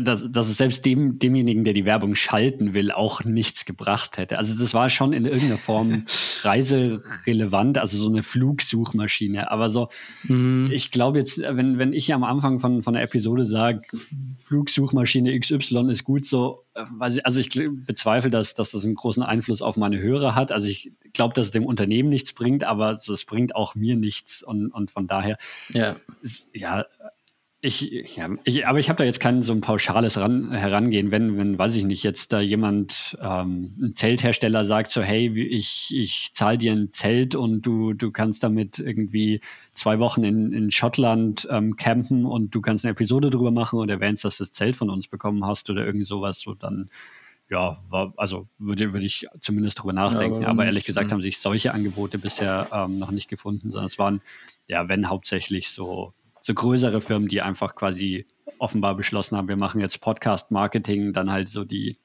dass, 0.01 0.31
dass 0.31 0.49
es 0.49 0.57
selbst 0.57 0.85
dem, 0.85 1.19
demjenigen, 1.19 1.63
der 1.63 1.73
die 1.73 1.85
Werbung 1.85 2.15
schalten 2.15 2.73
will, 2.73 2.91
auch 2.91 3.23
nichts 3.23 3.65
gebracht 3.65 4.17
hätte. 4.17 4.37
Also 4.37 4.57
das 4.57 4.73
war 4.73 4.89
schon 4.89 5.13
in 5.13 5.25
irgendeiner 5.25 5.57
Form 5.57 6.05
reiserelevant, 6.41 7.77
also 7.77 7.97
so 7.97 8.09
eine 8.09 8.23
Flugsuchmaschine. 8.23 9.51
Aber 9.51 9.69
so, 9.69 9.89
mhm. 10.23 10.69
ich 10.71 10.91
glaube 10.91 11.19
jetzt, 11.19 11.39
wenn, 11.39 11.77
wenn 11.77 11.93
ich 11.93 12.13
am 12.13 12.23
Anfang 12.23 12.59
von, 12.59 12.83
von 12.83 12.93
der 12.93 13.03
Episode 13.03 13.45
sage, 13.45 13.81
Flugsuchmaschine 14.43 15.37
XY 15.39 15.91
ist 15.91 16.03
gut, 16.03 16.25
so, 16.25 16.65
also 16.99 17.39
ich 17.39 17.49
bezweifle, 17.85 18.29
dass, 18.29 18.55
dass 18.55 18.71
das 18.71 18.85
einen 18.85 18.95
großen 18.95 19.23
Einfluss 19.23 19.61
auf 19.61 19.77
meine 19.77 19.99
Hörer 19.99 20.35
hat. 20.35 20.51
Also 20.51 20.67
ich 20.67 20.91
glaube, 21.13 21.33
dass 21.35 21.47
es 21.47 21.51
dem 21.51 21.65
Unternehmen 21.65 22.09
nichts 22.09 22.33
bringt, 22.33 22.63
aber 22.63 22.91
es 22.91 23.25
bringt 23.25 23.55
auch 23.55 23.75
mir 23.75 23.95
nichts. 23.95 24.43
Und, 24.43 24.71
und 24.71 24.91
von 24.91 25.07
daher, 25.07 25.37
ja, 25.69 25.95
ist, 26.21 26.49
ja 26.53 26.85
ich, 27.65 28.17
ja, 28.17 28.27
ich, 28.43 28.67
aber 28.67 28.79
ich 28.79 28.89
habe 28.89 28.97
da 28.97 29.05
jetzt 29.05 29.21
kein 29.21 29.41
so 29.41 29.53
ein 29.53 29.61
pauschales 29.61 30.19
ran, 30.19 30.51
Herangehen, 30.51 31.11
wenn, 31.11 31.37
wenn, 31.37 31.57
weiß 31.57 31.77
ich 31.77 31.85
nicht, 31.85 32.03
jetzt 32.03 32.33
da 32.33 32.41
jemand, 32.41 33.17
ähm, 33.21 33.73
ein 33.81 33.95
Zelthersteller 33.95 34.65
sagt 34.65 34.89
so, 34.89 35.01
hey, 35.01 35.29
ich, 35.39 35.95
ich 35.95 36.31
zahle 36.33 36.57
dir 36.57 36.73
ein 36.73 36.91
Zelt 36.91 37.35
und 37.35 37.61
du, 37.61 37.93
du 37.93 38.11
kannst 38.11 38.43
damit 38.43 38.79
irgendwie 38.79 39.39
zwei 39.71 39.99
Wochen 39.99 40.25
in, 40.25 40.51
in 40.51 40.71
Schottland 40.71 41.47
ähm, 41.49 41.77
campen 41.77 42.25
und 42.25 42.53
du 42.53 42.59
kannst 42.59 42.83
eine 42.83 42.91
Episode 42.91 43.29
drüber 43.29 43.51
machen 43.51 43.79
und 43.79 43.87
erwähnst, 43.87 44.25
dass 44.25 44.39
du 44.39 44.43
das 44.43 44.51
Zelt 44.51 44.75
von 44.75 44.89
uns 44.89 45.07
bekommen 45.07 45.45
hast 45.45 45.69
oder 45.69 45.85
irgend 45.85 46.05
sowas, 46.05 46.41
so 46.41 46.55
dann, 46.55 46.89
ja, 47.49 47.81
war, 47.87 48.13
also 48.17 48.49
würde, 48.57 48.91
würde 48.91 49.05
ich 49.05 49.25
zumindest 49.39 49.81
drüber 49.81 49.93
nachdenken. 49.93 50.41
Ja, 50.41 50.47
aber, 50.47 50.63
aber, 50.63 50.65
ehrlich 50.65 50.83
gesagt 50.83 51.13
haben 51.13 51.21
sich 51.21 51.39
solche 51.39 51.73
Angebote 51.73 52.17
bisher 52.17 52.67
ähm, 52.73 52.99
noch 52.99 53.11
nicht 53.11 53.29
gefunden, 53.29 53.71
sondern 53.71 53.85
es 53.85 53.97
waren, 53.97 54.19
ja, 54.67 54.89
wenn 54.89 55.07
hauptsächlich 55.07 55.69
so 55.69 56.13
so 56.45 56.53
größere 56.53 56.99
Firmen, 56.99 57.29
die 57.29 57.41
einfach 57.41 57.73
quasi 57.73 58.25
offenbar 58.59 58.95
beschlossen 58.95 59.37
haben, 59.37 59.47
wir 59.47 59.55
machen 59.55 59.79
jetzt 59.79 60.01
Podcast-Marketing, 60.01 61.13
dann 61.13 61.31
halt 61.31 61.47
so 61.47 61.63
die, 61.63 61.97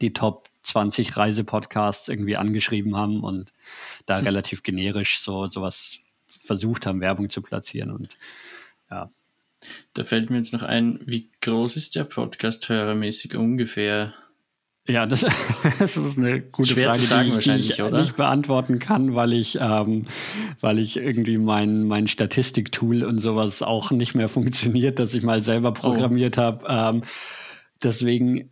die 0.00 0.14
Top 0.14 0.48
20 0.62 1.16
Reisepodcasts 1.16 2.08
irgendwie 2.08 2.38
angeschrieben 2.38 2.96
haben 2.96 3.22
und 3.22 3.52
da 4.06 4.16
relativ 4.18 4.62
generisch 4.62 5.18
so 5.18 5.46
sowas 5.46 6.00
versucht 6.26 6.86
haben, 6.86 7.02
Werbung 7.02 7.28
zu 7.28 7.42
platzieren. 7.42 7.90
Und 7.90 8.16
ja. 8.90 9.10
Da 9.92 10.04
fällt 10.04 10.30
mir 10.30 10.38
jetzt 10.38 10.54
noch 10.54 10.62
ein, 10.62 11.00
wie 11.04 11.30
groß 11.42 11.76
ist 11.76 11.96
der 11.96 12.04
Podcast 12.04 12.70
hörermäßig 12.70 13.36
ungefähr? 13.36 14.14
Ja, 14.88 15.06
das, 15.06 15.20
das, 15.78 15.96
ist 15.96 16.18
eine 16.18 16.40
gute 16.40 16.74
Schwer 16.74 16.92
Frage, 16.92 17.02
sagen, 17.02 17.22
die, 17.24 17.28
ich, 17.28 17.34
wahrscheinlich, 17.34 17.76
die 17.76 17.82
ich 17.82 17.90
nicht 17.90 18.16
beantworten 18.16 18.78
kann, 18.78 19.14
weil 19.14 19.32
ich, 19.32 19.58
ähm, 19.60 20.06
weil 20.60 20.78
ich 20.78 20.96
irgendwie 20.96 21.38
mein, 21.38 21.86
mein 21.86 22.06
Statistiktool 22.06 23.02
und 23.02 23.18
sowas 23.18 23.62
auch 23.62 23.90
nicht 23.90 24.14
mehr 24.14 24.28
funktioniert, 24.28 24.98
das 24.98 25.14
ich 25.14 25.24
mal 25.24 25.40
selber 25.40 25.72
programmiert 25.72 26.38
oh. 26.38 26.42
habe. 26.42 26.66
Ähm, 26.68 27.02
deswegen, 27.82 28.50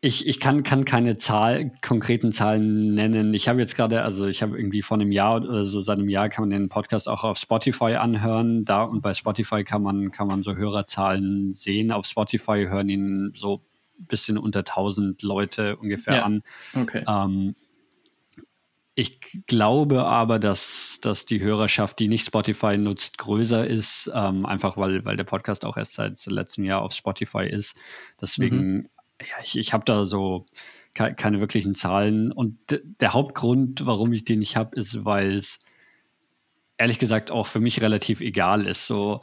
ich, 0.00 0.26
ich 0.26 0.40
kann, 0.40 0.62
kann 0.64 0.84
keine 0.84 1.18
Zahl, 1.18 1.72
konkreten 1.82 2.32
Zahlen 2.32 2.94
nennen. 2.94 3.34
Ich 3.34 3.48
habe 3.48 3.60
jetzt 3.60 3.76
gerade, 3.76 4.02
also 4.02 4.26
ich 4.26 4.42
habe 4.42 4.56
irgendwie 4.56 4.82
vor 4.82 4.96
einem 4.98 5.12
Jahr 5.12 5.36
oder 5.36 5.62
so 5.62 5.80
seit 5.80 5.98
einem 5.98 6.08
Jahr 6.08 6.30
kann 6.30 6.48
man 6.48 6.50
den 6.50 6.68
Podcast 6.68 7.08
auch 7.08 7.22
auf 7.22 7.38
Spotify 7.38 7.96
anhören. 7.96 8.64
Da 8.64 8.82
und 8.82 9.02
bei 9.02 9.14
Spotify 9.14 9.62
kann 9.62 9.82
man, 9.82 10.10
kann 10.10 10.26
man 10.26 10.42
so 10.42 10.56
Hörerzahlen 10.56 11.52
sehen. 11.52 11.92
Auf 11.92 12.06
Spotify 12.06 12.66
hören 12.68 12.88
ihn 12.88 13.32
so 13.34 13.60
bisschen 14.06 14.38
unter 14.38 14.60
1000 14.60 15.22
Leute 15.22 15.76
ungefähr 15.76 16.16
Ja, 16.16 16.24
an. 16.24 16.42
Okay. 16.74 17.04
Ähm, 17.06 17.54
ich 18.94 19.20
glaube 19.46 20.04
aber, 20.04 20.38
dass, 20.38 20.98
dass 21.00 21.24
die 21.24 21.40
Hörerschaft, 21.40 21.98
die 22.00 22.08
nicht 22.08 22.26
Spotify 22.26 22.76
nutzt, 22.76 23.18
größer 23.18 23.66
ist, 23.66 24.10
ähm, 24.14 24.44
einfach 24.44 24.76
weil, 24.76 25.04
weil 25.06 25.16
der 25.16 25.24
Podcast 25.24 25.64
auch 25.64 25.76
erst 25.76 25.94
seit 25.94 26.24
letztem 26.26 26.64
Jahr 26.64 26.82
auf 26.82 26.92
Spotify 26.92 27.46
ist. 27.48 27.76
Deswegen, 28.20 28.90
ja, 29.20 29.36
ich, 29.42 29.56
ich 29.56 29.72
habe 29.72 29.84
da 29.84 30.04
so 30.04 30.44
ke 30.92 31.14
keine 31.14 31.40
wirklichen 31.40 31.74
Zahlen. 31.74 32.32
Und 32.32 32.58
der 32.68 33.12
Hauptgrund, 33.14 33.86
warum 33.86 34.12
ich 34.12 34.24
den 34.24 34.40
nicht 34.40 34.56
habe, 34.56 34.76
ist, 34.76 35.04
weil 35.04 35.36
es 35.36 35.58
ehrlich 36.76 36.98
gesagt 36.98 37.30
auch 37.30 37.46
für 37.46 37.60
mich 37.60 37.80
relativ 37.80 38.20
egal 38.20 38.66
ist. 38.66 38.86
So, 38.86 39.20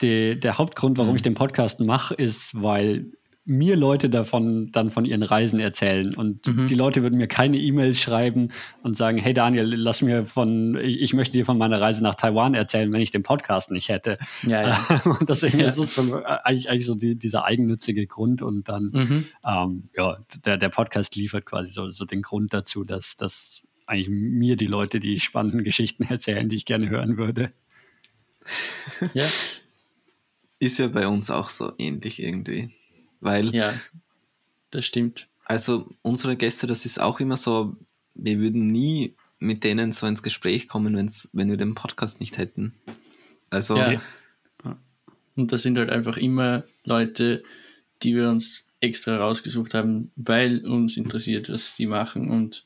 die, 0.00 0.38
der 0.38 0.58
Hauptgrund, 0.58 0.96
warum 0.96 1.10
Mhm. 1.10 1.16
ich 1.16 1.22
den 1.22 1.34
Podcast 1.34 1.80
mache, 1.80 2.14
ist, 2.14 2.62
weil 2.62 3.12
mir 3.48 3.76
Leute 3.76 4.10
davon 4.10 4.72
dann 4.72 4.90
von 4.90 5.04
ihren 5.04 5.22
Reisen 5.22 5.60
erzählen 5.60 6.14
und 6.16 6.46
Mhm. 6.48 6.66
die 6.66 6.74
Leute 6.74 7.02
würden 7.02 7.16
mir 7.16 7.28
keine 7.28 7.56
E-Mails 7.58 8.00
schreiben 8.00 8.50
und 8.82 8.96
sagen, 8.96 9.18
hey 9.18 9.32
Daniel, 9.34 9.72
lass 9.76 10.02
mir 10.02 10.26
von, 10.26 10.76
ich, 10.80 11.00
ich 11.00 11.14
möchte 11.14 11.32
dir 11.34 11.44
von 11.44 11.56
meiner 11.56 11.80
Reise 11.80 12.02
nach 12.02 12.16
Taiwan 12.16 12.54
erzählen, 12.54 12.92
wenn 12.92 13.00
ich 13.00 13.12
den 13.12 13.22
Podcast 13.22 13.70
nicht 13.70 13.88
hätte. 13.88 14.18
Ja, 14.42 14.68
ja. 14.68 15.00
Und 15.20 15.28
deswegen 15.28 15.60
Ja. 15.60 15.68
ist 15.68 15.78
es 15.78 15.96
eigentlich, 15.98 16.68
eigentlich 16.68 16.86
so 16.86 16.96
die, 16.96 17.14
dieser 17.16 17.44
eigennützige 17.44 18.06
Grund 18.06 18.42
und 18.42 18.68
dann, 18.68 18.90
Mhm. 18.92 19.24
ähm, 19.46 19.88
ja, 19.96 20.18
der, 20.44 20.56
der 20.58 20.68
Podcast 20.68 21.14
liefert 21.14 21.46
quasi 21.46 21.72
so, 21.72 21.88
so 21.88 22.04
den 22.04 22.22
Grund 22.22 22.52
dazu, 22.52 22.82
dass, 22.84 23.16
dass 23.16 23.66
eigentlich 23.86 24.08
mir 24.08 24.56
die 24.56 24.66
Leute 24.66 24.98
die 24.98 25.20
spannenden 25.20 25.62
Geschichten 25.62 26.02
erzählen, 26.10 26.48
die 26.48 26.56
ich 26.56 26.64
gerne 26.64 26.88
hören 26.88 27.16
würde. 27.16 27.48
ja, 29.14 29.24
Ist 30.58 30.78
ja 30.78 30.88
bei 30.88 31.06
uns 31.06 31.30
auch 31.30 31.48
so 31.48 31.72
ähnlich 31.78 32.20
irgendwie. 32.22 32.70
Weil, 33.20 33.54
ja, 33.54 33.74
das 34.70 34.86
stimmt. 34.86 35.28
also 35.44 35.88
unsere 36.02 36.36
Gäste, 36.36 36.66
das 36.66 36.84
ist 36.84 37.00
auch 37.00 37.20
immer 37.20 37.36
so, 37.36 37.76
wir 38.14 38.38
würden 38.38 38.66
nie 38.66 39.14
mit 39.38 39.64
denen 39.64 39.92
so 39.92 40.06
ins 40.06 40.22
Gespräch 40.22 40.68
kommen, 40.68 40.96
wenn's, 40.96 41.28
wenn 41.32 41.50
wir 41.50 41.56
den 41.56 41.74
Podcast 41.74 42.20
nicht 42.20 42.38
hätten. 42.38 42.74
Also, 43.50 43.76
Ja. 43.76 44.00
Und 45.36 45.52
das 45.52 45.62
sind 45.62 45.76
halt 45.76 45.90
einfach 45.90 46.16
immer 46.16 46.64
Leute, 46.84 47.42
die 48.02 48.16
wir 48.16 48.30
uns 48.30 48.66
extra 48.80 49.18
rausgesucht 49.18 49.74
haben, 49.74 50.10
weil 50.16 50.64
uns 50.66 50.96
interessiert, 50.96 51.50
was 51.50 51.76
die 51.76 51.86
machen 51.86 52.30
und 52.30 52.64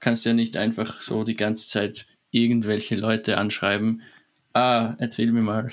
kannst 0.00 0.24
ja 0.26 0.32
nicht 0.32 0.56
einfach 0.56 1.02
so 1.02 1.24
die 1.24 1.36
ganze 1.36 1.68
Zeit 1.68 2.06
irgendwelche 2.30 2.96
Leute 2.96 3.38
anschreiben. 3.38 4.02
Ah, 4.58 4.96
erzähl 4.98 5.30
mir 5.30 5.42
mal. 5.42 5.68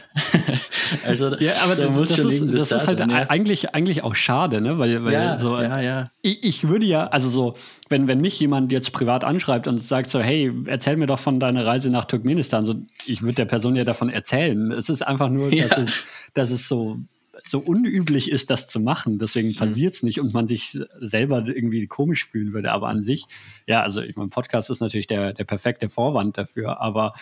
also 1.05 1.35
Ja, 1.37 1.53
aber 1.63 1.75
da 1.75 1.87
das, 1.87 2.11
ist, 2.11 2.21
das 2.21 2.63
ist 2.63 2.71
da 2.71 2.85
halt 2.85 2.99
sein, 2.99 3.09
ja. 3.09 3.29
eigentlich, 3.29 3.73
eigentlich 3.73 4.03
auch 4.03 4.13
schade, 4.13 4.61
ne? 4.61 4.77
Weil, 4.77 5.03
weil 5.03 5.13
ja, 5.13 5.35
so, 5.35 5.59
ja. 5.59 6.07
Ich, 6.21 6.43
ich 6.43 6.67
würde 6.67 6.85
ja, 6.85 7.07
also 7.07 7.29
so, 7.29 7.55
wenn, 7.89 8.07
wenn 8.07 8.19
mich 8.19 8.39
jemand 8.39 8.71
jetzt 8.71 8.91
privat 8.91 9.23
anschreibt 9.23 9.67
und 9.67 9.79
sagt 9.79 10.09
so, 10.11 10.19
hey, 10.19 10.51
erzähl 10.67 10.97
mir 10.97 11.07
doch 11.07 11.19
von 11.19 11.39
deiner 11.39 11.65
Reise 11.65 11.89
nach 11.89 12.05
Turkmenistan, 12.05 12.63
so, 12.63 12.75
ich 13.07 13.23
würde 13.23 13.35
der 13.35 13.45
Person 13.45 13.75
ja 13.75 13.85
davon 13.85 14.09
erzählen. 14.09 14.71
Es 14.71 14.89
ist 14.89 15.01
einfach 15.01 15.29
nur, 15.29 15.49
dass, 15.49 15.77
es, 15.77 16.03
dass 16.35 16.51
es 16.51 16.67
so, 16.67 16.99
so 17.47 17.59
unüblich 17.59 18.31
ist, 18.31 18.49
das 18.49 18.67
zu 18.67 18.79
machen. 18.79 19.19
Deswegen 19.19 19.49
Mhm. 19.49 19.55
passiert 19.55 19.93
es 19.93 20.03
nicht 20.03 20.19
und 20.19 20.33
man 20.33 20.47
sich 20.47 20.79
selber 20.99 21.45
irgendwie 21.45 21.85
komisch 21.87 22.25
fühlen 22.25 22.53
würde. 22.53 22.71
Aber 22.71 22.87
an 22.89 23.03
sich, 23.03 23.25
ja, 23.67 23.81
also 23.83 24.01
ich 24.01 24.15
mein 24.15 24.29
Podcast 24.29 24.69
ist 24.69 24.81
natürlich 24.81 25.07
der, 25.07 25.33
der 25.33 25.43
perfekte 25.43 25.87
Vorwand 25.89 26.37
dafür, 26.37 26.81
aber 26.81 27.13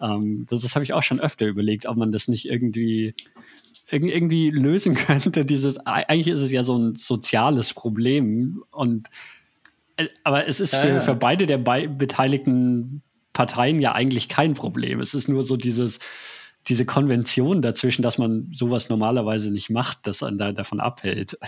ähm, 0.00 0.46
das, 0.48 0.62
das 0.62 0.74
habe 0.76 0.84
ich 0.84 0.92
auch 0.92 1.02
schon 1.02 1.18
öfter 1.20 1.46
überlegt, 1.46 1.86
ob 1.86 1.96
man 1.96 2.12
das 2.12 2.28
nicht 2.28 2.46
irgendwie 2.48 3.14
irg- 3.90 4.08
irgendwie 4.10 4.50
lösen 4.50 4.94
könnte. 5.06 5.44
Dieses, 5.44 5.78
eigentlich 5.78 6.28
ist 6.28 6.40
es 6.40 6.52
ja 6.52 6.62
so 6.62 6.76
ein 6.78 6.94
soziales 6.96 7.74
Problem 7.74 8.62
und 8.70 9.08
äh, 9.96 10.06
aber 10.24 10.46
es 10.46 10.60
ist 10.60 10.74
für, 10.76 10.88
ja. 10.88 11.00
für 11.00 11.14
beide 11.16 11.46
der 11.46 11.58
bei 11.58 11.86
beteiligten 11.88 13.02
Parteien 13.32 13.80
ja 13.80 13.92
eigentlich 13.92 14.28
kein 14.28 14.54
Problem. 14.54 15.00
Es 15.00 15.14
ist 15.14 15.28
nur 15.28 15.42
so 15.42 15.56
dieses, 15.56 15.98
diese 16.68 16.84
Konvention 16.86 17.60
dazwischen, 17.62 18.02
dass 18.02 18.18
man 18.18 18.48
sowas 18.52 18.88
normalerweise 18.88 19.50
nicht 19.50 19.70
macht, 19.70 20.06
das 20.06 20.22
einen 20.22 20.38
da 20.38 20.52
davon 20.52 20.80
abhält. 20.80 21.38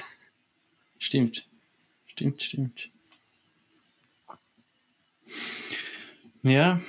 Stimmt. 0.99 1.47
Stimmt, 2.07 2.43
stimmt. 2.43 2.91
Ja. 6.43 6.81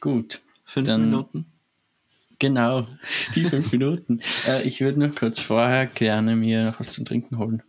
Gut. 0.00 0.42
fünf 0.64 0.86
Dann- 0.88 1.02
Minuten. 1.10 1.46
Genau, 2.38 2.88
die 3.34 3.44
fünf 3.44 3.70
Minuten. 3.72 4.20
Äh, 4.46 4.66
ich 4.66 4.80
würde 4.80 4.98
noch 5.00 5.14
kurz 5.14 5.40
vorher 5.40 5.86
gerne 5.86 6.36
mir 6.36 6.64
noch 6.66 6.80
was 6.80 6.88
zum 6.88 7.04
Trinken 7.04 7.36
holen. 7.38 7.62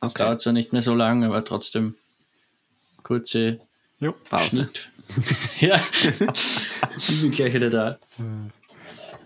Es 0.00 0.14
Okay. 0.14 0.22
dauert 0.24 0.40
zwar 0.40 0.54
nicht 0.54 0.72
mehr 0.72 0.80
so 0.80 0.94
lange, 0.94 1.26
aber 1.26 1.44
trotzdem 1.44 1.96
kurze 3.02 3.60
Jo. 4.00 4.12
Pause. 4.30 4.48
Schnitt. 4.64 4.90
ja, 5.60 5.80
ich 6.96 7.20
bin 7.20 7.30
gleich 7.30 7.54
wieder 7.54 7.70
da. 7.70 7.98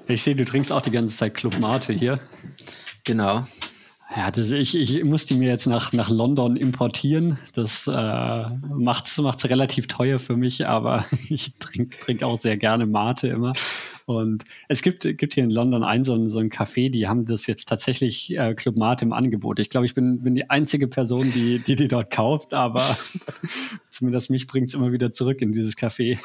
Ich 0.09 0.23
sehe, 0.23 0.37
du 0.37 0.45
trinkst 0.45 0.71
auch 0.73 0.83
die 0.83 0.91
ganze 0.91 1.17
Zeit 1.17 1.35
Club 1.35 1.59
Mate 1.59 1.93
hier. 1.93 2.21
Genau. 3.05 3.47
Ja, 4.15 4.31
das, 4.31 4.51
ich, 4.51 4.77
ich 4.77 5.05
muss 5.05 5.27
die 5.27 5.35
mir 5.35 5.49
jetzt 5.49 5.67
nach, 5.67 5.93
nach 5.93 6.11
London 6.11 6.57
importieren. 6.57 7.39
Das 7.55 7.87
äh, 7.87 7.91
macht 7.91 9.07
es 9.07 9.51
relativ 9.51 9.89
teuer 9.89 10.19
für 10.19 10.37
mich, 10.37 10.67
aber 10.67 11.05
ich 11.29 11.53
trinke 11.59 11.99
trink 11.99 12.23
auch 12.23 12.39
sehr 12.39 12.57
gerne 12.57 12.87
Mate 12.87 13.29
immer. 13.29 13.53
Und 14.07 14.45
es 14.69 14.83
gibt, 14.83 15.03
gibt 15.19 15.35
hier 15.35 15.43
in 15.43 15.51
London 15.51 15.83
ein 15.83 16.05
so 16.05 16.15
ein, 16.15 16.31
so 16.31 16.39
ein 16.39 16.49
Café, 16.49 16.91
die 16.91 17.09
haben 17.09 17.27
das 17.27 17.49
jetzt 17.49 17.69
tatsächlich 17.69 18.37
äh, 18.37 18.55
Club 18.55 18.77
Mate 18.77 19.05
im 19.05 19.13
Angebot. 19.13 19.59
Ich 19.59 19.69
glaube, 19.69 19.85
ich 19.85 19.95
bin, 19.95 20.21
bin 20.21 20.37
die 20.37 20.49
einzige 20.49 20.87
Person, 20.87 21.33
die, 21.33 21.59
die 21.59 21.75
die 21.75 21.89
dort 21.89 22.13
kauft, 22.13 22.55
aber 22.55 22.97
zumindest 23.91 24.31
mich 24.31 24.47
bringt 24.47 24.69
es 24.69 24.75
immer 24.75 24.93
wieder 24.93 25.13
zurück 25.13 25.43
in 25.43 25.53
dieses 25.53 25.77
Café. 25.77 26.19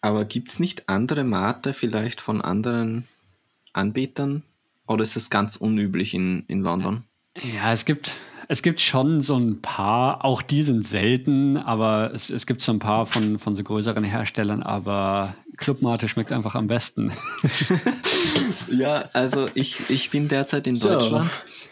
Aber 0.00 0.24
gibt 0.24 0.52
es 0.52 0.58
nicht 0.58 0.88
andere 0.88 1.22
Mate 1.22 1.74
vielleicht 1.74 2.22
von 2.22 2.40
anderen 2.40 3.06
Anbietern? 3.74 4.42
Oder 4.88 5.02
ist 5.02 5.16
es 5.16 5.28
ganz 5.28 5.56
unüblich 5.56 6.14
in, 6.14 6.44
in 6.48 6.60
London? 6.60 7.04
Ja, 7.54 7.72
es 7.72 7.84
gibt, 7.84 8.12
es 8.48 8.62
gibt 8.62 8.80
schon 8.80 9.20
so 9.20 9.36
ein 9.36 9.60
paar, 9.60 10.24
auch 10.24 10.40
die 10.40 10.62
sind 10.62 10.86
selten, 10.86 11.56
aber 11.56 12.12
es, 12.14 12.30
es 12.30 12.46
gibt 12.46 12.62
so 12.62 12.72
ein 12.72 12.78
paar 12.78 13.04
von, 13.04 13.38
von 13.38 13.56
so 13.56 13.62
größeren 13.62 14.04
Herstellern, 14.04 14.62
aber 14.62 15.34
Clubmate 15.56 16.08
schmeckt 16.08 16.32
einfach 16.32 16.54
am 16.54 16.66
besten. 16.66 17.12
Ja, 18.70 19.08
also 19.12 19.48
ich, 19.54 19.88
ich 19.90 20.10
bin 20.10 20.28
derzeit 20.28 20.66
in 20.66 20.74
So. 20.74 20.88
Deutschland 20.90 21.30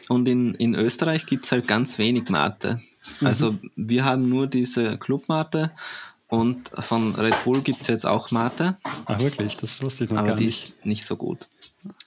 und 0.08 0.28
in, 0.28 0.54
in 0.54 0.74
Österreich 0.74 1.26
gibt 1.26 1.44
es 1.44 1.52
halt 1.52 1.66
ganz 1.66 1.98
wenig 1.98 2.28
Mate. 2.28 2.80
Also 3.22 3.56
wir 3.76 4.04
haben 4.04 4.28
nur 4.28 4.46
diese 4.46 4.96
Clubmate 4.98 5.70
und 6.28 6.70
von 6.78 7.14
Red 7.16 7.42
Bull 7.44 7.60
gibt 7.62 7.80
es 7.82 7.88
jetzt 7.88 8.06
auch 8.06 8.30
Mate, 8.30 8.76
Ach 9.06 9.18
wirklich, 9.18 9.56
das 9.56 9.82
wusste 9.82 10.04
ich 10.04 10.10
noch 10.10 10.18
aber 10.18 10.28
gar 10.28 10.36
die 10.36 10.46
nicht. 10.46 10.64
ist 10.64 10.86
nicht 10.86 11.04
so 11.04 11.16
gut. 11.16 11.48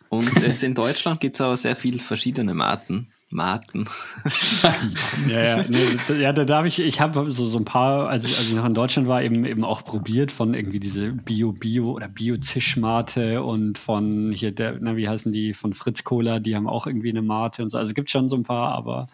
Und 0.09 0.31
jetzt 0.41 0.63
in 0.63 0.73
Deutschland 0.73 1.19
gibt 1.19 1.35
es 1.35 1.41
aber 1.41 1.57
sehr 1.57 1.75
viele 1.75 1.99
verschiedene 1.99 2.53
Maten. 2.53 3.07
Maten. 3.29 3.85
Ja, 5.27 5.43
ja, 5.43 5.65
nee, 5.67 5.77
da- 6.07 6.15
ja, 6.15 6.33
da 6.33 6.45
darf 6.45 6.65
ich, 6.65 6.79
ich 6.79 7.01
habe 7.01 7.31
so, 7.31 7.45
so 7.45 7.57
ein 7.57 7.65
paar, 7.65 8.07
als 8.09 8.23
ich, 8.23 8.37
als 8.37 8.49
ich 8.49 8.55
noch 8.55 8.65
in 8.65 8.73
Deutschland 8.73 9.07
war, 9.07 9.21
eben, 9.21 9.45
eben 9.45 9.65
auch 9.65 9.83
probiert 9.83 10.31
von 10.31 10.53
irgendwie 10.53 10.79
diese 10.79 11.11
Bio-Bio 11.11 11.91
oder 11.91 12.07
Bio-Zischmate 12.07 13.43
und 13.43 13.77
von 13.77 14.31
hier, 14.31 14.51
der, 14.51 14.77
na, 14.79 14.95
wie 14.95 15.09
heißen 15.09 15.31
die, 15.31 15.53
von 15.53 15.73
Fritz 15.73 16.03
Cola, 16.03 16.39
die 16.39 16.55
haben 16.55 16.67
auch 16.67 16.87
irgendwie 16.87 17.09
eine 17.09 17.21
Mate 17.21 17.63
und 17.63 17.71
so. 17.71 17.77
Also 17.77 17.89
es 17.89 17.95
gibt 17.95 18.09
schon 18.09 18.29
so 18.29 18.35
ein 18.35 18.43
paar, 18.43 18.73
aber 18.73 19.07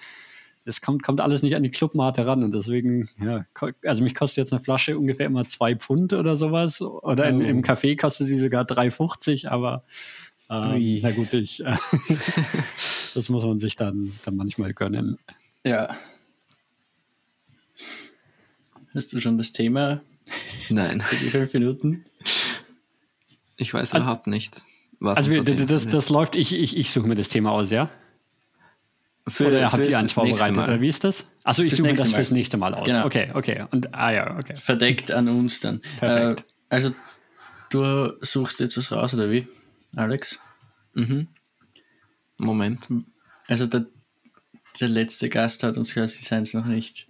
das 0.65 0.81
kommt, 0.81 1.03
kommt 1.03 1.19
alles 1.19 1.43
nicht 1.43 1.55
an 1.55 1.63
die 1.63 1.71
Clubmate 1.71 2.25
ran 2.25 2.43
und 2.43 2.53
deswegen, 2.53 3.09
ja, 3.19 3.45
also 3.85 4.03
mich 4.03 4.15
kostet 4.15 4.37
jetzt 4.43 4.53
eine 4.53 4.61
Flasche 4.61 4.97
ungefähr 4.97 5.25
immer 5.25 5.45
zwei 5.45 5.75
Pfund 5.75 6.13
oder 6.13 6.37
sowas. 6.37 6.81
Oder 6.81 7.27
in, 7.27 7.41
im 7.41 7.59
oh. 7.59 7.61
Café 7.61 7.99
kostet 7.99 8.27
sie 8.27 8.39
sogar 8.39 8.63
3,50, 8.63 9.47
aber 9.47 9.83
äh, 10.49 10.99
na 11.01 11.11
gut, 11.11 11.33
ich, 11.33 11.63
äh, 11.63 11.75
das 13.13 13.29
muss 13.29 13.43
man 13.43 13.59
sich 13.59 13.75
dann, 13.75 14.11
dann 14.25 14.35
manchmal 14.35 14.73
gönnen. 14.73 15.17
Ja. 15.65 15.95
Hast 18.93 19.13
du 19.13 19.19
schon 19.19 19.37
das 19.37 19.51
Thema? 19.51 20.01
Nein. 20.69 21.01
Für 21.01 21.15
die 21.15 21.29
fünf 21.29 21.53
Minuten? 21.53 22.05
Ich 23.57 23.73
weiß 23.73 23.93
also, 23.93 24.03
überhaupt 24.03 24.27
nicht. 24.27 24.61
Was 24.99 25.17
also 25.17 25.31
wir, 25.31 25.43
das, 25.43 25.87
das 25.87 26.09
läuft, 26.09 26.35
ich, 26.35 26.53
ich, 26.53 26.77
ich 26.77 26.91
suche 26.91 27.07
mir 27.07 27.15
das 27.15 27.27
Thema 27.27 27.51
aus, 27.51 27.71
ja? 27.71 27.89
Für, 29.27 29.47
oder 29.47 29.71
habt 29.71 29.89
ihr 29.89 29.97
eins 29.97 30.11
vorbereitet? 30.11 30.57
Oder 30.57 30.81
wie 30.81 30.89
ist 30.89 31.03
das? 31.03 31.29
Achso, 31.43 31.63
ich 31.63 31.75
suche 31.75 31.83
mir 31.83 31.93
das 31.93 32.11
Mal. 32.11 32.17
fürs 32.17 32.31
nächste 32.31 32.57
Mal 32.57 32.73
aus. 32.75 32.85
Genau. 32.85 33.05
Okay, 33.05 33.31
okay. 33.33 33.65
Und, 33.71 33.93
ah 33.93 34.11
ja, 34.11 34.37
okay. 34.37 34.55
Verdeckt 34.55 35.11
an 35.11 35.29
uns 35.29 35.61
dann. 35.61 35.79
Perfekt. 35.97 36.41
Äh, 36.41 36.43
also, 36.69 36.93
du 37.69 38.13
suchst 38.19 38.59
jetzt 38.59 38.77
was 38.77 38.91
raus, 38.91 39.13
oder 39.13 39.31
wie, 39.31 39.47
Alex? 39.95 40.39
Mhm. 40.93 41.27
Moment. 42.37 42.87
Also, 43.47 43.67
der, 43.67 43.85
der 44.79 44.89
letzte 44.89 45.29
Gast 45.29 45.63
hat 45.63 45.77
uns 45.77 45.93
quasi 45.93 46.23
seins 46.23 46.53
noch 46.53 46.65
nicht. 46.65 47.07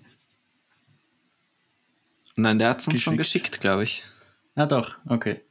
Nein, 2.36 2.60
der 2.60 2.70
hat 2.70 2.80
es 2.80 2.88
uns 2.88 2.94
geschickt. 2.94 3.04
schon 3.04 3.18
geschickt, 3.18 3.62
glaube 3.62 3.84
ich. 3.84 4.04
Ah, 4.56 4.66
doch, 4.66 4.98
okay. 5.08 5.42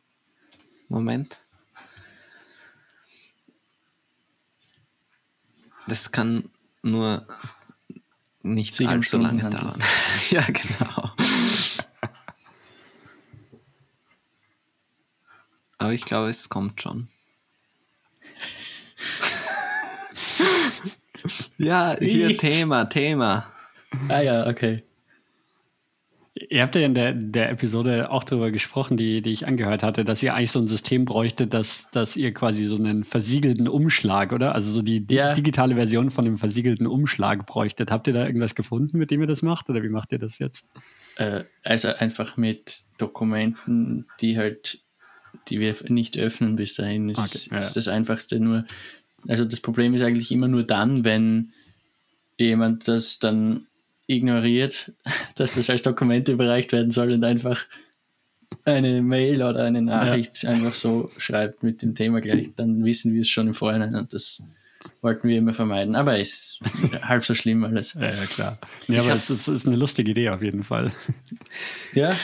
Moment. 0.88 1.40
Das 5.86 6.10
kann 6.12 6.50
nur 6.82 7.26
nicht 8.42 8.74
Sicher 8.74 8.90
allzu 8.90 9.18
lange 9.18 9.48
dauern. 9.48 9.82
ja, 10.30 10.44
genau. 10.46 11.10
Aber 15.78 15.92
ich 15.92 16.04
glaube, 16.04 16.28
es 16.30 16.48
kommt 16.48 16.80
schon. 16.80 17.08
ja, 21.58 21.96
hier 21.98 22.36
Thema, 22.38 22.84
Thema. 22.86 23.52
Ah 24.08 24.20
ja, 24.20 24.46
okay. 24.46 24.82
Ihr 26.34 26.62
habt 26.62 26.74
ja 26.74 26.80
in 26.80 26.94
der, 26.94 27.12
der 27.12 27.50
Episode 27.50 28.10
auch 28.10 28.24
darüber 28.24 28.50
gesprochen, 28.50 28.96
die, 28.96 29.20
die 29.20 29.32
ich 29.32 29.46
angehört 29.46 29.82
hatte, 29.82 30.02
dass 30.02 30.22
ihr 30.22 30.34
eigentlich 30.34 30.50
so 30.50 30.60
ein 30.60 30.66
System 30.66 31.04
bräuchtet, 31.04 31.52
dass, 31.52 31.90
dass 31.90 32.16
ihr 32.16 32.32
quasi 32.32 32.64
so 32.64 32.76
einen 32.76 33.04
versiegelten 33.04 33.68
Umschlag, 33.68 34.32
oder? 34.32 34.54
Also 34.54 34.70
so 34.70 34.80
die, 34.80 35.06
die 35.06 35.16
ja. 35.16 35.34
digitale 35.34 35.74
Version 35.74 36.10
von 36.10 36.24
einem 36.24 36.38
versiegelten 36.38 36.86
Umschlag 36.86 37.44
bräuchtet. 37.44 37.90
Habt 37.90 38.06
ihr 38.06 38.14
da 38.14 38.26
irgendwas 38.26 38.54
gefunden, 38.54 38.96
mit 38.96 39.10
dem 39.10 39.20
ihr 39.20 39.26
das 39.26 39.42
macht? 39.42 39.68
Oder 39.68 39.82
wie 39.82 39.90
macht 39.90 40.10
ihr 40.12 40.18
das 40.18 40.38
jetzt? 40.38 40.70
Äh, 41.16 41.44
also 41.64 41.88
einfach 41.88 42.38
mit 42.38 42.84
Dokumenten, 42.96 44.06
die 44.22 44.38
halt, 44.38 44.80
die 45.48 45.60
wir 45.60 45.76
nicht 45.88 46.18
öffnen 46.18 46.56
bis 46.56 46.74
dahin, 46.74 47.10
ist, 47.10 47.18
okay, 47.18 47.48
ja. 47.50 47.58
ist 47.58 47.76
das 47.76 47.88
einfachste. 47.88 48.40
Nur, 48.40 48.64
also 49.28 49.44
das 49.44 49.60
Problem 49.60 49.94
ist 49.94 50.02
eigentlich 50.02 50.32
immer 50.32 50.48
nur 50.48 50.64
dann, 50.64 51.04
wenn 51.04 51.52
jemand 52.38 52.88
das 52.88 53.18
dann 53.18 53.66
ignoriert, 54.06 54.92
dass 55.36 55.54
das 55.54 55.70
als 55.70 55.82
Dokument 55.82 56.28
überreicht 56.28 56.72
werden 56.72 56.90
soll 56.90 57.12
und 57.12 57.24
einfach 57.24 57.64
eine 58.64 59.02
Mail 59.02 59.42
oder 59.42 59.64
eine 59.64 59.82
Nachricht 59.82 60.42
ja. 60.42 60.50
einfach 60.50 60.74
so 60.74 61.10
schreibt 61.16 61.62
mit 61.62 61.82
dem 61.82 61.94
Thema 61.94 62.20
gleich, 62.20 62.50
dann 62.54 62.84
wissen 62.84 63.12
wir 63.14 63.22
es 63.22 63.28
schon 63.28 63.48
im 63.48 63.54
Vorhinein 63.54 63.94
und 63.96 64.12
das 64.12 64.42
wollten 65.00 65.28
wir 65.28 65.38
immer 65.38 65.52
vermeiden. 65.52 65.96
Aber 65.96 66.18
ist 66.18 66.58
halb 67.02 67.24
so 67.24 67.34
schlimm 67.34 67.64
alles. 67.64 67.94
Ja, 67.94 68.02
ja 68.02 68.26
klar. 68.28 68.58
Ja, 68.88 69.00
aber 69.00 69.14
es 69.14 69.30
ist, 69.30 69.48
ist, 69.48 69.66
eine 69.66 69.76
lustige 69.76 70.10
Idee 70.10 70.28
auf 70.28 70.42
jeden 70.42 70.62
Fall. 70.62 70.92
Ja, 71.94 72.14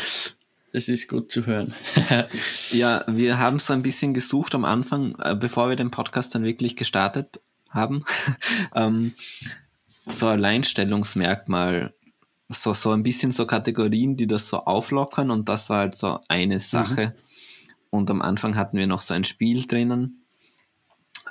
das 0.72 0.88
ist 0.88 1.08
gut 1.08 1.30
zu 1.30 1.46
hören. 1.46 1.74
ja, 2.70 3.04
wir 3.06 3.38
haben 3.38 3.56
es 3.56 3.70
ein 3.70 3.82
bisschen 3.82 4.14
gesucht 4.14 4.54
am 4.54 4.64
Anfang, 4.64 5.16
äh, 5.18 5.34
bevor 5.34 5.68
wir 5.68 5.76
den 5.76 5.90
Podcast 5.90 6.34
dann 6.34 6.44
wirklich 6.44 6.76
gestartet 6.76 7.40
haben. 7.70 8.04
ähm, 8.74 9.14
so 10.06 10.28
Alleinstellungsmerkmal, 10.28 11.94
so, 12.48 12.72
so 12.72 12.92
ein 12.92 13.02
bisschen 13.02 13.30
so 13.30 13.46
Kategorien, 13.46 14.16
die 14.16 14.26
das 14.26 14.48
so 14.48 14.58
auflockern 14.64 15.30
und 15.30 15.48
das 15.48 15.70
war 15.70 15.80
halt 15.80 15.96
so 15.96 16.20
eine 16.28 16.56
mhm. 16.56 16.60
Sache. 16.60 17.06
Mhm. 17.06 17.12
Und 17.90 18.10
am 18.10 18.22
Anfang 18.22 18.56
hatten 18.56 18.76
wir 18.76 18.86
noch 18.86 19.00
so 19.00 19.14
ein 19.14 19.24
Spiel 19.24 19.66
drinnen. 19.66 20.24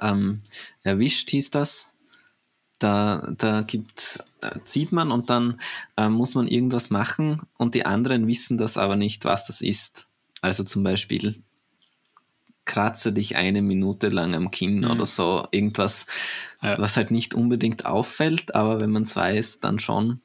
Ähm, 0.02 0.42
erwischt 0.84 1.30
hieß 1.30 1.52
das. 1.52 1.92
Da, 2.80 3.34
da 3.38 3.62
gibt, 3.62 4.20
äh, 4.20 4.26
zieht 4.64 4.92
man 4.92 5.12
und 5.12 5.30
dann 5.30 5.60
äh, 5.98 6.10
muss 6.10 6.36
man 6.36 6.48
irgendwas 6.48 6.90
machen 6.90 7.42
und 7.58 7.74
die 7.74 7.86
anderen 7.86 8.28
wissen 8.28 8.58
das 8.58 8.78
aber 8.78 8.96
nicht, 8.96 9.26
was 9.26 9.46
das 9.46 9.62
ist. 9.62 10.08
Also 10.42 10.64
zum 10.64 10.84
Beispiel 10.84 11.42
kratze 12.66 13.14
dich 13.14 13.36
eine 13.36 13.64
Minute 13.64 14.10
lang 14.10 14.36
am 14.36 14.52
Kinn 14.52 14.80
mhm. 14.80 14.92
oder 14.92 15.06
so. 15.08 15.48
Irgendwas, 15.52 16.06
ja. 16.62 16.78
was 16.78 16.98
halt 16.98 17.10
nicht 17.10 17.34
unbedingt 17.34 17.86
auffällt, 17.86 18.54
aber 18.54 18.80
wenn 18.80 18.92
man 18.92 19.04
es 19.04 19.16
weiß, 19.16 19.62
dann 19.62 19.80
schon. 19.80 20.22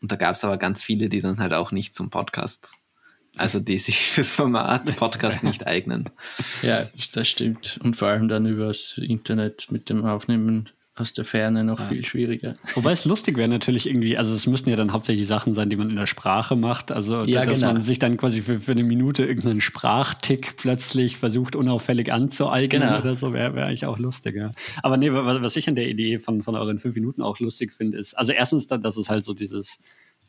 Und 0.00 0.12
da 0.12 0.16
gab 0.16 0.34
es 0.34 0.44
aber 0.44 0.56
ganz 0.56 0.82
viele, 0.82 1.08
die 1.08 1.20
dann 1.20 1.38
halt 1.38 1.52
auch 1.52 1.72
nicht 1.72 1.94
zum 1.94 2.08
Podcast, 2.08 2.72
also 3.36 3.60
die 3.60 3.78
sich 3.78 3.98
fürs 4.10 4.32
Format 4.32 4.96
Podcast 4.96 5.42
nicht 5.42 5.66
eignen. 5.66 6.08
Ja, 6.62 6.88
das 7.12 7.28
stimmt. 7.28 7.78
Und 7.82 7.96
vor 7.96 8.08
allem 8.08 8.28
dann 8.28 8.46
übers 8.46 8.98
Internet 8.98 9.70
mit 9.70 9.90
dem 9.90 10.04
Aufnehmen 10.04 10.70
aus 10.96 11.12
der 11.12 11.24
Ferne 11.24 11.64
noch 11.64 11.80
ja. 11.80 11.86
viel 11.86 12.04
schwieriger. 12.04 12.54
Wobei 12.74 12.92
es 12.92 13.04
lustig 13.04 13.36
wäre 13.36 13.48
natürlich 13.48 13.88
irgendwie, 13.88 14.16
also 14.16 14.32
es 14.32 14.46
müssten 14.46 14.70
ja 14.70 14.76
dann 14.76 14.92
hauptsächlich 14.92 15.26
Sachen 15.26 15.52
sein, 15.52 15.68
die 15.68 15.76
man 15.76 15.90
in 15.90 15.96
der 15.96 16.06
Sprache 16.06 16.54
macht. 16.54 16.92
Also 16.92 17.24
ja, 17.24 17.44
dass 17.44 17.60
genau. 17.60 17.72
man 17.72 17.82
sich 17.82 17.98
dann 17.98 18.16
quasi 18.16 18.42
für, 18.42 18.60
für 18.60 18.72
eine 18.72 18.84
Minute 18.84 19.24
irgendeinen 19.24 19.60
Sprachtick 19.60 20.56
plötzlich 20.56 21.16
versucht, 21.16 21.56
unauffällig 21.56 22.12
anzueignen 22.12 22.82
genau. 22.82 22.98
oder 23.00 23.16
so, 23.16 23.32
wäre 23.32 23.54
wär 23.54 23.66
eigentlich 23.66 23.86
auch 23.86 23.98
lustiger. 23.98 24.52
Aber 24.82 24.96
nee, 24.96 25.12
was 25.12 25.56
ich 25.56 25.68
an 25.68 25.74
der 25.74 25.88
Idee 25.88 26.20
von, 26.20 26.44
von 26.44 26.54
euren 26.54 26.78
fünf 26.78 26.94
Minuten 26.94 27.22
auch 27.22 27.40
lustig 27.40 27.72
finde, 27.72 27.98
ist, 27.98 28.14
also 28.14 28.32
erstens, 28.32 28.68
dass 28.68 28.96
es 28.96 29.08
halt 29.08 29.24
so 29.24 29.34
dieses 29.34 29.80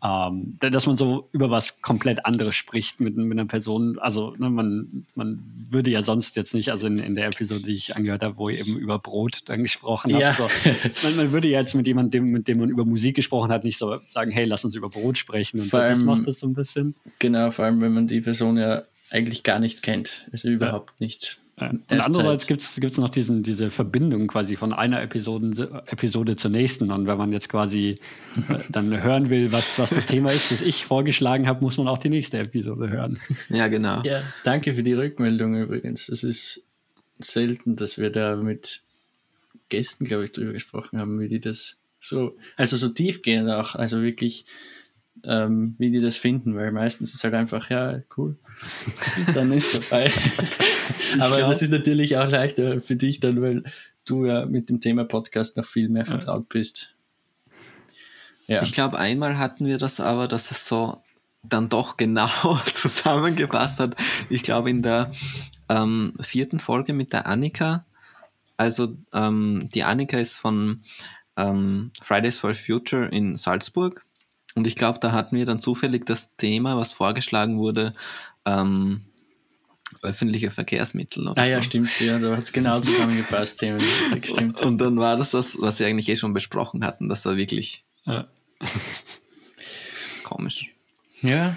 ähm, 0.03 0.57
dass 0.59 0.85
man 0.85 0.97
so 0.97 1.29
über 1.31 1.49
was 1.49 1.81
komplett 1.81 2.25
anderes 2.25 2.55
spricht 2.55 2.99
mit, 2.99 3.15
mit 3.17 3.31
einer 3.31 3.47
Person. 3.47 3.97
Also 3.99 4.33
ne, 4.37 4.49
man, 4.49 5.05
man 5.15 5.39
würde 5.69 5.89
ja 5.89 6.01
sonst 6.01 6.35
jetzt 6.35 6.53
nicht, 6.53 6.69
also 6.69 6.87
in, 6.87 6.99
in 6.99 7.15
der 7.15 7.27
Episode, 7.27 7.63
die 7.63 7.73
ich 7.73 7.95
angehört 7.95 8.21
habe, 8.21 8.37
wo 8.37 8.49
ihr 8.49 8.59
eben 8.59 8.77
über 8.77 8.99
Brot 8.99 9.41
dann 9.45 9.63
gesprochen 9.63 10.13
habt, 10.13 10.21
ja. 10.21 10.33
so, 10.33 10.49
man, 11.07 11.15
man, 11.17 11.31
würde 11.31 11.47
ja 11.47 11.59
jetzt 11.59 11.73
mit 11.73 11.87
jemandem, 11.87 12.25
mit 12.25 12.47
dem 12.47 12.59
man 12.59 12.69
über 12.69 12.85
Musik 12.85 13.15
gesprochen 13.15 13.51
hat, 13.51 13.63
nicht 13.63 13.77
so 13.77 13.97
sagen, 14.07 14.31
hey, 14.31 14.45
lass 14.45 14.65
uns 14.65 14.75
über 14.75 14.89
Brot 14.89 15.17
sprechen. 15.17 15.59
Und 15.59 15.67
vor 15.67 15.79
das 15.79 15.99
allem, 15.99 16.07
macht 16.07 16.27
das 16.27 16.39
so 16.39 16.47
ein 16.47 16.53
bisschen. 16.53 16.93
Genau, 17.19 17.49
vor 17.51 17.65
allem, 17.65 17.81
wenn 17.81 17.93
man 17.93 18.07
die 18.07 18.21
Person 18.21 18.57
ja 18.57 18.83
eigentlich 19.11 19.43
gar 19.43 19.59
nicht 19.59 19.81
kennt. 19.81 20.27
Also 20.31 20.49
überhaupt 20.49 20.91
ja. 20.99 21.05
nicht. 21.05 21.39
Und 21.57 21.83
andererseits 21.89 22.47
gibt 22.47 22.63
es 22.63 22.97
noch 22.97 23.07
diesen, 23.07 23.41
diese 23.41 23.71
Verbindung 23.71 24.27
quasi 24.27 24.57
von 24.57 24.73
einer 24.73 25.01
Episode, 25.01 25.83
Episode 25.87 26.35
zur 26.35 26.51
nächsten. 26.51 26.91
Und 26.91 27.07
wenn 27.07 27.17
man 27.17 27.31
jetzt 27.31 27.47
quasi 27.47 27.95
äh, 28.49 28.59
dann 28.69 29.01
hören 29.01 29.29
will, 29.29 29.53
was, 29.53 29.79
was 29.79 29.91
das 29.91 30.05
Thema 30.05 30.31
ist, 30.31 30.51
das 30.51 30.61
ich 30.61 30.85
vorgeschlagen 30.85 31.47
habe, 31.47 31.63
muss 31.63 31.77
man 31.77 31.87
auch 31.87 31.97
die 31.97 32.09
nächste 32.09 32.39
Episode 32.39 32.89
hören. 32.89 33.19
Ja, 33.49 33.69
genau. 33.69 34.01
Ja, 34.03 34.21
danke 34.43 34.73
für 34.73 34.83
die 34.83 34.93
Rückmeldung 34.93 35.55
übrigens. 35.55 36.09
Es 36.09 36.23
ist 36.23 36.65
selten, 37.19 37.77
dass 37.77 37.97
wir 37.97 38.09
da 38.09 38.35
mit 38.35 38.81
Gästen, 39.69 40.03
glaube 40.03 40.25
ich, 40.25 40.33
drüber 40.33 40.51
gesprochen 40.51 40.99
haben, 40.99 41.21
wie 41.21 41.29
die 41.29 41.39
das 41.39 41.77
so, 42.01 42.35
also 42.57 42.75
so 42.75 42.89
tiefgehend 42.89 43.49
auch, 43.49 43.75
also 43.75 44.01
wirklich 44.01 44.45
ähm, 45.23 45.75
wie 45.77 45.91
die 45.91 46.01
das 46.01 46.17
finden, 46.17 46.55
weil 46.55 46.71
meistens 46.71 47.13
ist 47.13 47.23
halt 47.23 47.33
einfach, 47.33 47.69
ja, 47.69 47.99
cool, 48.17 48.37
dann 49.33 49.51
ist 49.51 49.71
vorbei. 49.75 50.11
Aber 51.19 51.37
glaub, 51.37 51.49
das 51.49 51.61
ist 51.61 51.71
natürlich 51.71 52.17
auch 52.17 52.29
leichter 52.29 52.79
für 52.81 52.95
dich 52.95 53.19
dann, 53.19 53.41
weil 53.41 53.63
du 54.05 54.25
ja 54.25 54.45
mit 54.45 54.69
dem 54.69 54.79
Thema 54.79 55.05
Podcast 55.05 55.57
noch 55.57 55.65
viel 55.65 55.89
mehr 55.89 56.05
vertraut 56.05 56.49
bist. 56.49 56.95
Ja. 58.47 58.61
Ich 58.61 58.73
glaube, 58.73 58.99
einmal 58.99 59.37
hatten 59.37 59.65
wir 59.65 59.77
das 59.77 59.99
aber, 59.99 60.27
dass 60.27 60.51
es 60.51 60.67
so 60.67 61.01
dann 61.41 61.69
doch 61.69 61.97
genau 61.97 62.29
zusammengepasst 62.73 63.79
hat. 63.79 63.95
Ich 64.29 64.43
glaube, 64.43 64.69
in 64.69 64.81
der 64.81 65.11
ähm, 65.69 66.13
vierten 66.21 66.59
Folge 66.59 66.93
mit 66.93 67.13
der 67.13 67.25
Annika, 67.25 67.85
also 68.57 68.95
ähm, 69.13 69.67
die 69.73 69.83
Annika 69.83 70.17
ist 70.17 70.37
von 70.37 70.81
ähm, 71.37 71.91
Fridays 72.01 72.37
for 72.37 72.53
Future 72.53 73.07
in 73.07 73.35
Salzburg 73.35 74.05
und 74.55 74.67
ich 74.67 74.75
glaube, 74.75 74.99
da 74.99 75.11
hatten 75.11 75.35
wir 75.35 75.45
dann 75.45 75.59
zufällig 75.59 76.05
das 76.05 76.35
Thema, 76.37 76.77
was 76.77 76.93
vorgeschlagen 76.93 77.57
wurde, 77.57 77.93
ähm, 78.45 79.01
öffentliche 80.01 80.51
Verkehrsmittel. 80.51 81.27
Oder 81.27 81.41
ah 81.41 81.45
ja, 81.45 81.57
so. 81.57 81.63
stimmt, 81.63 81.99
ja, 81.99 82.19
da 82.19 82.35
hat 82.37 82.43
es 82.43 82.53
genau 82.53 82.79
zusammengepasst. 82.79 83.57
stimmt. 83.57 84.61
Und 84.61 84.77
dann 84.79 84.97
war 84.97 85.17
das 85.17 85.31
das, 85.31 85.57
was 85.59 85.79
wir 85.79 85.87
eigentlich 85.87 86.09
eh 86.09 86.15
schon 86.15 86.33
besprochen 86.33 86.85
hatten. 86.85 87.09
Das 87.09 87.25
war 87.25 87.37
wirklich 87.37 87.85
ja. 88.05 88.27
komisch. 90.23 90.71
Ja. 91.21 91.55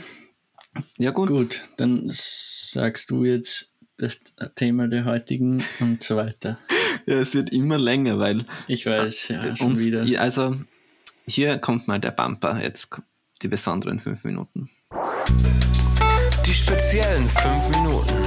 Ja, 0.99 1.11
gut. 1.11 1.29
Gut, 1.29 1.63
dann 1.77 2.09
sagst 2.11 3.11
du 3.11 3.25
jetzt 3.25 3.73
das 3.97 4.21
Thema 4.55 4.87
der 4.87 5.05
heutigen 5.05 5.65
und 5.81 6.03
so 6.03 6.17
weiter. 6.17 6.59
Ja, 7.07 7.17
es 7.17 7.35
wird 7.35 7.53
immer 7.53 7.79
länger, 7.79 8.19
weil. 8.19 8.45
Ich 8.69 8.87
weiß, 8.87 9.29
ja, 9.29 9.57
schon 9.57 9.69
uns, 9.69 9.81
wieder. 9.81 10.21
Also, 10.21 10.57
hier 11.29 11.59
kommt 11.59 11.87
mal 11.87 12.01
der 12.01 12.11
Bumper, 12.11 12.61
jetzt 12.63 12.91
die 13.43 13.49
besonderen 13.49 14.01
fünf 14.01 14.25
Minuten. 14.25 14.71
Die 16.47 16.55
speziellen 16.55 17.29
fünf 17.29 17.69
Minuten. 17.77 18.15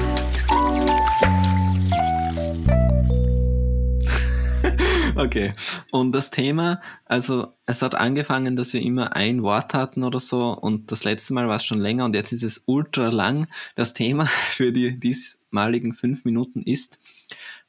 Okay, 5.14 5.54
und 5.92 6.14
das 6.14 6.30
Thema, 6.30 6.80
also 7.06 7.54
es 7.66 7.82
hat 7.82 7.96
angefangen, 7.96 8.56
dass 8.56 8.72
wir 8.72 8.82
immer 8.82 9.14
ein 9.14 9.44
Wort 9.44 9.74
hatten 9.74 10.04
oder 10.04 10.22
so 10.22 10.58
und 10.58 10.90
das 10.92 11.04
letzte 11.04 11.34
Mal 11.34 11.50
war 11.50 11.58
es 11.58 11.66
schon 11.66 11.82
länger 11.82 12.06
und 12.06 12.16
jetzt 12.16 12.32
ist 12.32 12.44
es 12.44 12.64
ultra 12.66 13.10
lang. 13.10 13.48
Das 13.76 13.94
Thema 13.94 14.26
für 14.52 14.72
die 14.72 14.98
diesmaligen 15.00 15.94
fünf 15.94 16.24
Minuten 16.24 16.62
ist 16.62 16.98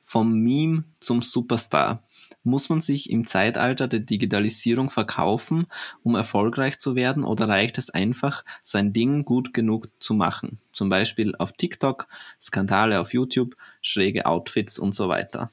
vom 0.00 0.32
Meme 0.34 0.84
zum 1.00 1.20
Superstar. 1.20 2.04
Muss 2.44 2.68
man 2.68 2.80
sich 2.80 3.10
im 3.10 3.26
Zeitalter 3.26 3.88
der 3.88 4.00
Digitalisierung 4.00 4.90
verkaufen, 4.90 5.66
um 6.02 6.14
erfolgreich 6.14 6.78
zu 6.78 6.96
werden, 6.96 7.24
oder 7.24 7.48
reicht 7.48 7.78
es 7.78 7.90
einfach, 7.90 8.44
sein 8.62 8.92
Ding 8.92 9.24
gut 9.24 9.54
genug 9.54 9.88
zu 10.00 10.14
machen? 10.14 10.58
Zum 10.72 10.88
Beispiel 10.88 11.34
auf 11.36 11.52
TikTok, 11.52 12.06
Skandale 12.40 13.00
auf 13.00 13.12
YouTube, 13.12 13.54
schräge 13.80 14.26
Outfits 14.26 14.78
und 14.78 14.94
so 14.94 15.08
weiter. 15.08 15.50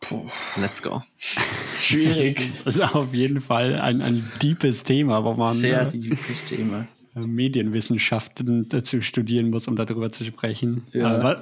Puh. 0.00 0.26
Let's 0.60 0.82
go. 0.82 1.02
Schwierig. 1.76 2.40
Das 2.64 2.76
ist 2.76 2.94
auf 2.94 3.12
jeden 3.12 3.40
Fall 3.40 3.78
ein, 3.78 4.02
ein 4.02 4.30
deepes 4.42 4.82
Thema, 4.84 5.24
wo 5.24 5.34
man 5.34 5.54
sehr 5.54 5.82
äh, 5.82 5.88
deepes 5.88 6.46
Thema. 6.46 6.86
Medienwissenschaften 7.14 8.68
dazu 8.68 9.02
studieren 9.02 9.50
muss, 9.50 9.68
um 9.68 9.76
darüber 9.76 10.10
zu 10.10 10.24
sprechen. 10.24 10.84
Ja. 10.92 11.40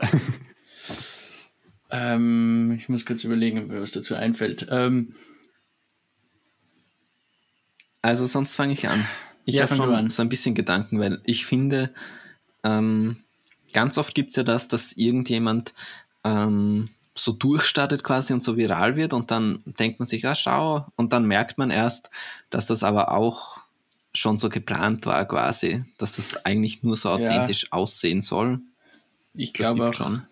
Ähm, 1.91 2.72
ich 2.76 2.89
muss 2.89 3.07
kurz 3.07 3.24
überlegen, 3.24 3.70
was 3.80 3.93
dazu 3.93 4.14
einfällt. 4.14 4.66
Ähm, 4.70 5.14
also 8.03 8.26
sonst 8.26 8.55
fange 8.55 8.72
ich 8.72 8.89
an. 8.89 9.05
Ich 9.45 9.57
ja, 9.57 9.62
habe 9.62 9.74
schon 9.74 9.95
an. 9.95 10.11
so 10.11 10.22
ein 10.22 10.28
bisschen 10.28 10.55
Gedanken, 10.55 11.01
weil 11.01 11.20
ich 11.24 11.47
finde, 11.47 11.93
ähm, 12.62 13.18
ganz 13.72 13.97
oft 13.97 14.14
gibt 14.14 14.30
es 14.30 14.36
ja 14.36 14.43
das, 14.43 14.68
dass 14.68 14.93
irgendjemand 14.93 15.72
ähm, 16.24 16.91
so 17.14 17.32
durchstartet 17.32 18.05
quasi 18.05 18.32
und 18.32 18.45
so 18.45 18.57
viral 18.57 18.97
wird 18.97 19.12
und 19.12 19.30
dann 19.30 19.62
denkt 19.64 19.99
man 19.99 20.07
sich, 20.07 20.26
ah, 20.26 20.34
schau, 20.34 20.86
und 20.97 21.12
dann 21.12 21.26
merkt 21.26 21.59
man 21.59 21.70
erst, 21.70 22.11
dass 22.51 22.66
das 22.66 22.84
aber 22.84 23.12
auch 23.12 23.59
schon 24.14 24.39
so 24.39 24.49
geplant 24.49 25.07
war 25.07 25.24
quasi, 25.26 25.84
dass 25.97 26.16
das 26.16 26.45
eigentlich 26.45 26.82
nur 26.82 26.97
so 26.97 27.11
authentisch 27.11 27.64
ja. 27.64 27.72
aussehen 27.72 28.20
soll. 28.20 28.61
Ich 29.34 29.53
glaube 29.53 29.89
auch, 29.89 29.95
schon 29.95 30.22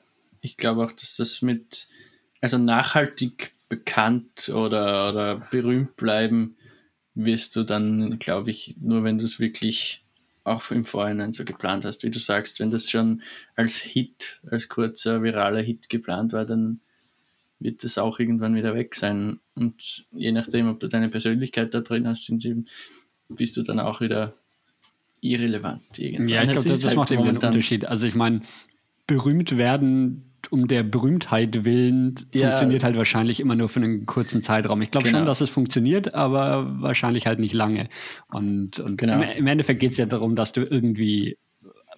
ich 0.41 0.57
glaube 0.57 0.84
auch, 0.84 0.93
dass 0.93 1.16
das 1.16 1.43
mit, 1.43 1.89
also 2.41 2.59
nachhaltig 2.59 3.55
bekannt 3.68 4.49
oder, 4.49 5.09
oder 5.11 5.37
berühmt 5.51 5.97
bleiben 5.97 6.57
wirst 7.14 7.57
du 7.57 7.64
dann, 7.64 8.18
glaube 8.18 8.51
ich, 8.51 8.76
nur 8.78 9.03
wenn 9.03 9.18
du 9.18 9.24
es 9.24 9.41
wirklich 9.41 10.05
auch 10.45 10.70
im 10.70 10.84
Vorhinein 10.84 11.32
so 11.32 11.45
geplant 11.45 11.84
hast, 11.84 12.05
wie 12.05 12.11
du 12.11 12.20
sagst, 12.20 12.61
wenn 12.61 12.70
das 12.70 12.89
schon 12.89 13.22
als 13.57 13.78
Hit, 13.78 14.41
als 14.49 14.68
kurzer 14.68 15.22
viraler 15.22 15.61
Hit 15.61 15.89
geplant 15.89 16.32
war, 16.32 16.45
dann 16.45 16.80
wird 17.59 17.82
das 17.82 17.99
auch 17.99 18.20
irgendwann 18.20 18.55
wieder 18.55 18.74
weg 18.74 18.95
sein. 18.95 19.41
Und 19.55 20.07
je 20.11 20.30
nachdem, 20.30 20.68
ob 20.68 20.78
du 20.78 20.89
deine 20.89 21.09
Persönlichkeit 21.09 21.74
da 21.74 21.80
drin 21.80 22.07
hast, 22.07 22.30
bist 23.28 23.57
du 23.57 23.62
dann 23.62 23.80
auch 23.80 24.01
wieder 24.01 24.34
irrelevant. 25.20 25.99
Irgendwann. 25.99 26.28
Ja, 26.28 26.43
ich 26.43 26.51
glaube, 26.53 26.68
das, 26.68 26.80
das 26.80 26.89
halt 26.89 26.97
macht 26.97 27.11
eben 27.11 27.24
den 27.24 27.34
Unterschied. 27.37 27.87
Also 27.87 28.07
ich 28.07 28.14
meine, 28.14 28.43
berühmt 29.07 29.57
werden 29.57 30.26
um 30.50 30.68
der 30.68 30.82
Berühmtheit 30.82 31.64
willen 31.64 32.26
ja. 32.32 32.48
funktioniert 32.48 32.84
halt 32.84 32.96
wahrscheinlich 32.96 33.40
immer 33.40 33.54
nur 33.54 33.68
für 33.68 33.80
einen 33.80 34.07
kurzen 34.07 34.42
Zeitraum. 34.42 34.80
Ich 34.82 34.90
glaube 34.90 35.07
genau. 35.07 35.18
schon, 35.18 35.26
dass 35.26 35.40
es 35.40 35.50
funktioniert, 35.50 36.14
aber 36.14 36.80
wahrscheinlich 36.80 37.26
halt 37.26 37.38
nicht 37.38 37.54
lange. 37.54 37.88
Und, 38.28 38.80
und 38.80 38.96
genau. 38.96 39.20
im, 39.22 39.46
Endeffekt 39.46 39.80
geht 39.80 39.92
es 39.92 39.96
ja 39.96 40.07
darum, 40.07 40.36
dass 40.36 40.52
du 40.52 40.62
irgendwie 40.62 41.38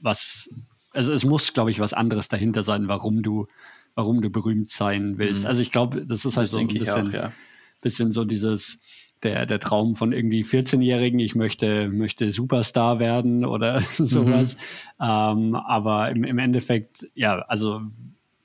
was, 0.00 0.50
also 0.92 1.12
es 1.12 1.24
muss, 1.24 1.52
glaube 1.52 1.70
ich, 1.70 1.80
was 1.80 1.92
anderes 1.92 2.28
dahinter 2.28 2.64
sein, 2.64 2.88
warum 2.88 3.22
du, 3.22 3.46
warum 3.94 4.20
du 4.20 4.30
berühmt 4.30 4.70
sein 4.70 5.18
willst. 5.18 5.42
Mhm. 5.42 5.48
Also 5.48 5.62
ich 5.62 5.72
glaube, 5.72 6.06
das 6.06 6.24
ist 6.24 6.36
halt 6.36 6.46
das 6.46 6.52
so 6.52 6.58
ein 6.58 6.68
bisschen, 6.68 7.08
auch, 7.08 7.12
ja. 7.12 7.32
bisschen 7.82 8.12
so 8.12 8.24
dieses, 8.24 8.78
der, 9.22 9.46
der 9.46 9.60
Traum 9.60 9.96
von 9.96 10.12
irgendwie 10.12 10.42
14-Jährigen, 10.42 11.18
ich 11.20 11.34
möchte, 11.34 11.88
möchte 11.88 12.30
Superstar 12.30 13.00
werden 13.00 13.44
oder 13.44 13.80
sowas. 13.96 14.56
Mhm. 14.98 15.04
Ähm, 15.06 15.54
aber 15.54 16.10
im, 16.10 16.24
im 16.24 16.38
Endeffekt, 16.38 17.08
ja, 17.14 17.40
also 17.40 17.82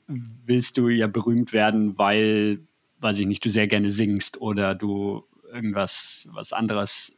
willst 0.07 0.77
du 0.77 0.89
ja 0.89 1.07
berühmt 1.07 1.53
werden, 1.53 1.97
weil, 1.97 2.59
weiß 2.99 3.19
ich 3.19 3.27
nicht, 3.27 3.43
du 3.45 3.49
sehr 3.49 3.67
gerne 3.67 3.91
singst 3.91 4.41
oder 4.41 4.75
du 4.75 5.23
irgendwas 5.51 6.27
was 6.31 6.53
anderes 6.53 7.13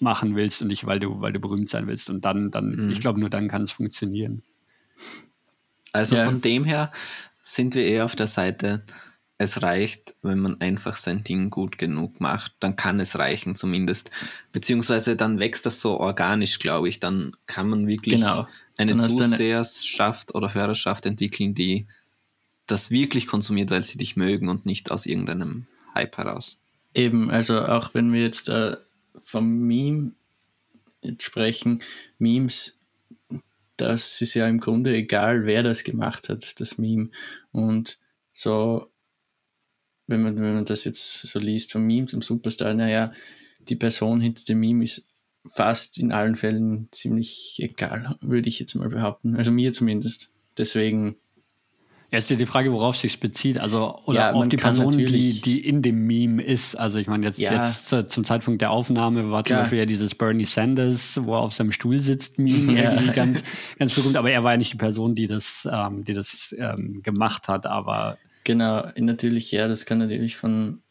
machen 0.00 0.36
willst 0.36 0.62
und 0.62 0.68
nicht, 0.68 0.86
weil 0.86 1.00
du, 1.00 1.20
weil 1.20 1.32
du 1.32 1.40
berühmt 1.40 1.68
sein 1.68 1.86
willst. 1.86 2.10
Und 2.10 2.24
dann, 2.24 2.50
dann, 2.50 2.70
mhm. 2.70 2.90
ich 2.90 3.00
glaube, 3.00 3.20
nur 3.20 3.30
dann 3.30 3.48
kann 3.48 3.62
es 3.62 3.70
funktionieren. 3.72 4.42
Also 5.92 6.16
ja. 6.16 6.24
von 6.24 6.40
dem 6.40 6.64
her 6.64 6.90
sind 7.40 7.74
wir 7.74 7.84
eher 7.84 8.04
auf 8.04 8.16
der 8.16 8.26
Seite, 8.26 8.84
es 9.44 9.62
reicht, 9.62 10.14
wenn 10.22 10.40
man 10.40 10.60
einfach 10.60 10.96
sein 10.96 11.22
Ding 11.22 11.50
gut 11.50 11.78
genug 11.78 12.20
macht, 12.20 12.52
dann 12.60 12.76
kann 12.76 13.00
es 13.00 13.18
reichen 13.18 13.54
zumindest. 13.54 14.10
Beziehungsweise 14.52 15.16
dann 15.16 15.38
wächst 15.38 15.64
das 15.66 15.80
so 15.80 16.00
organisch, 16.00 16.58
glaube 16.58 16.88
ich. 16.88 17.00
Dann 17.00 17.36
kann 17.46 17.68
man 17.68 17.86
wirklich 17.86 18.20
genau. 18.20 18.48
eine 18.76 18.96
Zuseherschaft 19.08 20.34
oder 20.34 20.52
Hörerschaft 20.52 21.06
entwickeln, 21.06 21.54
die 21.54 21.86
das 22.66 22.90
wirklich 22.90 23.26
konsumiert, 23.26 23.70
weil 23.70 23.84
sie 23.84 23.98
dich 23.98 24.16
mögen 24.16 24.48
und 24.48 24.66
nicht 24.66 24.90
aus 24.90 25.06
irgendeinem 25.06 25.66
Hype 25.94 26.16
heraus. 26.16 26.58
Eben, 26.94 27.30
also 27.30 27.60
auch 27.60 27.94
wenn 27.94 28.12
wir 28.12 28.22
jetzt 28.22 28.48
äh, 28.48 28.76
vom 29.18 29.66
Meme 29.66 30.12
jetzt 31.02 31.24
sprechen, 31.24 31.82
Memes, 32.18 32.78
das 33.76 34.20
ist 34.20 34.34
ja 34.34 34.46
im 34.46 34.60
Grunde 34.60 34.94
egal, 34.94 35.46
wer 35.46 35.62
das 35.62 35.84
gemacht 35.84 36.28
hat, 36.28 36.60
das 36.60 36.78
Meme. 36.78 37.10
Und 37.52 37.98
so, 38.32 38.90
wenn 40.06 40.22
man, 40.22 40.36
wenn 40.36 40.54
man 40.54 40.64
das 40.64 40.84
jetzt 40.84 41.20
so 41.20 41.38
liest, 41.38 41.72
vom 41.72 41.86
Meme 41.86 42.06
zum 42.06 42.22
Superstar, 42.22 42.74
naja, 42.74 43.12
die 43.60 43.76
Person 43.76 44.20
hinter 44.20 44.44
dem 44.44 44.60
Meme 44.60 44.84
ist 44.84 45.10
fast 45.46 45.98
in 45.98 46.12
allen 46.12 46.36
Fällen 46.36 46.88
ziemlich 46.90 47.58
egal, 47.62 48.16
würde 48.20 48.48
ich 48.48 48.58
jetzt 48.58 48.74
mal 48.74 48.88
behaupten. 48.88 49.36
Also 49.36 49.50
mir 49.50 49.72
zumindest. 49.72 50.30
Deswegen 50.56 51.16
Jetzt 52.14 52.30
ist 52.30 52.40
die 52.40 52.46
Frage, 52.46 52.72
worauf 52.72 52.96
sich 52.96 53.18
bezieht. 53.18 53.58
Also, 53.58 53.98
oder 54.04 54.20
ja, 54.20 54.32
auf 54.32 54.48
die 54.48 54.56
Person, 54.56 54.96
die, 54.96 55.40
die 55.40 55.66
in 55.66 55.82
dem 55.82 56.06
Meme 56.06 56.40
ist. 56.40 56.76
Also, 56.76 57.00
ich 57.00 57.08
meine, 57.08 57.26
jetzt, 57.26 57.40
ja. 57.40 57.52
jetzt 57.52 57.88
zum 57.88 58.24
Zeitpunkt 58.24 58.60
der 58.60 58.70
Aufnahme 58.70 59.32
war 59.32 59.42
zum 59.42 59.54
Klar. 59.54 59.60
Beispiel 59.62 59.80
ja 59.80 59.84
dieses 59.84 60.14
Bernie 60.14 60.44
Sanders, 60.44 61.18
wo 61.24 61.34
er 61.34 61.40
auf 61.40 61.54
seinem 61.54 61.72
Stuhl 61.72 61.98
sitzt, 61.98 62.38
Meme, 62.38 62.80
ja. 62.82 63.12
ganz, 63.12 63.42
ganz 63.80 63.94
berühmt. 63.94 64.16
Aber 64.16 64.30
er 64.30 64.44
war 64.44 64.52
ja 64.52 64.58
nicht 64.58 64.72
die 64.72 64.76
Person, 64.76 65.16
die 65.16 65.26
das, 65.26 65.68
ähm, 65.70 66.04
die 66.04 66.14
das 66.14 66.54
ähm, 66.56 67.02
gemacht 67.02 67.48
hat. 67.48 67.66
Aber. 67.66 68.16
Genau, 68.44 68.90
natürlich, 68.96 69.50
ja, 69.52 69.68
das 69.68 69.86
kann 69.86 69.98
natürlich 69.98 70.36
von. 70.36 70.82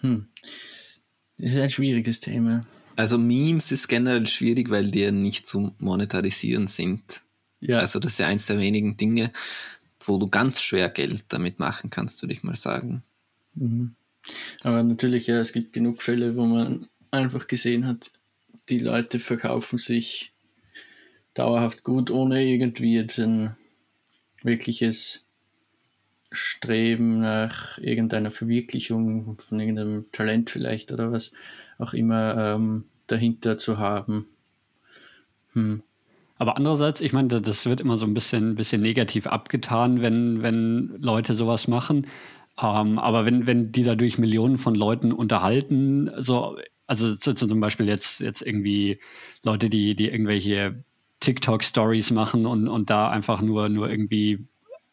Hm. 0.00 0.28
Das 1.38 1.52
ist 1.52 1.58
ein 1.58 1.70
schwieriges 1.70 2.20
Thema. 2.20 2.60
Also, 2.96 3.16
Memes 3.16 3.72
ist 3.72 3.88
generell 3.88 4.26
schwierig, 4.26 4.70
weil 4.70 4.90
die 4.90 5.00
ja 5.00 5.10
nicht 5.10 5.46
zu 5.46 5.74
monetarisieren 5.78 6.66
sind. 6.66 7.22
Ja. 7.60 7.78
Also, 7.78 7.98
das 7.98 8.12
ist 8.12 8.18
ja 8.18 8.26
eins 8.26 8.46
der 8.46 8.58
wenigen 8.58 8.96
Dinge 8.96 9.32
wo 10.06 10.18
du 10.18 10.28
ganz 10.28 10.60
schwer 10.60 10.88
Geld 10.88 11.24
damit 11.28 11.58
machen 11.58 11.90
kannst, 11.90 12.22
würde 12.22 12.32
ich 12.32 12.42
mal 12.42 12.56
sagen. 12.56 13.02
Mhm. 13.54 13.94
Aber 14.62 14.82
natürlich, 14.82 15.26
ja, 15.26 15.40
es 15.40 15.52
gibt 15.52 15.72
genug 15.72 16.02
Fälle, 16.02 16.36
wo 16.36 16.46
man 16.46 16.88
einfach 17.10 17.46
gesehen 17.46 17.86
hat, 17.86 18.12
die 18.68 18.78
Leute 18.78 19.18
verkaufen 19.18 19.78
sich 19.78 20.32
dauerhaft 21.34 21.82
gut, 21.82 22.10
ohne 22.10 22.44
irgendwie 22.44 22.94
jetzt 22.94 23.18
ein 23.18 23.56
wirkliches 24.42 25.24
Streben 26.32 27.20
nach 27.20 27.78
irgendeiner 27.78 28.30
Verwirklichung 28.30 29.36
von 29.36 29.58
irgendeinem 29.58 30.06
Talent 30.12 30.50
vielleicht 30.50 30.92
oder 30.92 31.10
was 31.10 31.32
auch 31.78 31.92
immer 31.92 32.54
ähm, 32.54 32.84
dahinter 33.06 33.58
zu 33.58 33.78
haben. 33.78 34.26
Hm. 35.52 35.82
Aber 36.38 36.56
andererseits, 36.56 37.00
ich 37.00 37.12
meine, 37.12 37.28
das 37.28 37.66
wird 37.66 37.80
immer 37.80 37.96
so 37.96 38.06
ein 38.06 38.14
bisschen, 38.14 38.54
bisschen 38.54 38.80
negativ 38.80 39.26
abgetan, 39.26 40.00
wenn, 40.00 40.42
wenn 40.42 40.96
Leute 41.00 41.34
sowas 41.34 41.68
machen. 41.68 42.06
Ähm, 42.62 42.98
aber 42.98 43.26
wenn, 43.26 43.46
wenn 43.46 43.72
die 43.72 43.82
dadurch 43.82 44.16
Millionen 44.16 44.56
von 44.56 44.74
Leuten 44.74 45.12
unterhalten, 45.12 46.10
so, 46.16 46.56
also 46.86 47.14
zum 47.14 47.60
Beispiel 47.60 47.88
jetzt, 47.88 48.20
jetzt 48.20 48.42
irgendwie 48.42 49.00
Leute, 49.42 49.68
die, 49.68 49.94
die 49.94 50.08
irgendwelche 50.08 50.82
TikTok-Stories 51.20 52.10
machen 52.10 52.46
und, 52.46 52.68
und 52.68 52.88
da 52.88 53.10
einfach 53.10 53.42
nur, 53.42 53.68
nur 53.68 53.90
irgendwie 53.90 54.46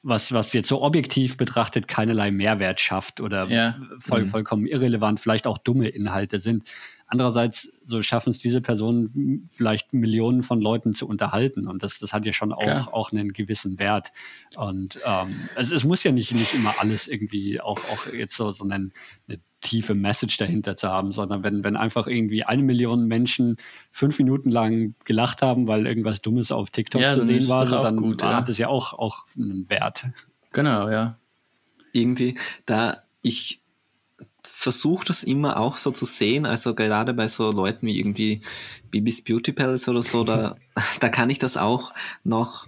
was, 0.07 0.31
was 0.31 0.53
jetzt 0.53 0.69
so 0.69 0.81
objektiv 0.81 1.37
betrachtet 1.37 1.87
keinerlei 1.87 2.31
Mehrwert 2.31 2.79
schafft 2.79 3.19
oder 3.19 3.45
ja. 3.47 3.75
voll, 3.99 4.21
mhm. 4.21 4.27
vollkommen 4.27 4.65
irrelevant, 4.65 5.19
vielleicht 5.19 5.47
auch 5.47 5.57
dumme 5.57 5.89
Inhalte 5.89 6.39
sind. 6.39 6.63
Andererseits 7.07 7.71
so 7.83 8.01
schaffen 8.01 8.29
es 8.29 8.37
diese 8.37 8.61
Personen 8.61 9.47
vielleicht 9.49 9.93
Millionen 9.93 10.43
von 10.43 10.61
Leuten 10.61 10.93
zu 10.93 11.07
unterhalten 11.07 11.67
und 11.67 11.83
das, 11.83 11.99
das 11.99 12.13
hat 12.13 12.25
ja 12.25 12.33
schon 12.33 12.53
auch, 12.53 12.93
auch 12.93 13.11
einen 13.11 13.33
gewissen 13.33 13.79
Wert. 13.79 14.11
Und 14.55 14.99
ähm, 15.05 15.49
also 15.55 15.75
es 15.75 15.83
muss 15.83 16.03
ja 16.03 16.11
nicht, 16.11 16.33
nicht 16.33 16.53
immer 16.53 16.75
alles 16.79 17.07
irgendwie 17.07 17.61
auch, 17.61 17.79
auch 17.91 18.13
jetzt 18.13 18.35
so, 18.35 18.51
so 18.51 18.63
einen, 18.63 18.93
eine 19.27 19.39
tiefe 19.67 19.93
Message 19.93 20.37
dahinter 20.37 20.77
zu 20.77 20.87
haben, 20.87 21.11
sondern 21.11 21.43
wenn, 21.43 21.63
wenn 21.63 21.75
einfach 21.75 22.07
irgendwie 22.07 22.43
eine 22.43 22.63
Million 22.63 23.07
Menschen 23.07 23.57
fünf 23.91 24.17
Minuten 24.17 24.49
lang 24.49 24.95
gelacht 25.05 25.41
haben, 25.41 25.67
weil 25.67 25.85
irgendwas 25.85 26.21
Dummes 26.21 26.51
auf 26.51 26.69
TikTok 26.69 27.01
Ja, 27.01 27.11
zu 27.11 27.23
sehen 27.23 27.47
war, 27.49 27.65
so, 27.65 27.83
dann 27.83 27.97
gut, 27.97 28.21
ja. 28.21 28.35
hat 28.35 28.49
es 28.49 28.57
ja 28.57 28.69
auch, 28.69 28.93
auch 28.93 29.25
einen 29.37 29.69
Wert. 29.69 30.05
Genau, 30.53 30.89
ja. 30.89 31.17
irgendwie, 31.91 32.37
da 32.65 33.03
ich 33.21 33.61
versuche 34.43 35.05
das 35.05 35.23
immer 35.23 35.59
auch 35.59 35.77
so 35.77 35.91
zu 35.91 36.05
sehen, 36.05 36.45
also 36.45 36.73
gerade 36.73 37.13
bei 37.13 37.27
so 37.27 37.51
Leuten 37.51 37.85
wie 37.85 37.99
irgendwie 37.99 38.41
Bibis 38.89 39.23
Beauty 39.23 39.51
Palace 39.51 39.89
oder 39.89 40.01
so, 40.01 40.23
da, 40.23 40.55
da 40.99 41.09
kann 41.09 41.29
ich 41.29 41.39
das 41.39 41.57
auch 41.57 41.93
noch 42.23 42.65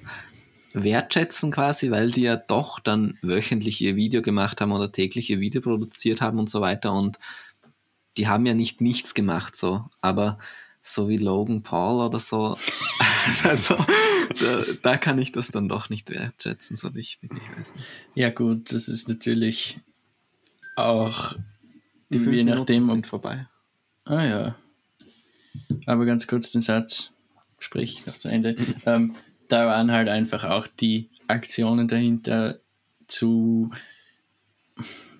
wertschätzen 0.73 1.51
quasi, 1.51 1.91
weil 1.91 2.11
die 2.11 2.21
ja 2.21 2.35
doch 2.35 2.79
dann 2.79 3.17
wöchentlich 3.21 3.81
ihr 3.81 3.95
Video 3.95 4.21
gemacht 4.21 4.61
haben 4.61 4.71
oder 4.71 4.91
täglich 4.91 5.29
ihr 5.29 5.39
Video 5.39 5.61
produziert 5.61 6.21
haben 6.21 6.39
und 6.39 6.49
so 6.49 6.61
weiter 6.61 6.93
und 6.93 7.17
die 8.17 8.27
haben 8.27 8.45
ja 8.45 8.53
nicht 8.53 8.81
nichts 8.81 9.13
gemacht 9.13 9.55
so, 9.55 9.85
aber 10.01 10.37
so 10.81 11.09
wie 11.09 11.17
Logan 11.17 11.61
Paul 11.61 12.05
oder 12.05 12.19
so, 12.19 12.57
also 13.43 13.75
da, 14.39 14.63
da 14.81 14.97
kann 14.97 15.19
ich 15.19 15.31
das 15.31 15.49
dann 15.49 15.67
doch 15.67 15.89
nicht 15.89 16.09
wertschätzen 16.09 16.75
so 16.75 16.87
richtig, 16.89 17.31
ich 17.33 17.57
weiß 17.57 17.75
nicht. 17.75 17.87
Ja, 18.15 18.29
gut, 18.29 18.71
das 18.71 18.87
ist 18.87 19.09
natürlich 19.09 19.79
auch 20.75 21.35
Die 22.09 22.19
fünf 22.19 22.35
je 22.35 22.43
Minuten 22.43 22.59
nachdem, 22.59 22.83
ob 22.83 22.89
sind 22.89 23.07
vorbei. 23.07 23.47
Ah 24.05 24.25
ja. 24.25 24.55
Aber 25.85 26.05
ganz 26.05 26.27
kurz 26.27 26.51
den 26.51 26.61
Satz, 26.61 27.11
sprich 27.59 28.05
noch 28.05 28.17
zu 28.17 28.29
Ende. 28.29 28.55
ähm, 28.85 29.13
da 29.49 29.65
waren 29.65 29.91
halt 29.91 30.07
einfach 30.07 30.45
auch 30.45 30.67
die 30.67 31.09
Aktionen 31.27 31.87
dahinter 31.87 32.59
zu, 33.07 33.71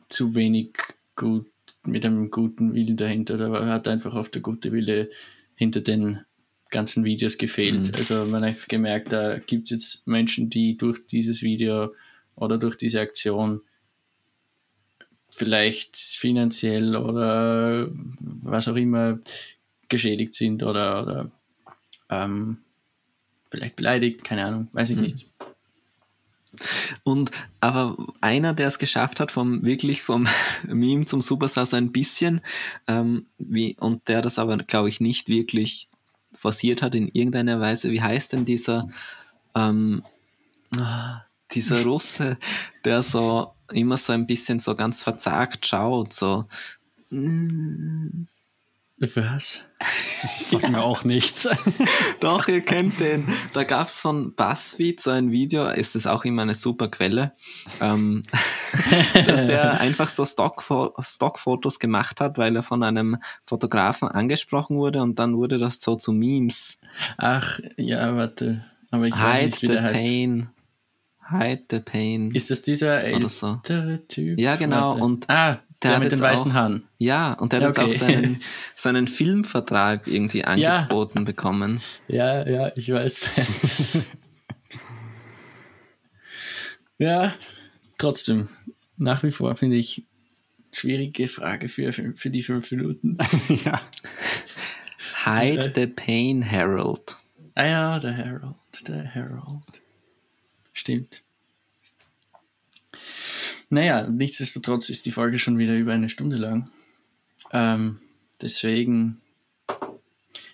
zu 0.07 0.35
wenig 0.35 0.77
gut, 1.15 1.51
mit 1.85 2.05
einem 2.05 2.31
guten 2.31 2.73
Willen 2.73 2.95
dahinter. 2.95 3.37
Da 3.37 3.65
hat 3.67 3.87
einfach 3.87 4.15
oft 4.15 4.33
der 4.33 4.41
gute 4.41 4.71
Wille 4.71 5.09
hinter 5.55 5.81
den 5.81 6.21
ganzen 6.69 7.03
Videos 7.03 7.37
gefehlt. 7.37 7.97
Also 7.97 8.25
man 8.25 8.45
hat 8.45 8.69
gemerkt, 8.69 9.11
da 9.11 9.39
gibt 9.39 9.65
es 9.65 9.69
jetzt 9.71 10.07
Menschen, 10.07 10.49
die 10.49 10.77
durch 10.77 11.05
dieses 11.07 11.41
Video 11.41 11.93
oder 12.35 12.57
durch 12.57 12.77
diese 12.77 13.01
Aktion 13.01 13.61
vielleicht 15.31 15.97
finanziell 15.97 16.95
oder 16.95 17.89
was 18.19 18.67
auch 18.67 18.75
immer 18.75 19.19
geschädigt 19.87 20.35
sind 20.35 20.63
oder, 20.63 21.01
oder 21.01 21.31
ähm, 22.09 22.59
vielleicht 23.49 23.75
beleidigt, 23.75 24.23
keine 24.23 24.45
Ahnung, 24.45 24.67
weiß 24.71 24.91
ich 24.91 24.99
nicht. 24.99 25.25
Und 27.03 27.31
aber 27.59 27.97
einer, 28.21 28.53
der 28.53 28.67
es 28.67 28.79
geschafft 28.79 29.19
hat, 29.19 29.31
vom 29.31 29.63
wirklich 29.63 30.01
vom 30.01 30.27
Meme 30.67 31.05
zum 31.05 31.21
Superstar 31.21 31.65
so 31.65 31.77
ein 31.77 31.91
bisschen, 31.91 32.41
ähm, 32.87 33.25
wie, 33.37 33.75
und 33.79 34.07
der 34.07 34.21
das 34.21 34.39
aber, 34.39 34.57
glaube 34.57 34.89
ich, 34.89 34.99
nicht 34.99 35.29
wirklich 35.29 35.89
forciert 36.33 36.81
hat 36.81 36.95
in 36.95 37.07
irgendeiner 37.07 37.59
Weise. 37.59 37.91
Wie 37.91 38.01
heißt 38.01 38.33
denn 38.33 38.45
dieser, 38.45 38.89
ähm, 39.55 40.03
ah, 40.77 41.23
dieser 41.51 41.83
Russe, 41.83 42.37
der 42.85 43.03
so 43.03 43.53
immer 43.71 43.97
so 43.97 44.13
ein 44.13 44.27
bisschen 44.27 44.59
so 44.59 44.75
ganz 44.75 45.03
verzagt 45.03 45.65
schaut, 45.65 46.13
so 46.13 46.45
Was? 48.99 49.63
Sagt 50.39 50.69
mir 50.69 50.83
auch 50.83 51.05
nichts. 51.05 51.47
Doch, 52.19 52.47
ihr 52.49 52.61
kennt 52.61 52.99
den. 52.99 53.27
Da 53.53 53.63
gab 53.63 53.87
es 53.87 54.01
von 54.01 54.35
BuzzFeed 54.35 54.99
so 54.99 55.11
ein 55.11 55.31
Video, 55.31 55.67
ist 55.67 55.95
es 55.95 56.05
auch 56.05 56.25
immer 56.25 56.41
eine 56.41 56.53
super 56.53 56.89
Quelle, 56.89 57.31
ähm, 57.79 58.23
dass 59.13 59.47
der 59.47 59.79
einfach 59.79 60.09
so 60.09 60.25
Stockfo 60.25 60.93
Stockfotos 60.99 61.79
gemacht 61.79 62.19
hat, 62.19 62.37
weil 62.37 62.55
er 62.57 62.63
von 62.63 62.83
einem 62.83 63.17
Fotografen 63.45 64.09
angesprochen 64.09 64.77
wurde 64.77 65.01
und 65.01 65.17
dann 65.17 65.37
wurde 65.37 65.57
das 65.59 65.79
so 65.79 65.95
zu 65.95 66.11
Memes. 66.11 66.77
Ach, 67.17 67.59
ja, 67.77 68.15
warte. 68.17 68.65
Aber 68.91 69.07
ich 69.07 69.13
weiß 69.13 69.33
Hide 69.33 69.45
nicht, 69.45 69.61
wie 69.61 69.67
the 69.67 69.73
der 69.73 69.83
heißt. 69.83 70.01
pain. 70.01 70.49
Hide 71.29 71.63
the 71.69 71.79
pain. 71.79 72.31
Ist 72.31 72.49
das 72.49 72.63
dieser 72.63 73.03
Oder 73.03 73.29
so. 73.29 73.47
ältere 73.53 74.07
Typ? 74.07 74.39
Ja, 74.39 74.55
genau, 74.55 74.89
Warte. 74.89 75.03
und 75.03 75.29
ah, 75.29 75.59
der, 75.83 75.91
hat 75.95 76.03
mit 76.03 76.11
den 76.11 76.19
weißen 76.21 76.51
auch- 76.51 76.55
Haaren. 76.55 76.83
Ja, 76.97 77.33
und 77.33 77.53
der 77.53 77.61
hat 77.61 77.77
Ja, 77.77 77.85
jetzt 77.85 78.01
auch 78.01 78.05
okay. 78.07 78.13
seinen, 78.13 78.41
seinen 78.75 79.07
Filmvertrag 79.07 80.07
irgendwie 80.07 80.39
Ja. 80.39 80.79
angeboten 80.79 81.25
bekommen. 81.25 81.79
Ja, 82.07 82.47
ja, 82.47 82.71
ich 82.75 82.91
weiß. 82.91 83.29
ja, 86.97 87.33
trotzdem, 87.97 88.49
nach 88.97 89.23
wie 89.23 89.31
vor 89.31 89.55
finde 89.55 89.77
ich 89.77 90.03
schwierige 90.71 91.27
Frage 91.27 91.69
für, 91.69 91.91
für 91.93 92.29
die 92.29 92.43
fünf 92.43 92.69
Minuten. 92.71 93.17
ja. 93.65 93.81
Hide 95.25 95.71
the 95.75 95.87
pain, 95.87 96.49
Harold. 96.49 97.17
Ah 97.55 97.65
ja, 97.65 97.99
der 97.99 98.15
Harold, 98.17 98.55
der 98.87 99.13
Harold. 99.13 99.81
Stimmt. 100.73 101.23
Naja, 103.69 104.07
nichtsdestotrotz 104.07 104.89
ist 104.89 105.05
die 105.05 105.11
Folge 105.11 105.37
schon 105.37 105.57
wieder 105.57 105.75
über 105.75 105.93
eine 105.93 106.09
Stunde 106.09 106.37
lang. 106.37 106.69
Ähm, 107.51 107.99
deswegen 108.41 109.21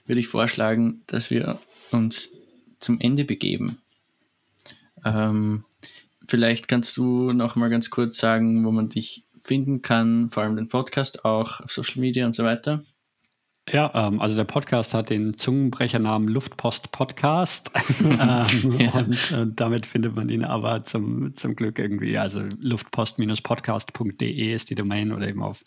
würde 0.06 0.20
ich 0.20 0.28
vorschlagen, 0.28 1.02
dass 1.08 1.30
wir 1.30 1.60
uns 1.92 2.32
zum 2.80 3.00
Ende 3.00 3.24
begeben. 3.24 3.80
Ähm, 5.04 5.64
vielleicht 6.26 6.68
kannst 6.68 6.98
du 6.98 7.32
noch 7.32 7.56
mal 7.56 7.70
ganz 7.70 7.90
kurz 7.90 8.18
sagen, 8.18 8.66
wo 8.66 8.72
man 8.72 8.90
dich 8.90 9.24
finden 9.38 9.82
kann, 9.82 10.30
vor 10.30 10.44
allem 10.44 10.56
den 10.56 10.68
Podcast 10.68 11.24
auch 11.24 11.62
auf 11.62 11.72
Social 11.72 12.02
Media 12.02 12.26
und 12.26 12.36
so 12.36 12.44
weiter. 12.44 12.84
Ja, 13.72 13.92
ähm, 13.96 14.22
also 14.22 14.36
der 14.36 14.44
Podcast 14.44 14.94
hat 14.94 15.10
den 15.10 15.38
Zungenbrechernamen 15.38 16.28
Luftpost 16.28 16.92
Podcast. 16.92 17.72
ähm, 18.00 18.92
und 18.94 19.32
äh, 19.32 19.48
damit 19.56 19.88
findet 19.88 20.16
man 20.16 20.30
ihn 20.30 20.44
aber 20.44 20.84
zum, 20.84 21.34
zum 21.34 21.56
Glück 21.56 21.80
irgendwie, 21.80 22.16
also 22.20 22.42
luftpost-podcast.de 22.60 24.54
ist 24.54 24.70
die 24.70 24.76
Domain 24.76 25.12
oder 25.12 25.28
eben 25.28 25.42
auf, 25.42 25.64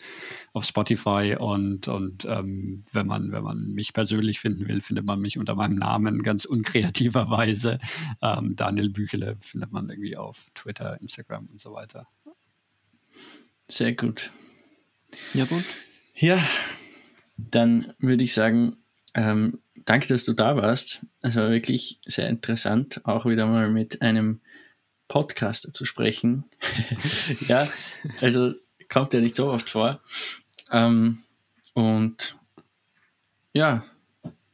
auf 0.53 0.63
Spotify. 0.63 1.35
Und, 1.37 1.89
und 1.89 2.23
ähm, 2.23 2.85
wenn, 2.93 3.05
man, 3.05 3.33
wenn 3.33 3.43
man 3.43 3.73
mich 3.73 3.91
persönlich 3.91 4.39
finden 4.39 4.69
will, 4.69 4.81
findet 4.81 5.05
man 5.05 5.19
mich 5.19 5.37
unter 5.37 5.55
meinem 5.55 5.75
Namen 5.75 6.23
ganz 6.23 6.45
unkreativerweise. 6.45 7.79
Ähm, 8.21 8.55
Daniel 8.55 8.91
Büchele 8.91 9.35
findet 9.41 9.73
man 9.73 9.89
irgendwie 9.89 10.15
auf 10.15 10.47
Twitter, 10.55 11.01
Instagram 11.01 11.47
und 11.47 11.59
so 11.59 11.73
weiter. 11.73 12.07
Sehr 13.67 13.93
gut. 13.93 14.31
Ja, 15.33 15.43
gut. 15.43 15.65
Ja, 16.15 16.39
dann 17.51 17.93
würde 17.99 18.23
ich 18.23 18.33
sagen, 18.33 18.77
ähm, 19.13 19.59
danke, 19.85 20.07
dass 20.07 20.25
du 20.25 20.33
da 20.33 20.55
warst. 20.55 21.05
Es 21.21 21.35
war 21.35 21.49
wirklich 21.49 21.97
sehr 22.05 22.29
interessant, 22.29 23.01
auch 23.05 23.25
wieder 23.25 23.45
mal 23.45 23.69
mit 23.69 24.01
einem 24.01 24.41
Podcaster 25.07 25.73
zu 25.73 25.85
sprechen. 25.85 26.45
ja, 27.47 27.67
also 28.21 28.53
kommt 28.89 29.13
ja 29.13 29.21
nicht 29.21 29.35
so 29.35 29.49
oft 29.49 29.69
vor. 29.69 30.01
Ähm, 30.71 31.19
und 31.73 32.37
ja, 33.53 33.83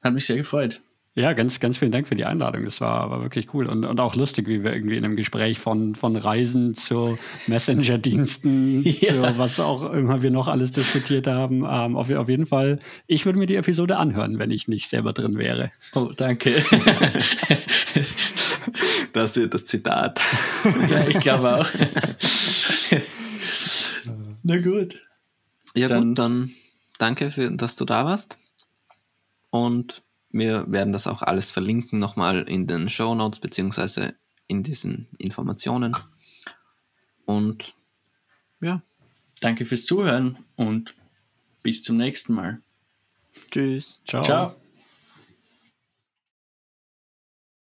hat 0.02 0.14
mich 0.14 0.26
sehr 0.26 0.38
gefreut. 0.38 0.82
Ja, 1.18 1.32
ganz, 1.32 1.62
ganz 1.62 1.78
vielen 1.78 1.94
Dank 1.94 2.10
für 2.10 2.16
die 2.16 2.26
Einladung. 2.26 2.66
Das 2.66 2.82
war, 2.82 3.10
war 3.10 3.22
wirklich 3.22 3.54
cool 3.54 3.68
und, 3.68 3.86
und 3.86 4.00
auch 4.02 4.16
lustig, 4.16 4.50
wie 4.50 4.64
wir 4.66 4.74
irgendwie 4.74 4.98
in 4.98 5.06
einem 5.06 5.16
Gespräch 5.16 5.60
von, 5.60 5.94
von 5.94 6.18
Reisen 6.18 6.74
zu 6.76 7.18
Messenger-Diensten, 7.48 8.84
Ja. 8.84 9.32
zu 9.34 9.38
was 9.38 9.62
auch 9.62 9.94
immer 9.94 10.22
wir 10.22 10.30
noch 10.32 10.50
alles 10.50 10.74
diskutiert 10.74 11.26
haben. 11.28 11.64
Ähm, 11.66 11.96
auf, 11.96 12.12
auf 12.12 12.28
jeden 12.28 12.46
Fall, 12.46 12.80
ich 13.08 13.26
würde 13.26 13.40
mir 13.40 13.46
die 13.48 13.56
Episode 13.56 13.96
anhören, 13.96 14.40
wenn 14.40 14.52
ich 14.52 14.68
nicht 14.68 14.90
selber 14.90 15.14
drin 15.14 15.36
wäre. 15.38 15.72
Oh, 15.94 16.10
danke. 16.16 16.54
Das 19.14 19.38
wird 19.38 19.54
das 19.54 19.66
Zitat. 19.66 20.20
ja, 20.90 21.08
ich 21.08 21.20
glaube 21.20 21.56
auch. 21.62 21.68
Na 24.44 24.58
gut. 24.60 25.02
Ja 25.74 25.88
Dann- 25.88 26.10
gut, 26.10 26.20
dann 26.20 26.52
danke, 26.98 27.32
für, 27.32 27.50
dass 27.52 27.78
du 27.78 27.86
da 27.86 28.04
warst. 28.06 28.38
Und 29.52 30.02
wir 30.38 30.72
werden 30.72 30.94
das 30.94 31.08
auch 31.08 31.22
alles 31.22 31.52
verlinken 31.52 32.00
nochmal 32.00 32.44
in 32.44 32.68
den 32.68 32.90
Show 32.90 33.16
Notes 33.16 33.40
beziehungsweise 33.40 34.16
in 34.48 34.64
diesen 34.64 35.08
Informationen. 35.18 35.96
Und 37.26 37.74
ja, 38.62 38.82
Danke 39.42 39.66
fürs 39.66 39.86
Zuhören 39.86 40.38
und 40.56 40.96
bis 41.62 41.84
zum 41.84 41.98
nächsten 41.98 42.34
Mal. 42.34 42.62
tschüss. 43.52 44.00
Ciao. 44.06 44.24
Ciao. 44.24 44.56